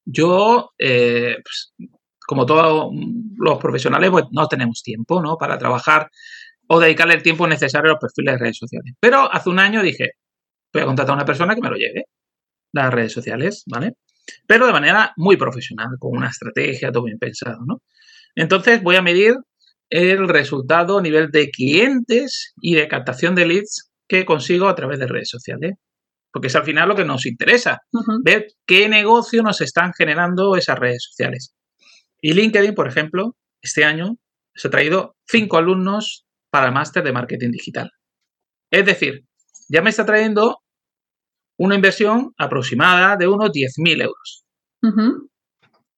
yo, 0.05 0.71
pues, 0.77 1.73
como 2.27 2.47
todos 2.47 2.91
los 3.37 3.59
profesionales, 3.59 4.11
pues 4.11 4.25
no 4.31 4.47
tenemos 4.47 4.83
tiempo, 4.83 5.23
¿no? 5.23 5.37
Para 5.37 5.59
trabajar 5.59 6.11
o 6.69 6.81
dedicarle 6.81 7.15
el 7.15 7.23
tiempo 7.23 7.47
necesario 7.47 7.91
a 7.91 7.95
los 7.95 8.01
perfiles 8.01 8.35
de 8.35 8.39
redes 8.39 8.59
sociales. 8.59 8.95
Pero 9.01 9.33
hace 9.33 9.51
un 9.51 9.59
año 9.59 9.83
dije, 9.83 10.13
voy 10.73 10.83
a 10.83 10.87
contratar 10.87 11.13
a 11.13 11.17
una 11.17 11.25
persona 11.25 11.55
que 11.55 11.61
me 11.61 11.71
lo 11.71 11.77
lleve, 11.77 12.05
las 12.73 12.93
redes 12.93 13.13
sociales, 13.13 13.65
¿vale? 13.67 13.93
Pero 14.47 14.67
de 14.67 14.73
manera 14.73 15.13
muy 15.17 15.37
profesional, 15.37 15.89
con 15.99 16.17
una 16.17 16.29
estrategia, 16.29 16.91
todo 16.91 17.05
bien 17.05 17.19
pensado, 17.19 17.59
¿no? 17.67 17.83
Entonces 18.35 18.83
voy 18.83 18.97
a 18.97 19.03
medir 19.03 19.35
el 19.91 20.29
resultado 20.29 20.99
a 20.99 21.03
nivel 21.03 21.31
de 21.31 21.51
clientes 21.51 22.55
y 22.61 22.75
de 22.75 22.89
captación 22.89 23.35
de 23.35 23.47
leads 23.47 23.91
que 24.09 24.25
consigo 24.25 24.69
a 24.69 24.75
través 24.75 24.99
de 24.99 25.07
redes 25.07 25.29
sociales. 25.29 25.75
Porque 26.33 26.49
es 26.49 26.57
al 26.57 26.65
final 26.65 26.89
lo 26.89 26.97
que 26.97 27.05
nos 27.05 27.27
interesa, 27.27 27.79
ver 28.25 28.49
qué 28.67 28.89
negocio 28.89 29.43
nos 29.43 29.61
están 29.61 29.93
generando 29.97 30.57
esas 30.57 30.77
redes 30.79 31.05
sociales. 31.09 31.55
Y 32.25 32.33
LinkedIn, 32.33 32.75
por 32.75 32.89
ejemplo, 32.89 33.37
este 33.61 33.85
año 33.85 34.17
se 34.55 34.69
ha 34.69 34.71
traído 34.71 35.15
cinco 35.27 35.59
alumnos 35.59 36.25
para 36.51 36.69
el 36.69 36.73
máster 36.73 37.05
de 37.05 37.13
marketing 37.13 37.51
digital. 37.51 37.91
Es 38.71 38.87
decir, 38.87 39.27
ya 39.69 39.83
me 39.83 39.91
está 39.91 40.07
trayendo 40.07 40.63
una 41.59 41.75
inversión 41.75 42.33
aproximada 42.39 43.19
de 43.19 43.29
unos 43.29 43.51
10.000 43.51 44.05
euros. 44.05 44.47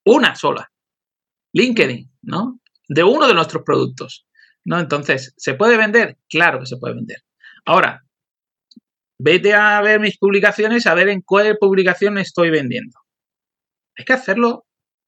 Una 0.05 0.35
sola. 0.35 0.69
LinkedIn, 1.53 2.11
¿no? 2.23 2.59
De 2.89 3.05
uno 3.05 3.29
de 3.29 3.35
nuestros 3.35 3.63
productos. 3.63 4.27
¿no? 4.65 4.81
Entonces, 4.81 5.33
¿se 5.37 5.55
puede 5.55 5.77
vender? 5.77 6.19
Claro 6.29 6.59
que 6.59 6.67
se 6.67 6.77
puede 6.77 6.97
vender. 6.97 7.19
Ahora, 7.65 8.03
vete 9.17 9.55
a 9.55 9.81
ver 9.81 10.01
mis 10.01 10.19
publicaciones, 10.19 10.89
a 10.89 10.95
ver 10.95 11.09
en 11.09 11.21
cuál 11.21 11.57
publicación 11.61 12.19
estoy 12.19 12.51
vendiendo. 12.51 12.99
Hay 13.97 14.05
que 14.05 14.13
hacerlo 14.13 14.66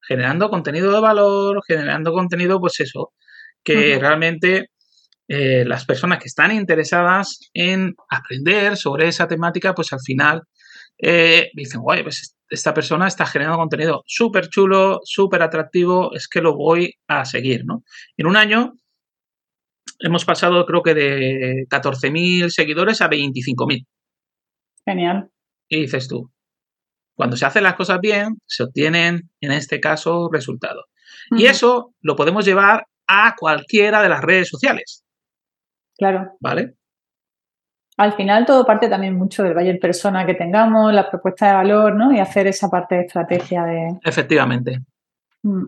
generando 0.09 0.49
contenido 0.49 0.91
de 0.91 1.01
valor, 1.01 1.63
generando 1.67 2.13
contenido, 2.13 2.59
pues 2.59 2.81
eso, 2.81 3.13
que 3.63 3.99
realmente 3.99 4.71
eh, 5.29 5.65
las 5.67 5.85
personas 5.85 6.19
que 6.19 6.29
están 6.29 6.51
interesadas 6.53 7.51
en 7.53 7.95
aprender 8.09 8.79
sobre 8.79 9.09
esa 9.09 9.29
temática, 9.29 9.75
pues 9.75 9.93
al 9.93 10.01
final 10.01 10.43
eh, 10.97 11.51
dicen, 11.53 11.83
guay, 11.83 12.03
pues 12.03 12.35
esta 12.49 12.73
persona 12.73 13.07
está 13.07 13.27
generando 13.27 13.59
contenido 13.59 14.03
súper 14.07 14.49
chulo, 14.49 15.01
súper 15.05 15.43
atractivo, 15.43 16.15
es 16.15 16.27
que 16.27 16.41
lo 16.41 16.57
voy 16.57 16.95
a 17.07 17.27
seguir, 17.27 17.67
¿no? 17.67 17.85
En 18.17 18.27
un 18.27 18.37
año 18.37 18.73
hemos 19.99 20.25
pasado 20.25 20.65
creo 20.65 20.83
que 20.83 20.95
de 20.95 21.67
14.000 21.69 22.49
seguidores 22.49 23.03
a 23.03 23.11
25.000. 23.11 23.87
Genial. 24.87 25.31
Y 25.69 25.83
dices 25.83 26.09
tú, 26.09 26.31
cuando 27.19 27.37
se 27.37 27.45
hacen 27.45 27.65
las 27.65 27.75
cosas 27.75 27.99
bien, 28.01 28.41
se 28.47 28.63
obtienen, 28.63 29.29
en 29.41 29.51
este 29.51 29.81
caso, 29.81 30.31
resultados. 30.33 30.85
Y 31.33 31.47
eso 31.47 31.93
lo 32.01 32.15
podemos 32.15 32.45
llevar 32.45 32.87
a 33.09 33.35
cualquiera 33.37 34.01
de 34.01 34.09
las 34.09 34.23
redes 34.23 34.49
sociales. 34.49 35.05
Claro. 35.99 36.37
¿Vale? 36.39 36.75
Al 37.97 38.13
final 38.13 38.47
todo 38.47 38.65
parte 38.65 38.89
también 38.89 39.17
mucho 39.17 39.43
del 39.43 39.55
buyer 39.55 39.81
persona 39.81 40.25
que 40.25 40.35
tengamos, 40.35 40.93
la 40.95 41.11
propuesta 41.11 41.49
de 41.49 41.55
valor, 41.55 41.97
¿no? 41.97 42.13
Y 42.13 42.21
hacer 42.21 42.47
esa 42.47 42.71
parte 42.71 42.95
de 42.95 43.01
estrategia 43.01 43.65
de... 43.65 43.99
Efectivamente. 44.05 44.79
Mm. 45.43 45.65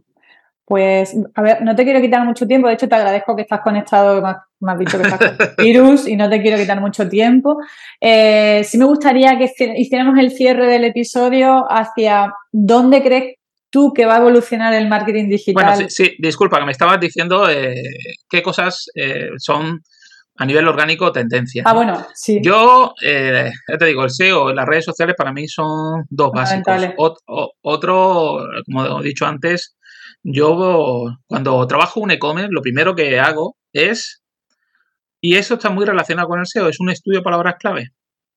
Pues, 0.71 1.17
a 1.35 1.43
ver, 1.43 1.63
no 1.63 1.75
te 1.75 1.83
quiero 1.83 2.01
quitar 2.01 2.25
mucho 2.25 2.47
tiempo, 2.47 2.69
de 2.69 2.75
hecho 2.75 2.89
te 2.89 2.95
agradezco 2.95 3.35
que 3.35 3.43
estás 3.43 3.61
conectado, 3.61 4.23
me 4.61 4.71
has 4.71 4.79
dicho 4.79 4.99
que 4.99 5.03
estás 5.03 5.19
con 5.19 5.37
virus 5.59 6.07
y 6.07 6.15
no 6.15 6.31
te 6.31 6.41
quiero 6.41 6.59
quitar 6.59 6.81
mucho 6.81 7.09
tiempo. 7.09 7.57
Eh, 8.01 8.63
sí 8.63 8.79
me 8.79 8.85
gustaría 8.85 9.37
que 9.37 9.51
hiciéramos 9.77 10.17
el 10.21 10.31
cierre 10.31 10.69
del 10.69 10.85
episodio 10.85 11.65
hacia 11.69 12.33
dónde 12.53 13.03
crees 13.03 13.35
tú 13.69 13.93
que 13.93 14.07
va 14.07 14.15
a 14.15 14.19
evolucionar 14.19 14.73
el 14.75 14.89
marketing 14.89 15.29
digital. 15.29 15.65
Bueno, 15.75 15.89
sí, 15.89 16.15
disculpa, 16.21 16.61
que 16.61 16.67
me 16.67 16.71
estabas 16.71 17.01
diciendo 17.01 17.51
eh, 17.51 17.75
qué 18.29 18.41
cosas 18.41 18.87
eh, 18.95 19.31
son 19.39 19.81
a 20.37 20.47
nivel 20.47 20.69
orgánico 20.69 21.11
tendencia. 21.11 21.65
Ah, 21.67 21.75
bueno, 21.75 22.07
sí. 22.15 22.39
Yo, 22.41 22.95
ya 23.03 23.77
te 23.77 23.87
digo, 23.87 24.05
el 24.05 24.11
SEO, 24.11 24.53
las 24.53 24.67
redes 24.67 24.85
sociales 24.85 25.17
para 25.19 25.33
mí 25.33 25.49
son 25.49 26.05
dos 26.09 26.31
básicos. 26.31 26.91
otro, 27.61 28.39
como 28.65 29.01
he 29.01 29.03
dicho 29.03 29.27
antes, 29.27 29.75
yo 30.23 31.17
cuando 31.27 31.67
trabajo 31.67 32.01
un 32.01 32.11
e-commerce, 32.11 32.51
lo 32.53 32.63
primero 32.63 32.95
que 32.95 33.19
hago 33.19 33.57
es, 33.73 34.23
y 35.21 35.37
eso 35.37 35.55
está 35.55 35.71
muy 35.71 35.85
relacionado 35.85 36.29
con 36.29 36.41
el 36.41 36.47
SEO, 36.47 36.69
es 36.69 36.81
un 36.81 36.91
estudio 36.91 37.19
de 37.19 37.25
palabras 37.25 37.57
clave. 37.59 37.89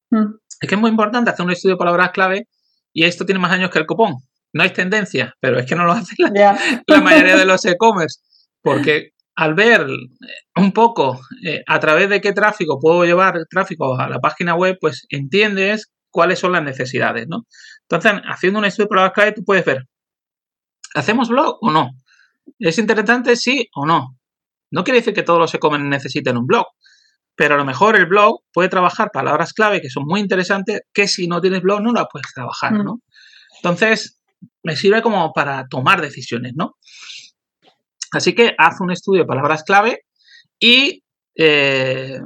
Mm. 0.09 0.35
Es 0.61 0.69
que 0.69 0.75
es 0.75 0.81
muy 0.81 0.89
importante 0.89 1.29
hacer 1.29 1.45
un 1.45 1.51
estudio 1.51 1.75
de 1.75 1.79
palabras 1.79 2.11
clave 2.11 2.47
y 2.93 3.03
esto 3.03 3.25
tiene 3.25 3.39
más 3.39 3.51
años 3.51 3.69
que 3.69 3.79
el 3.79 3.85
copón. 3.85 4.15
No 4.53 4.63
hay 4.63 4.69
tendencia, 4.69 5.33
pero 5.39 5.57
es 5.57 5.65
que 5.65 5.75
no 5.75 5.83
lo 5.83 5.93
hace 5.93 6.15
la, 6.17 7.01
mayoría 7.01 7.35
de 7.35 7.45
los 7.45 7.65
e-commerce. 7.65 8.19
Porque 8.61 9.09
al 9.35 9.55
ver 9.55 9.87
un 10.55 10.71
poco 10.71 11.19
eh, 11.43 11.63
a 11.65 11.79
través 11.79 12.07
de 12.07 12.21
qué 12.21 12.33
tráfico 12.33 12.79
puedo 12.79 13.03
llevar 13.03 13.35
tráfico 13.49 13.99
a 13.99 14.07
la 14.07 14.19
página 14.19 14.55
web, 14.55 14.77
pues 14.79 15.05
entiendes 15.09 15.91
cuáles 16.11 16.37
son 16.37 16.51
las 16.51 16.63
necesidades, 16.63 17.27
¿no? 17.27 17.45
Entonces, 17.89 18.21
haciendo 18.29 18.59
un 18.59 18.65
estudio 18.65 18.85
de 18.85 18.89
palabras 18.89 19.13
clave, 19.13 19.31
tú 19.33 19.43
puedes 19.43 19.65
ver 19.65 19.85
¿Hacemos 20.93 21.29
blog 21.29 21.57
o 21.61 21.71
no? 21.71 21.91
¿Es 22.59 22.77
interesante 22.77 23.35
sí 23.35 23.69
o 23.75 23.85
no? 23.85 24.17
No 24.71 24.83
quiere 24.83 24.99
decir 24.99 25.13
que 25.13 25.23
todos 25.23 25.39
los 25.39 25.53
e-commerce 25.53 25.85
necesiten 25.87 26.37
un 26.37 26.47
blog, 26.47 26.65
pero 27.35 27.55
a 27.55 27.57
lo 27.57 27.65
mejor 27.65 27.95
el 27.95 28.05
blog 28.05 28.41
puede 28.51 28.69
trabajar 28.69 29.11
palabras 29.11 29.53
clave 29.53 29.81
que 29.81 29.89
son 29.89 30.03
muy 30.05 30.19
interesantes 30.19 30.81
que 30.93 31.07
si 31.07 31.27
no 31.27 31.41
tienes 31.41 31.61
blog 31.61 31.81
no 31.81 31.93
las 31.93 32.07
puedes 32.11 32.31
trabajar, 32.33 32.73
¿no? 32.73 32.95
Mm. 32.95 33.01
Entonces, 33.57 34.19
me 34.63 34.75
sirve 34.75 35.01
como 35.01 35.31
para 35.33 35.67
tomar 35.67 36.01
decisiones, 36.01 36.53
¿no? 36.55 36.75
Así 38.11 38.33
que 38.35 38.53
haz 38.57 38.79
un 38.79 38.91
estudio 38.91 39.21
de 39.21 39.27
palabras 39.27 39.63
clave 39.63 40.01
y 40.59 41.03
eh, 41.35 42.19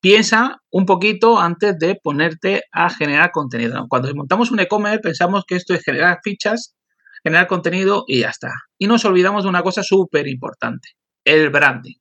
piensa 0.00 0.58
un 0.70 0.86
poquito 0.86 1.38
antes 1.38 1.78
de 1.78 1.94
ponerte 2.02 2.64
a 2.72 2.90
generar 2.90 3.30
contenido. 3.30 3.86
Cuando 3.88 4.12
montamos 4.14 4.50
un 4.50 4.60
e-commerce 4.60 5.00
pensamos 5.00 5.44
que 5.46 5.56
esto 5.56 5.74
es 5.74 5.84
generar 5.84 6.18
fichas 6.24 6.74
generar 7.22 7.46
contenido 7.46 8.04
y 8.06 8.20
ya 8.20 8.30
está. 8.30 8.52
Y 8.78 8.86
nos 8.86 9.04
olvidamos 9.04 9.44
de 9.44 9.50
una 9.50 9.62
cosa 9.62 9.82
súper 9.82 10.28
importante, 10.28 10.90
el 11.24 11.50
branding. 11.50 11.96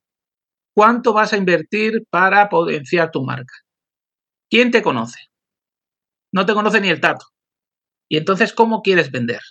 ¿Cuánto 0.73 1.13
vas 1.13 1.33
a 1.33 1.37
invertir 1.37 2.03
para 2.09 2.47
potenciar 2.49 3.11
tu 3.11 3.23
marca? 3.23 3.53
¿Quién 4.49 4.71
te 4.71 4.81
conoce? 4.81 5.29
no 6.31 6.45
te 6.45 6.53
conoce 6.53 6.81
ni 6.81 6.89
el 6.89 7.01
tato. 7.01 7.25
Y 8.07 8.17
entonces, 8.17 8.53
¿cómo 8.53 8.81
quieres 8.81 9.11
vender? 9.11 9.41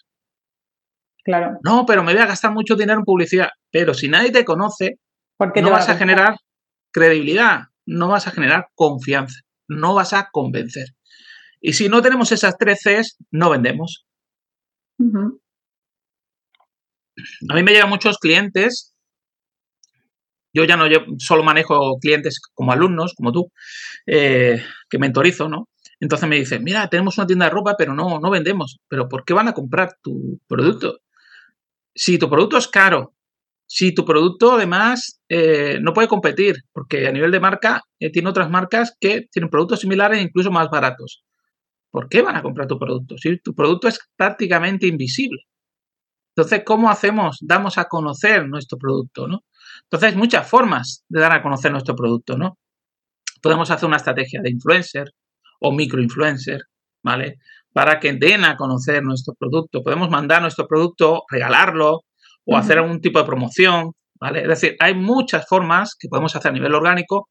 Claro. 1.24 1.58
No, 1.62 1.84
pero 1.86 2.02
me 2.02 2.12
voy 2.12 2.22
a 2.22 2.26
gastar 2.26 2.52
mucho 2.52 2.74
dinero 2.74 2.98
en 3.00 3.04
publicidad. 3.04 3.50
Pero 3.70 3.94
si 3.94 4.08
nadie 4.08 4.30
te 4.30 4.44
conoce, 4.44 4.98
no 5.38 5.70
vas 5.70 5.88
a 5.88 5.96
generar 5.96 6.36
credibilidad, 6.92 7.64
no 7.86 8.08
vas 8.08 8.26
a 8.26 8.30
generar 8.30 8.68
confianza, 8.74 9.40
no 9.68 9.94
vas 9.94 10.12
a 10.12 10.28
convencer. 10.32 10.88
Y 11.60 11.74
si 11.74 11.88
no 11.88 12.02
tenemos 12.02 12.32
esas 12.32 12.56
tres 12.56 12.80
Cs, 12.82 13.18
no 13.30 13.50
vendemos. 13.50 14.06
A 17.48 17.54
mí 17.54 17.62
me 17.62 17.72
llegan 17.72 17.88
muchos 17.88 18.18
clientes. 18.18 18.94
Yo 20.52 20.64
ya 20.64 20.76
no 20.76 20.86
solo 21.18 21.44
manejo 21.44 21.98
clientes 22.00 22.40
como 22.54 22.72
alumnos, 22.72 23.14
como 23.14 23.32
tú, 23.32 23.52
eh, 24.06 24.62
que 24.88 24.98
mentorizo, 24.98 25.48
¿no? 25.48 25.68
Entonces 26.00 26.28
me 26.28 26.36
dicen, 26.36 26.64
mira, 26.64 26.88
tenemos 26.88 27.18
una 27.18 27.26
tienda 27.26 27.46
de 27.46 27.50
ropa, 27.50 27.74
pero 27.76 27.94
no, 27.94 28.18
no 28.20 28.30
vendemos. 28.30 28.78
¿Pero 28.88 29.08
por 29.08 29.24
qué 29.24 29.34
van 29.34 29.48
a 29.48 29.52
comprar 29.52 29.96
tu 30.02 30.40
producto? 30.46 30.98
Si 31.94 32.18
tu 32.18 32.30
producto 32.30 32.56
es 32.56 32.68
caro, 32.68 33.14
si 33.66 33.92
tu 33.94 34.04
producto 34.04 34.52
además 34.52 35.20
eh, 35.28 35.78
no 35.82 35.92
puede 35.92 36.08
competir, 36.08 36.56
porque 36.72 37.06
a 37.06 37.12
nivel 37.12 37.30
de 37.30 37.40
marca 37.40 37.82
eh, 38.00 38.10
tiene 38.10 38.30
otras 38.30 38.48
marcas 38.50 38.96
que 38.98 39.26
tienen 39.30 39.50
productos 39.50 39.80
similares 39.80 40.18
e 40.18 40.22
incluso 40.22 40.50
más 40.50 40.70
baratos. 40.70 41.22
¿Por 41.90 42.08
qué 42.08 42.22
van 42.22 42.36
a 42.36 42.42
comprar 42.42 42.66
tu 42.66 42.78
producto? 42.78 43.18
Si 43.18 43.38
tu 43.38 43.54
producto 43.54 43.88
es 43.88 43.98
prácticamente 44.16 44.86
invisible. 44.86 45.47
Entonces, 46.38 46.62
¿cómo 46.64 46.88
hacemos? 46.88 47.38
Damos 47.40 47.78
a 47.78 47.86
conocer 47.86 48.46
nuestro 48.46 48.78
producto, 48.78 49.26
¿no? 49.26 49.40
Entonces, 49.82 50.12
hay 50.12 50.16
muchas 50.16 50.48
formas 50.48 51.04
de 51.08 51.20
dar 51.20 51.32
a 51.32 51.42
conocer 51.42 51.72
nuestro 51.72 51.96
producto, 51.96 52.38
¿no? 52.38 52.58
Podemos 53.42 53.68
hacer 53.72 53.88
una 53.88 53.96
estrategia 53.96 54.40
de 54.40 54.50
influencer 54.50 55.10
o 55.58 55.72
microinfluencer, 55.72 56.60
¿vale? 57.02 57.38
Para 57.72 57.98
que 57.98 58.12
den 58.12 58.44
a 58.44 58.56
conocer 58.56 59.02
nuestro 59.02 59.34
producto. 59.36 59.82
Podemos 59.82 60.10
mandar 60.10 60.40
nuestro 60.40 60.68
producto, 60.68 61.24
regalarlo 61.28 62.02
o 62.44 62.56
hacer 62.56 62.78
algún 62.78 63.00
tipo 63.00 63.18
de 63.18 63.24
promoción, 63.24 63.90
¿vale? 64.20 64.42
Es 64.42 64.48
decir, 64.48 64.76
hay 64.78 64.94
muchas 64.94 65.44
formas 65.44 65.96
que 65.98 66.06
podemos 66.06 66.36
hacer 66.36 66.52
a 66.52 66.54
nivel 66.54 66.72
orgánico, 66.72 67.28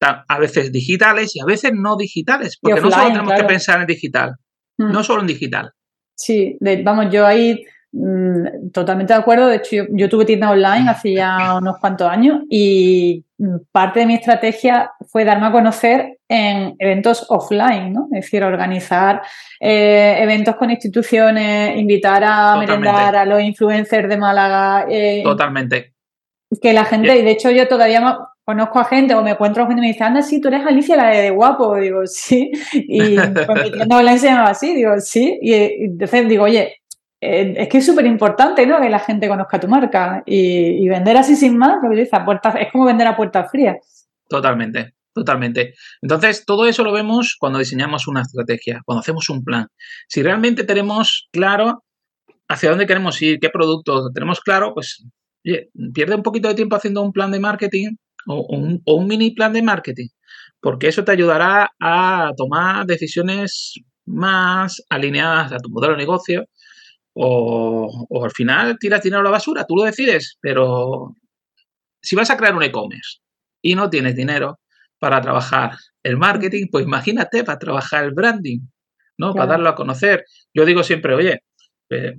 a 0.00 0.38
veces 0.40 0.72
digitales 0.72 1.36
y 1.36 1.40
a 1.40 1.44
veces 1.44 1.70
no 1.72 1.96
digitales, 1.96 2.58
porque 2.60 2.80
no 2.80 2.90
solo 2.90 3.12
tenemos 3.12 3.32
que 3.32 3.44
pensar 3.44 3.80
en 3.80 3.86
digital, 3.86 4.34
no 4.76 5.04
solo 5.04 5.20
en 5.20 5.28
digital. 5.28 5.70
Sí, 6.16 6.58
vamos, 6.82 7.12
yo 7.12 7.24
ahí 7.24 7.64
Mm, 7.92 8.70
totalmente 8.72 9.12
de 9.12 9.18
acuerdo. 9.18 9.48
De 9.48 9.56
hecho, 9.56 9.84
yo, 9.90 10.08
tuve 10.08 10.24
tienda 10.24 10.50
online 10.50 10.88
hace 10.88 11.14
ya 11.14 11.56
unos 11.60 11.78
cuantos 11.78 12.08
años 12.08 12.42
y 12.48 13.24
mm, 13.38 13.56
parte 13.72 14.00
de 14.00 14.06
mi 14.06 14.14
estrategia 14.14 14.92
fue 15.08 15.24
darme 15.24 15.46
a 15.46 15.52
conocer 15.52 16.18
en 16.28 16.76
eventos 16.78 17.26
offline, 17.28 17.92
¿no? 17.92 18.08
Es 18.12 18.22
decir, 18.24 18.44
organizar 18.44 19.22
eh, 19.58 20.18
eventos 20.20 20.54
con 20.54 20.70
instituciones, 20.70 21.76
invitar 21.76 22.22
a 22.24 22.56
merendar 22.56 23.16
a 23.16 23.24
los 23.24 23.42
influencers 23.42 24.08
de 24.08 24.16
Málaga. 24.16 24.86
Eh, 24.88 25.22
Totalmente. 25.24 25.94
Que 26.62 26.72
la 26.72 26.84
gente, 26.84 27.16
y 27.16 27.22
de 27.22 27.30
hecho 27.30 27.50
yo 27.50 27.66
todavía 27.66 28.18
conozco 28.44 28.80
a 28.80 28.84
gente 28.84 29.14
o 29.14 29.22
me 29.22 29.30
encuentro 29.30 29.66
gente 29.66 29.80
y 29.80 29.86
me 29.86 29.92
dice, 29.92 30.04
anda, 30.04 30.22
sí, 30.22 30.40
tú 30.40 30.48
eres 30.48 30.66
Alicia, 30.66 30.96
la 30.96 31.08
de, 31.08 31.30
guapo. 31.30 31.76
Digo, 31.76 32.06
sí. 32.06 32.52
Y 32.72 33.16
pues 33.46 33.64
mi 33.64 33.72
tienda 33.72 33.96
online 33.98 34.18
se 34.18 34.26
llamaba 34.26 34.50
así, 34.50 34.74
digo, 34.74 35.00
sí. 35.00 35.38
Y, 35.42 35.54
y 35.54 35.84
entonces 35.84 36.28
digo, 36.28 36.44
oye, 36.44 36.79
eh, 37.20 37.54
es 37.56 37.68
que 37.68 37.78
es 37.78 37.86
súper 37.86 38.06
importante, 38.06 38.66
¿no? 38.66 38.80
Que 38.80 38.88
la 38.88 38.98
gente 38.98 39.28
conozca 39.28 39.60
tu 39.60 39.68
marca 39.68 40.22
y, 40.24 40.88
vender 40.88 41.16
así 41.18 41.36
sin 41.36 41.58
más, 41.58 41.78
lo 41.82 41.90
que 41.90 42.08
puertas, 42.24 42.54
es 42.58 42.72
como 42.72 42.86
vender 42.86 43.06
a 43.06 43.16
puertas 43.16 43.50
frías. 43.50 44.08
Totalmente, 44.28 44.94
totalmente. 45.12 45.74
Entonces, 46.00 46.44
todo 46.46 46.66
eso 46.66 46.82
lo 46.82 46.92
vemos 46.92 47.36
cuando 47.38 47.58
diseñamos 47.58 48.08
una 48.08 48.22
estrategia, 48.22 48.80
cuando 48.86 49.00
hacemos 49.00 49.28
un 49.28 49.44
plan. 49.44 49.66
Si 50.08 50.22
realmente 50.22 50.64
tenemos 50.64 51.28
claro 51.30 51.84
hacia 52.48 52.70
dónde 52.70 52.86
queremos 52.86 53.20
ir, 53.20 53.38
qué 53.38 53.50
producto 53.50 54.10
tenemos 54.12 54.40
claro, 54.40 54.72
pues 54.74 55.04
pierde 55.92 56.14
un 56.14 56.22
poquito 56.22 56.48
de 56.48 56.54
tiempo 56.54 56.76
haciendo 56.76 57.02
un 57.02 57.12
plan 57.12 57.30
de 57.30 57.40
marketing 57.40 57.96
o 58.26 58.46
un, 58.48 58.82
o 58.84 58.94
un 58.94 59.06
mini 59.06 59.30
plan 59.32 59.52
de 59.52 59.62
marketing, 59.62 60.08
porque 60.60 60.88
eso 60.88 61.04
te 61.04 61.12
ayudará 61.12 61.70
a 61.80 62.32
tomar 62.36 62.86
decisiones 62.86 63.74
más 64.06 64.82
alineadas 64.88 65.52
a 65.52 65.58
tu 65.58 65.70
modelo 65.70 65.92
de 65.92 65.98
negocio 65.98 66.46
o, 67.22 68.24
al 68.24 68.30
final 68.30 68.78
tiras 68.78 69.02
dinero 69.02 69.20
a 69.20 69.24
la 69.24 69.30
basura, 69.30 69.66
tú 69.66 69.76
lo 69.76 69.84
decides, 69.84 70.38
pero 70.40 71.14
si 72.00 72.16
vas 72.16 72.30
a 72.30 72.36
crear 72.36 72.54
un 72.54 72.62
e-commerce 72.62 73.18
y 73.62 73.74
no 73.74 73.90
tienes 73.90 74.16
dinero 74.16 74.58
para 74.98 75.20
trabajar 75.20 75.72
el 76.02 76.16
marketing, 76.16 76.68
pues 76.70 76.84
imagínate 76.84 77.44
para 77.44 77.58
trabajar 77.58 78.04
el 78.04 78.12
branding, 78.12 78.60
¿no? 79.18 79.34
Para 79.34 79.52
darlo 79.52 79.68
a 79.68 79.74
conocer. 79.74 80.24
Yo 80.54 80.64
digo 80.64 80.82
siempre, 80.82 81.14
oye, 81.14 81.42
eh, 81.90 82.14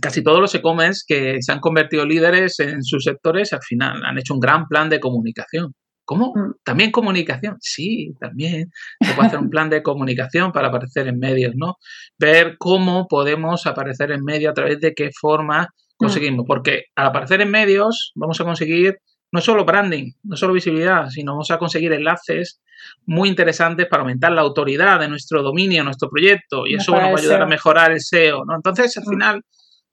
casi 0.00 0.22
todos 0.22 0.40
los 0.40 0.54
e-commerce 0.54 1.02
que 1.06 1.42
se 1.42 1.52
han 1.52 1.60
convertido 1.60 2.06
líderes 2.06 2.60
en 2.60 2.82
sus 2.82 3.04
sectores 3.04 3.52
al 3.52 3.62
final 3.62 4.02
han 4.04 4.18
hecho 4.18 4.32
un 4.32 4.40
gran 4.40 4.66
plan 4.68 4.88
de 4.88 5.00
comunicación. 5.00 5.74
¿Cómo? 6.12 6.32
Mm. 6.34 6.52
¿También 6.62 6.90
comunicación? 6.90 7.56
Sí, 7.60 8.12
también. 8.20 8.70
Se 9.00 9.14
puede 9.14 9.28
hacer 9.28 9.38
un 9.38 9.48
plan 9.48 9.70
de 9.70 9.82
comunicación 9.82 10.52
para 10.52 10.68
aparecer 10.68 11.08
en 11.08 11.18
medios, 11.18 11.54
¿no? 11.56 11.76
Ver 12.18 12.56
cómo 12.58 13.06
podemos 13.08 13.66
aparecer 13.66 14.12
en 14.12 14.22
medios, 14.22 14.50
a 14.50 14.54
través 14.54 14.78
de 14.80 14.92
qué 14.92 15.10
forma 15.18 15.62
mm. 15.62 15.66
conseguimos. 15.96 16.44
Porque 16.46 16.84
al 16.96 17.06
aparecer 17.06 17.40
en 17.40 17.50
medios 17.50 18.12
vamos 18.14 18.38
a 18.40 18.44
conseguir 18.44 18.98
no 19.32 19.40
solo 19.40 19.64
branding, 19.64 20.12
no 20.24 20.36
solo 20.36 20.52
visibilidad, 20.52 21.08
sino 21.08 21.32
vamos 21.32 21.50
a 21.50 21.56
conseguir 21.56 21.94
enlaces 21.94 22.60
muy 23.06 23.30
interesantes 23.30 23.86
para 23.86 24.02
aumentar 24.02 24.32
la 24.32 24.42
autoridad 24.42 25.00
de 25.00 25.08
nuestro 25.08 25.42
dominio, 25.42 25.82
nuestro 25.82 26.10
proyecto, 26.10 26.66
y 26.66 26.74
eso 26.74 26.92
nos 26.92 27.00
va 27.00 27.06
a 27.06 27.16
ayudar 27.16 27.40
a 27.40 27.46
mejorar 27.46 27.92
el 27.92 28.02
SEO, 28.02 28.44
¿no? 28.44 28.54
Entonces, 28.54 28.94
al 28.98 29.04
mm. 29.04 29.08
final, 29.08 29.42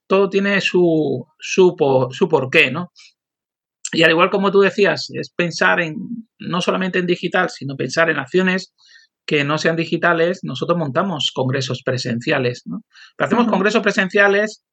todo 0.06 0.30
tiene 0.30 0.60
su, 0.60 1.26
su, 1.40 1.76
su 2.12 2.28
porqué, 2.28 2.72
¿no? 2.72 2.92
Y 3.92 4.04
al 4.04 4.12
igual 4.12 4.30
como 4.30 4.52
tú 4.52 4.60
decías, 4.60 5.10
es 5.14 5.32
pensar 5.32 5.80
en 5.82 5.96
no 6.40 6.62
solamente 6.62 7.00
en 7.00 7.08
digital, 7.08 7.50
sino 7.50 7.76
pensar 7.76 8.10
en 8.10 8.18
acciones 8.18 8.74
que 9.26 9.44
no 9.44 9.58
sean 9.58 9.76
digitales. 9.76 10.40
Nosotros 10.44 10.78
montamos 10.78 11.32
congresos 11.34 11.82
presenciales, 11.84 12.64
¿no? 12.66 12.82
Pero 13.18 13.28
hacemos 13.28 13.48
congresos 13.48 13.82
presenciales, 13.82 14.64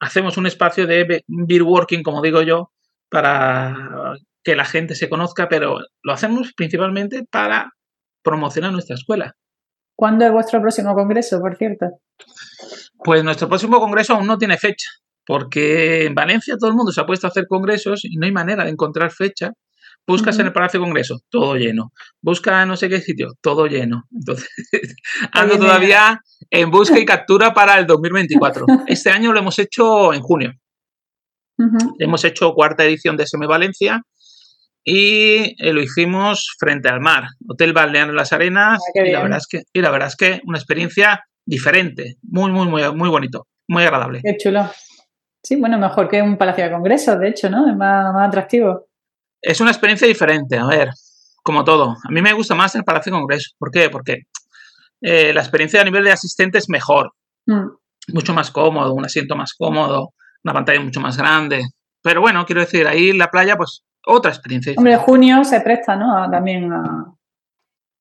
hacemos 0.00 0.36
un 0.36 0.46
espacio 0.46 0.86
de 0.86 1.22
beer 1.26 1.62
working, 1.62 2.02
como 2.02 2.22
digo 2.22 2.42
yo, 2.42 2.70
para 3.08 4.16
que 4.44 4.56
la 4.56 4.64
gente 4.64 4.94
se 4.94 5.08
conozca, 5.08 5.48
pero 5.48 5.78
lo 6.02 6.12
hacemos 6.12 6.52
principalmente 6.54 7.24
para 7.30 7.70
promocionar 8.22 8.72
nuestra 8.72 8.94
escuela. 8.94 9.34
¿Cuándo 9.96 10.24
es 10.24 10.32
vuestro 10.32 10.60
próximo 10.60 10.94
congreso, 10.94 11.40
por 11.40 11.56
cierto? 11.56 11.86
Pues 13.04 13.22
nuestro 13.22 13.48
próximo 13.48 13.78
congreso 13.78 14.14
aún 14.14 14.26
no 14.26 14.38
tiene 14.38 14.56
fecha 14.56 14.88
porque 15.26 16.04
en 16.04 16.14
Valencia 16.14 16.56
todo 16.58 16.70
el 16.70 16.76
mundo 16.76 16.92
se 16.92 17.00
ha 17.00 17.06
puesto 17.06 17.26
a 17.26 17.30
hacer 17.30 17.46
congresos 17.46 18.04
y 18.04 18.16
no 18.16 18.26
hay 18.26 18.32
manera 18.32 18.64
de 18.64 18.70
encontrar 18.70 19.10
fecha. 19.10 19.52
Buscas 20.04 20.38
en 20.40 20.46
el 20.46 20.52
Palacio 20.52 20.80
de 20.80 20.86
Congreso, 20.86 21.20
todo 21.30 21.54
lleno. 21.54 21.92
Busca 22.20 22.66
no 22.66 22.76
sé 22.76 22.88
qué 22.88 23.00
sitio, 23.00 23.34
todo 23.40 23.66
lleno. 23.66 24.04
Entonces, 24.10 24.48
ando 25.32 25.58
todavía 25.58 26.20
en 26.50 26.70
busca 26.70 26.98
y 26.98 27.04
captura 27.04 27.54
para 27.54 27.78
el 27.78 27.86
2024. 27.86 28.66
Este 28.88 29.10
año 29.10 29.32
lo 29.32 29.38
hemos 29.38 29.58
hecho 29.58 30.12
en 30.12 30.22
junio. 30.22 30.52
Hemos 32.00 32.24
hecho 32.24 32.52
cuarta 32.54 32.84
edición 32.84 33.16
de 33.16 33.22
SM 33.22 33.46
Valencia 33.46 34.02
y 34.84 35.54
eh, 35.58 35.72
lo 35.72 35.80
hicimos 35.80 36.56
frente 36.58 36.88
al 36.88 37.00
mar, 37.00 37.28
Hotel 37.48 37.72
Balneario 37.72 38.12
Las 38.12 38.32
Arenas. 38.32 38.82
Ah, 38.96 39.06
y, 39.06 39.12
la 39.12 39.22
verdad 39.22 39.38
es 39.38 39.46
que, 39.46 39.62
y 39.72 39.80
la 39.80 39.90
verdad 39.90 40.08
es 40.08 40.16
que 40.16 40.40
una 40.44 40.58
experiencia 40.58 41.24
diferente, 41.46 42.16
muy, 42.22 42.50
muy, 42.50 42.66
muy, 42.66 42.82
muy 42.94 43.08
bonito, 43.08 43.46
muy 43.68 43.84
agradable. 43.84 44.20
Qué 44.24 44.36
chulo. 44.38 44.68
Sí, 45.42 45.56
bueno, 45.56 45.78
mejor 45.78 46.08
que 46.08 46.22
un 46.22 46.36
palacio 46.36 46.64
de 46.64 46.70
congresos, 46.70 47.18
de 47.18 47.28
hecho, 47.28 47.50
¿no? 47.50 47.68
Es 47.68 47.76
más, 47.76 48.14
atractivo. 48.16 48.86
Es 49.40 49.60
una 49.60 49.72
experiencia 49.72 50.06
diferente, 50.06 50.56
a 50.56 50.66
ver, 50.66 50.90
como 51.42 51.64
todo. 51.64 51.96
A 52.04 52.12
mí 52.12 52.22
me 52.22 52.32
gusta 52.32 52.54
más 52.54 52.74
el 52.76 52.84
palacio 52.84 53.12
de 53.12 53.18
congresos. 53.18 53.56
¿Por 53.58 53.72
qué? 53.72 53.90
Porque 53.90 54.22
eh, 55.00 55.32
la 55.32 55.40
experiencia 55.40 55.80
a 55.80 55.84
nivel 55.84 56.04
de 56.04 56.12
asistente 56.12 56.58
es 56.58 56.68
mejor. 56.68 57.12
Mm. 57.46 57.70
Mucho 58.12 58.34
más 58.34 58.52
cómodo, 58.52 58.94
un 58.94 59.04
asiento 59.04 59.34
más 59.34 59.54
cómodo, 59.54 60.14
una 60.44 60.54
pantalla 60.54 60.80
mucho 60.80 61.00
más 61.00 61.16
grande. 61.16 61.64
Pero 62.02 62.20
bueno, 62.20 62.46
quiero 62.46 62.60
decir, 62.60 62.86
ahí 62.86 63.10
en 63.10 63.18
la 63.18 63.30
playa, 63.30 63.56
pues 63.56 63.84
otra 64.06 64.30
experiencia. 64.30 64.74
Hombre, 64.76 64.96
junio 64.96 65.44
se 65.44 65.60
presta, 65.60 65.96
¿no? 65.96 66.30
También 66.30 66.72
a, 66.72 67.14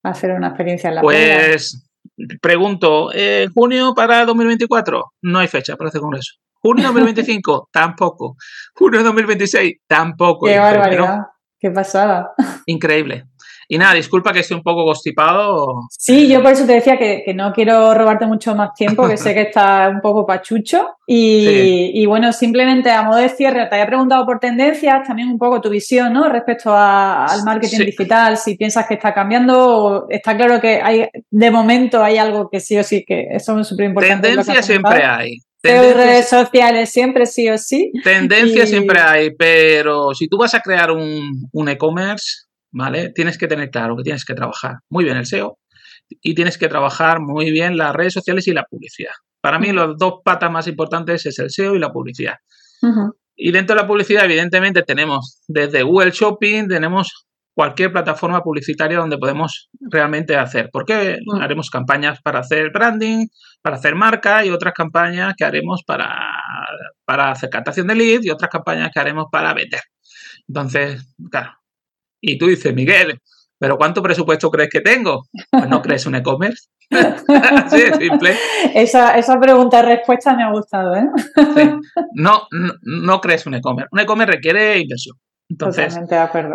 hacer 0.03 0.31
una 0.31 0.49
experiencia 0.49 0.89
en 0.89 0.95
la 0.95 1.01
playa. 1.01 1.47
Pues 1.49 1.90
pregunto, 2.41 3.11
¿eh, 3.13 3.47
¿junio 3.53 3.93
para 3.95 4.25
2024? 4.25 5.13
No 5.21 5.39
hay 5.39 5.47
fecha 5.47 5.75
para 5.75 5.89
hacer 5.89 6.01
congreso. 6.01 6.35
Junio 6.61 6.85
2025, 6.85 7.69
tampoco. 7.73 8.35
Junio 8.75 9.03
2026, 9.03 9.77
tampoco. 9.87 10.45
Qué 10.45 10.59
barbaridad, 10.59 11.19
qué 11.59 11.71
pasada. 11.71 12.33
Increíble. 12.65 13.25
Y 13.71 13.77
nada, 13.77 13.93
disculpa 13.93 14.33
que 14.33 14.41
esté 14.41 14.53
un 14.53 14.63
poco 14.63 14.83
constipado. 14.83 15.83
Sí, 15.97 16.27
yo 16.27 16.43
por 16.43 16.51
eso 16.51 16.65
te 16.65 16.73
decía 16.73 16.97
que, 16.97 17.23
no 17.33 17.53
quiero 17.53 17.93
robarte 17.93 18.25
mucho 18.25 18.53
más 18.53 18.73
tiempo, 18.73 19.07
que 19.07 19.15
sé 19.15 19.33
que 19.33 19.43
está 19.43 19.87
un 19.87 20.01
poco 20.01 20.25
pachucho. 20.25 20.89
Y, 21.07 22.05
bueno, 22.05 22.33
simplemente 22.33 22.91
a 22.91 23.03
modo 23.03 23.19
de 23.19 23.29
cierre, 23.29 23.65
te 23.67 23.75
había 23.75 23.87
preguntado 23.87 24.25
por 24.25 24.39
tendencias, 24.41 25.07
también 25.07 25.29
un 25.29 25.37
poco 25.37 25.61
tu 25.61 25.69
visión, 25.69 26.11
¿no? 26.11 26.27
Respecto 26.27 26.75
al 26.75 27.45
marketing 27.45 27.85
digital, 27.85 28.35
si 28.35 28.57
piensas 28.57 28.85
que 28.87 28.95
está 28.95 29.13
cambiando, 29.13 30.05
está 30.09 30.35
claro 30.35 30.59
que 30.59 30.81
hay, 30.83 31.07
de 31.29 31.51
momento 31.51 32.03
hay 32.03 32.17
algo 32.17 32.49
que 32.49 32.59
sí 32.59 32.77
o 32.77 32.83
sí, 32.83 33.05
que 33.07 33.27
eso 33.31 33.57
es 33.57 33.65
súper 33.65 33.85
importante. 33.85 34.27
Tendencias 34.27 34.65
siempre 34.65 35.01
hay. 35.05 35.37
redes 35.63 36.27
sociales 36.27 36.89
siempre 36.89 37.25
sí 37.25 37.49
o 37.49 37.57
sí. 37.57 37.89
Tendencias 38.03 38.69
siempre 38.69 38.99
hay, 38.99 39.31
pero 39.33 40.13
si 40.13 40.27
tú 40.27 40.37
vas 40.37 40.53
a 40.55 40.59
crear 40.59 40.91
un, 40.91 41.47
un 41.53 41.69
e-commerce, 41.69 42.50
¿vale? 42.71 43.11
Tienes 43.13 43.37
que 43.37 43.47
tener 43.47 43.69
claro 43.69 43.95
que 43.97 44.03
tienes 44.03 44.25
que 44.25 44.33
trabajar 44.33 44.77
muy 44.89 45.03
bien 45.03 45.17
el 45.17 45.25
SEO 45.25 45.57
y 46.21 46.35
tienes 46.35 46.57
que 46.57 46.67
trabajar 46.67 47.19
muy 47.19 47.51
bien 47.51 47.77
las 47.77 47.95
redes 47.95 48.13
sociales 48.13 48.47
y 48.47 48.53
la 48.53 48.63
publicidad. 48.63 49.13
Para 49.41 49.59
mí, 49.59 49.71
los 49.71 49.97
dos 49.97 50.15
patas 50.23 50.51
más 50.51 50.67
importantes 50.67 51.25
es 51.25 51.39
el 51.39 51.49
SEO 51.49 51.75
y 51.75 51.79
la 51.79 51.91
publicidad. 51.91 52.35
Y 53.35 53.51
dentro 53.51 53.75
de 53.75 53.81
la 53.81 53.87
publicidad, 53.87 54.25
evidentemente, 54.25 54.83
tenemos 54.83 55.41
desde 55.47 55.83
Google 55.83 56.11
Shopping, 56.11 56.67
tenemos 56.67 57.27
cualquier 57.53 57.91
plataforma 57.91 58.41
publicitaria 58.41 58.97
donde 58.97 59.17
podemos 59.17 59.69
realmente 59.79 60.35
hacer. 60.35 60.69
Porque 60.71 61.17
haremos 61.39 61.69
campañas 61.69 62.21
para 62.21 62.39
hacer 62.39 62.71
branding, 62.71 63.27
para 63.61 63.77
hacer 63.77 63.95
marca 63.95 64.45
y 64.45 64.49
otras 64.49 64.73
campañas 64.73 65.33
que 65.37 65.43
haremos 65.43 65.83
para, 65.85 66.31
para 67.05 67.31
hacer 67.31 67.49
captación 67.49 67.87
de 67.87 67.95
leads 67.95 68.25
y 68.25 68.29
otras 68.29 68.49
campañas 68.49 68.89
que 68.93 68.99
haremos 68.99 69.25
para 69.31 69.53
vender. 69.53 69.81
Entonces, 70.47 71.03
claro, 71.29 71.51
y 72.21 72.37
tú 72.37 72.47
dices, 72.47 72.73
Miguel, 72.73 73.19
¿pero 73.57 73.77
cuánto 73.77 74.01
presupuesto 74.01 74.49
crees 74.49 74.69
que 74.69 74.81
tengo? 74.81 75.23
Pues 75.49 75.67
no 75.67 75.81
crees 75.81 76.05
un 76.05 76.15
e-commerce. 76.15 76.69
Así 76.89 77.81
de 77.81 77.93
simple. 77.95 78.37
Esa, 78.73 79.17
esa 79.17 79.39
pregunta-respuesta 79.39 80.35
me 80.35 80.43
ha 80.43 80.51
gustado, 80.51 80.95
¿eh? 80.95 81.07
no, 82.13 82.47
no, 82.81 83.21
crees 83.21 83.45
un 83.45 83.55
e-commerce. 83.55 83.89
Un 83.91 83.99
e-commerce 83.99 84.33
requiere 84.33 84.79
inversión. 84.79 85.17
Entonces, 85.49 85.99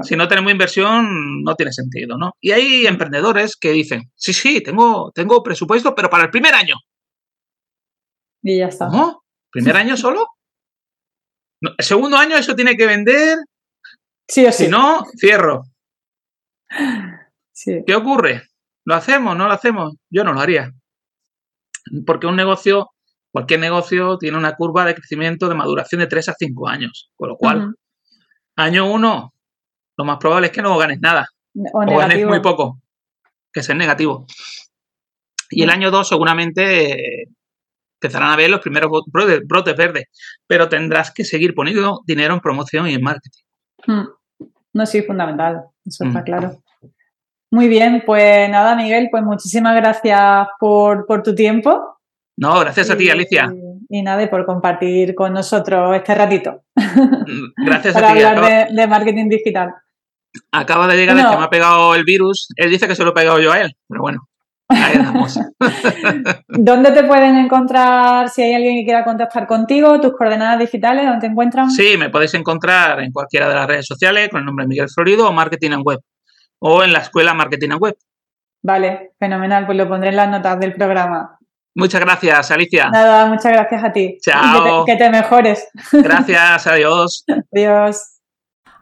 si 0.05 0.17
no 0.17 0.27
tenemos 0.27 0.51
inversión, 0.51 1.43
no 1.43 1.55
tiene 1.55 1.71
sentido, 1.71 2.17
¿no? 2.17 2.33
Y 2.41 2.53
hay 2.53 2.87
emprendedores 2.87 3.55
que 3.55 3.73
dicen, 3.73 4.11
sí, 4.15 4.33
sí, 4.33 4.63
tengo, 4.63 5.13
tengo 5.15 5.43
presupuesto, 5.43 5.95
pero 5.95 6.09
para 6.09 6.25
el 6.25 6.31
primer 6.31 6.55
año. 6.55 6.77
Y 8.43 8.59
ya 8.59 8.69
está. 8.69 8.89
¿Cómo? 8.89 9.23
¿Primer 9.51 9.77
año 9.77 9.97
solo? 9.97 10.27
el 11.61 11.85
segundo 11.85 12.17
año 12.17 12.37
eso 12.37 12.55
tiene 12.55 12.77
que 12.77 12.87
vender 12.87 13.39
si 14.29 14.69
no, 14.69 15.05
cierro. 15.19 15.65
¿Qué 17.87 17.95
ocurre? 17.95 18.43
¿Lo 18.85 18.95
hacemos? 18.95 19.37
¿No 19.37 19.47
lo 19.47 19.53
hacemos? 19.53 19.97
Yo 20.11 20.25
no 20.25 20.33
lo 20.33 20.41
haría. 20.41 20.73
Porque 22.05 22.27
un 22.27 22.37
negocio, 22.37 22.91
cualquier 23.31 23.61
negocio, 23.61 24.19
tiene 24.19 24.37
una 24.37 24.55
curva 24.55 24.85
de 24.85 24.95
crecimiento 24.95 25.49
de 25.49 25.55
maduración 25.55 26.01
de 26.01 26.07
3 26.07 26.29
a 26.29 26.35
5 26.39 26.69
años. 26.69 27.11
Con 27.17 27.29
lo 27.29 27.37
cual, 27.37 27.75
año 28.57 28.91
1, 28.91 29.35
lo 29.97 30.05
más 30.05 30.19
probable 30.19 30.49
es 30.49 30.53
que 30.53 30.63
no 30.63 30.77
ganes 30.77 31.01
nada. 31.01 31.29
O, 31.73 31.81
ganes 31.81 32.27
muy 32.27 32.41
poco. 32.41 32.81
Que 33.53 33.61
es 33.61 33.75
negativo. 33.75 34.27
Y 35.51 35.63
el 35.63 35.71
año 35.71 35.91
2 35.91 36.09
seguramente 36.09 37.29
empezarán 38.01 38.33
a 38.33 38.37
ver 38.37 38.51
los 38.51 38.61
primeros 38.61 38.91
brotes 39.13 39.77
verdes. 39.77 40.05
Pero 40.47 40.69
tendrás 40.69 41.13
que 41.13 41.25
seguir 41.25 41.55
poniendo 41.55 42.03
dinero 42.07 42.35
en 42.35 42.41
promoción 42.41 42.89
y 42.89 42.95
en 42.95 43.03
marketing. 43.03 43.43
Hmm. 43.87 44.07
No, 44.77 44.85
sí, 44.85 45.01
fundamental, 45.01 45.65
eso 45.87 46.05
está 46.05 46.21
mm. 46.21 46.25
claro. 46.25 46.63
Muy 47.51 47.67
bien, 47.67 48.03
pues 48.05 48.51
nada, 48.51 48.77
Miguel, 48.77 49.09
pues 49.11 49.23
muchísimas 49.23 49.75
gracias 49.75 50.49
por, 50.61 51.07
tu 51.25 51.35
tiempo. 51.35 51.99
No, 52.37 52.61
gracias 52.61 52.91
a 52.91 52.97
ti, 52.97 53.09
Alicia. 53.09 53.51
Y, 53.89 54.03
nada, 54.03 54.23
y 54.23 54.27
por 54.27 54.45
compartir 54.45 55.15
con 55.15 55.33
nosotros 55.33 55.97
este 55.97 56.15
ratito. 56.15 56.65
Mm, 56.75 57.65
gracias 57.65 57.97
a 57.97 57.99
ti. 57.99 58.05
Para 58.05 58.31
hablar 58.31 58.69
de, 58.71 58.87
marketing 58.87 59.31
digital. 59.31 59.73
Acaba 60.53 60.87
de 60.89 60.99
llegar 60.99 61.17
el 61.17 61.25
que 61.25 61.37
me 61.39 61.45
ha 61.45 61.49
pegado 61.49 61.95
el 61.95 62.05
virus. 62.05 62.49
Él 62.57 62.69
dice 62.69 62.87
que 62.87 62.95
se 62.95 63.03
lo 63.03 63.11
he 63.11 63.15
pegado 63.15 63.41
yo 63.41 63.53
a 63.53 63.63
él, 63.63 63.75
pero 63.89 64.03
bueno. 64.03 64.29
¿Dónde 66.49 66.91
te 66.93 67.05
pueden 67.05 67.37
encontrar 67.39 68.29
si 68.29 68.43
hay 68.43 68.55
alguien 68.55 68.77
que 68.77 68.85
quiera 68.85 69.05
contactar 69.05 69.47
contigo? 69.47 70.01
¿Tus 70.01 70.17
coordenadas 70.17 70.59
digitales? 70.59 71.05
¿Dónde 71.05 71.21
te 71.21 71.27
encuentran? 71.27 71.71
Sí, 71.71 71.97
me 71.97 72.11
podéis 72.11 72.35
encontrar 72.35 73.01
en 73.01 73.13
cualquiera 73.13 73.49
de 73.49 73.55
las 73.55 73.67
redes 73.67 73.87
sociales 73.87 74.29
con 74.29 74.41
el 74.41 74.47
nombre 74.47 74.67
Miguel 74.67 74.89
Florido 74.89 75.29
o 75.29 75.33
Marketing 75.33 75.71
and 75.73 75.87
Web 75.87 76.01
o 76.59 76.83
en 76.83 76.93
la 76.93 77.01
escuela 77.01 77.35
Marketing 77.35 77.71
and 77.71 77.83
Web. 77.83 77.97
Vale, 78.63 79.13
fenomenal. 79.19 79.67
Pues 79.67 79.79
lo 79.79 79.89
pondré 79.89 80.11
en 80.11 80.17
las 80.17 80.29
notas 80.29 80.59
del 80.59 80.75
programa. 80.75 81.39
Muchas 81.77 82.01
gracias, 82.01 82.51
Alicia. 82.51 82.89
Nada, 82.89 83.27
muchas 83.27 83.53
gracias 83.53 83.85
a 83.85 83.93
ti. 83.93 84.19
Chao. 84.23 84.85
que 84.85 84.97
te 84.97 85.11
mejores. 85.11 85.69
Gracias, 85.93 86.67
adiós. 86.67 87.25
adiós. 87.55 88.16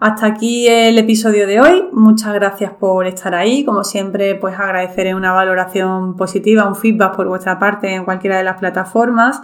Hasta 0.05 0.27
aquí 0.27 0.69
el 0.69 0.99
episodio 0.99 1.47
de 1.47 1.63
hoy. 1.63 1.89
Muchas 1.93 2.35
gracias 2.35 2.71
por 2.75 3.07
estar 3.07 3.35
ahí. 3.35 3.65
Como 3.65 3.85
siempre, 3.85 4.35
pues 4.35 4.55
agradeceré 4.55 5.15
una 5.15 5.33
valoración 5.33 6.15
positiva, 6.15 6.69
un 6.69 6.77
feedback 6.77 7.17
por 7.17 7.27
vuestra 7.27 7.59
parte 7.59 7.95
en 7.95 8.05
cualquiera 8.05 8.37
de 8.37 8.45
las 8.45 8.59
plataformas. 8.59 9.41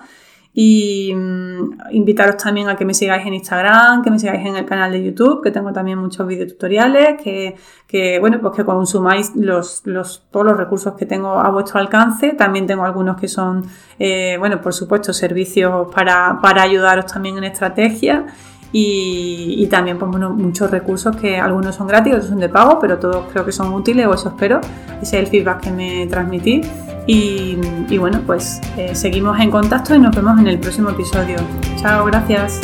Y 0.52 1.14
mm, 1.14 1.92
invitaros 1.92 2.36
también 2.36 2.68
a 2.68 2.76
que 2.76 2.84
me 2.84 2.92
sigáis 2.92 3.26
en 3.26 3.32
Instagram, 3.32 4.02
que 4.02 4.10
me 4.10 4.18
sigáis 4.18 4.46
en 4.46 4.54
el 4.54 4.66
canal 4.66 4.92
de 4.92 5.02
YouTube, 5.02 5.42
que 5.42 5.50
tengo 5.50 5.72
también 5.72 5.96
muchos 5.96 6.26
videotutoriales, 6.26 7.22
que, 7.22 7.56
que 7.86 8.18
bueno, 8.18 8.38
pues 8.42 8.54
que 8.54 8.62
consumáis 8.66 9.34
los, 9.36 9.80
los, 9.86 10.26
todos 10.30 10.44
los 10.44 10.58
recursos 10.58 10.92
que 10.92 11.06
tengo 11.06 11.40
a 11.40 11.48
vuestro 11.50 11.80
alcance. 11.80 12.34
También 12.34 12.66
tengo 12.66 12.84
algunos 12.84 13.18
que 13.18 13.28
son, 13.28 13.64
eh, 13.98 14.36
bueno, 14.38 14.60
por 14.60 14.74
supuesto, 14.74 15.14
servicios 15.14 15.88
para, 15.94 16.38
para 16.42 16.60
ayudaros 16.60 17.06
también 17.06 17.38
en 17.38 17.44
estrategia 17.44 18.26
y, 18.72 19.66
también 19.66 19.98
pues, 19.98 20.10
muchos 20.10 20.70
recursos 20.70 21.16
que 21.16 21.38
algunos 21.38 21.74
son 21.74 21.86
gratis, 21.86 22.14
otros 22.14 22.28
son 22.28 22.38
de 22.38 22.48
pago, 22.48 22.78
pero 22.80 22.98
todos 22.98 23.24
creo 23.32 23.44
que 23.44 23.52
son 23.52 23.72
útiles 23.72 24.06
o 24.06 24.14
eso 24.14 24.28
espero. 24.28 24.60
Ese 25.02 25.18
es 25.18 25.24
el 25.24 25.26
feedback 25.26 25.60
que 25.60 25.70
me 25.70 26.06
transmití. 26.06 26.62
Y, 27.06 27.98
bueno, 27.98 28.22
pues 28.24 28.60
eh, 28.76 28.94
seguimos 28.94 29.40
en 29.40 29.50
contacto 29.50 29.94
y 29.94 29.98
nos 29.98 30.14
vemos 30.14 30.38
en 30.38 30.46
el 30.46 30.58
próximo 30.60 30.90
episodio. 30.90 31.36
Chao, 31.80 32.04
gracias. 32.04 32.60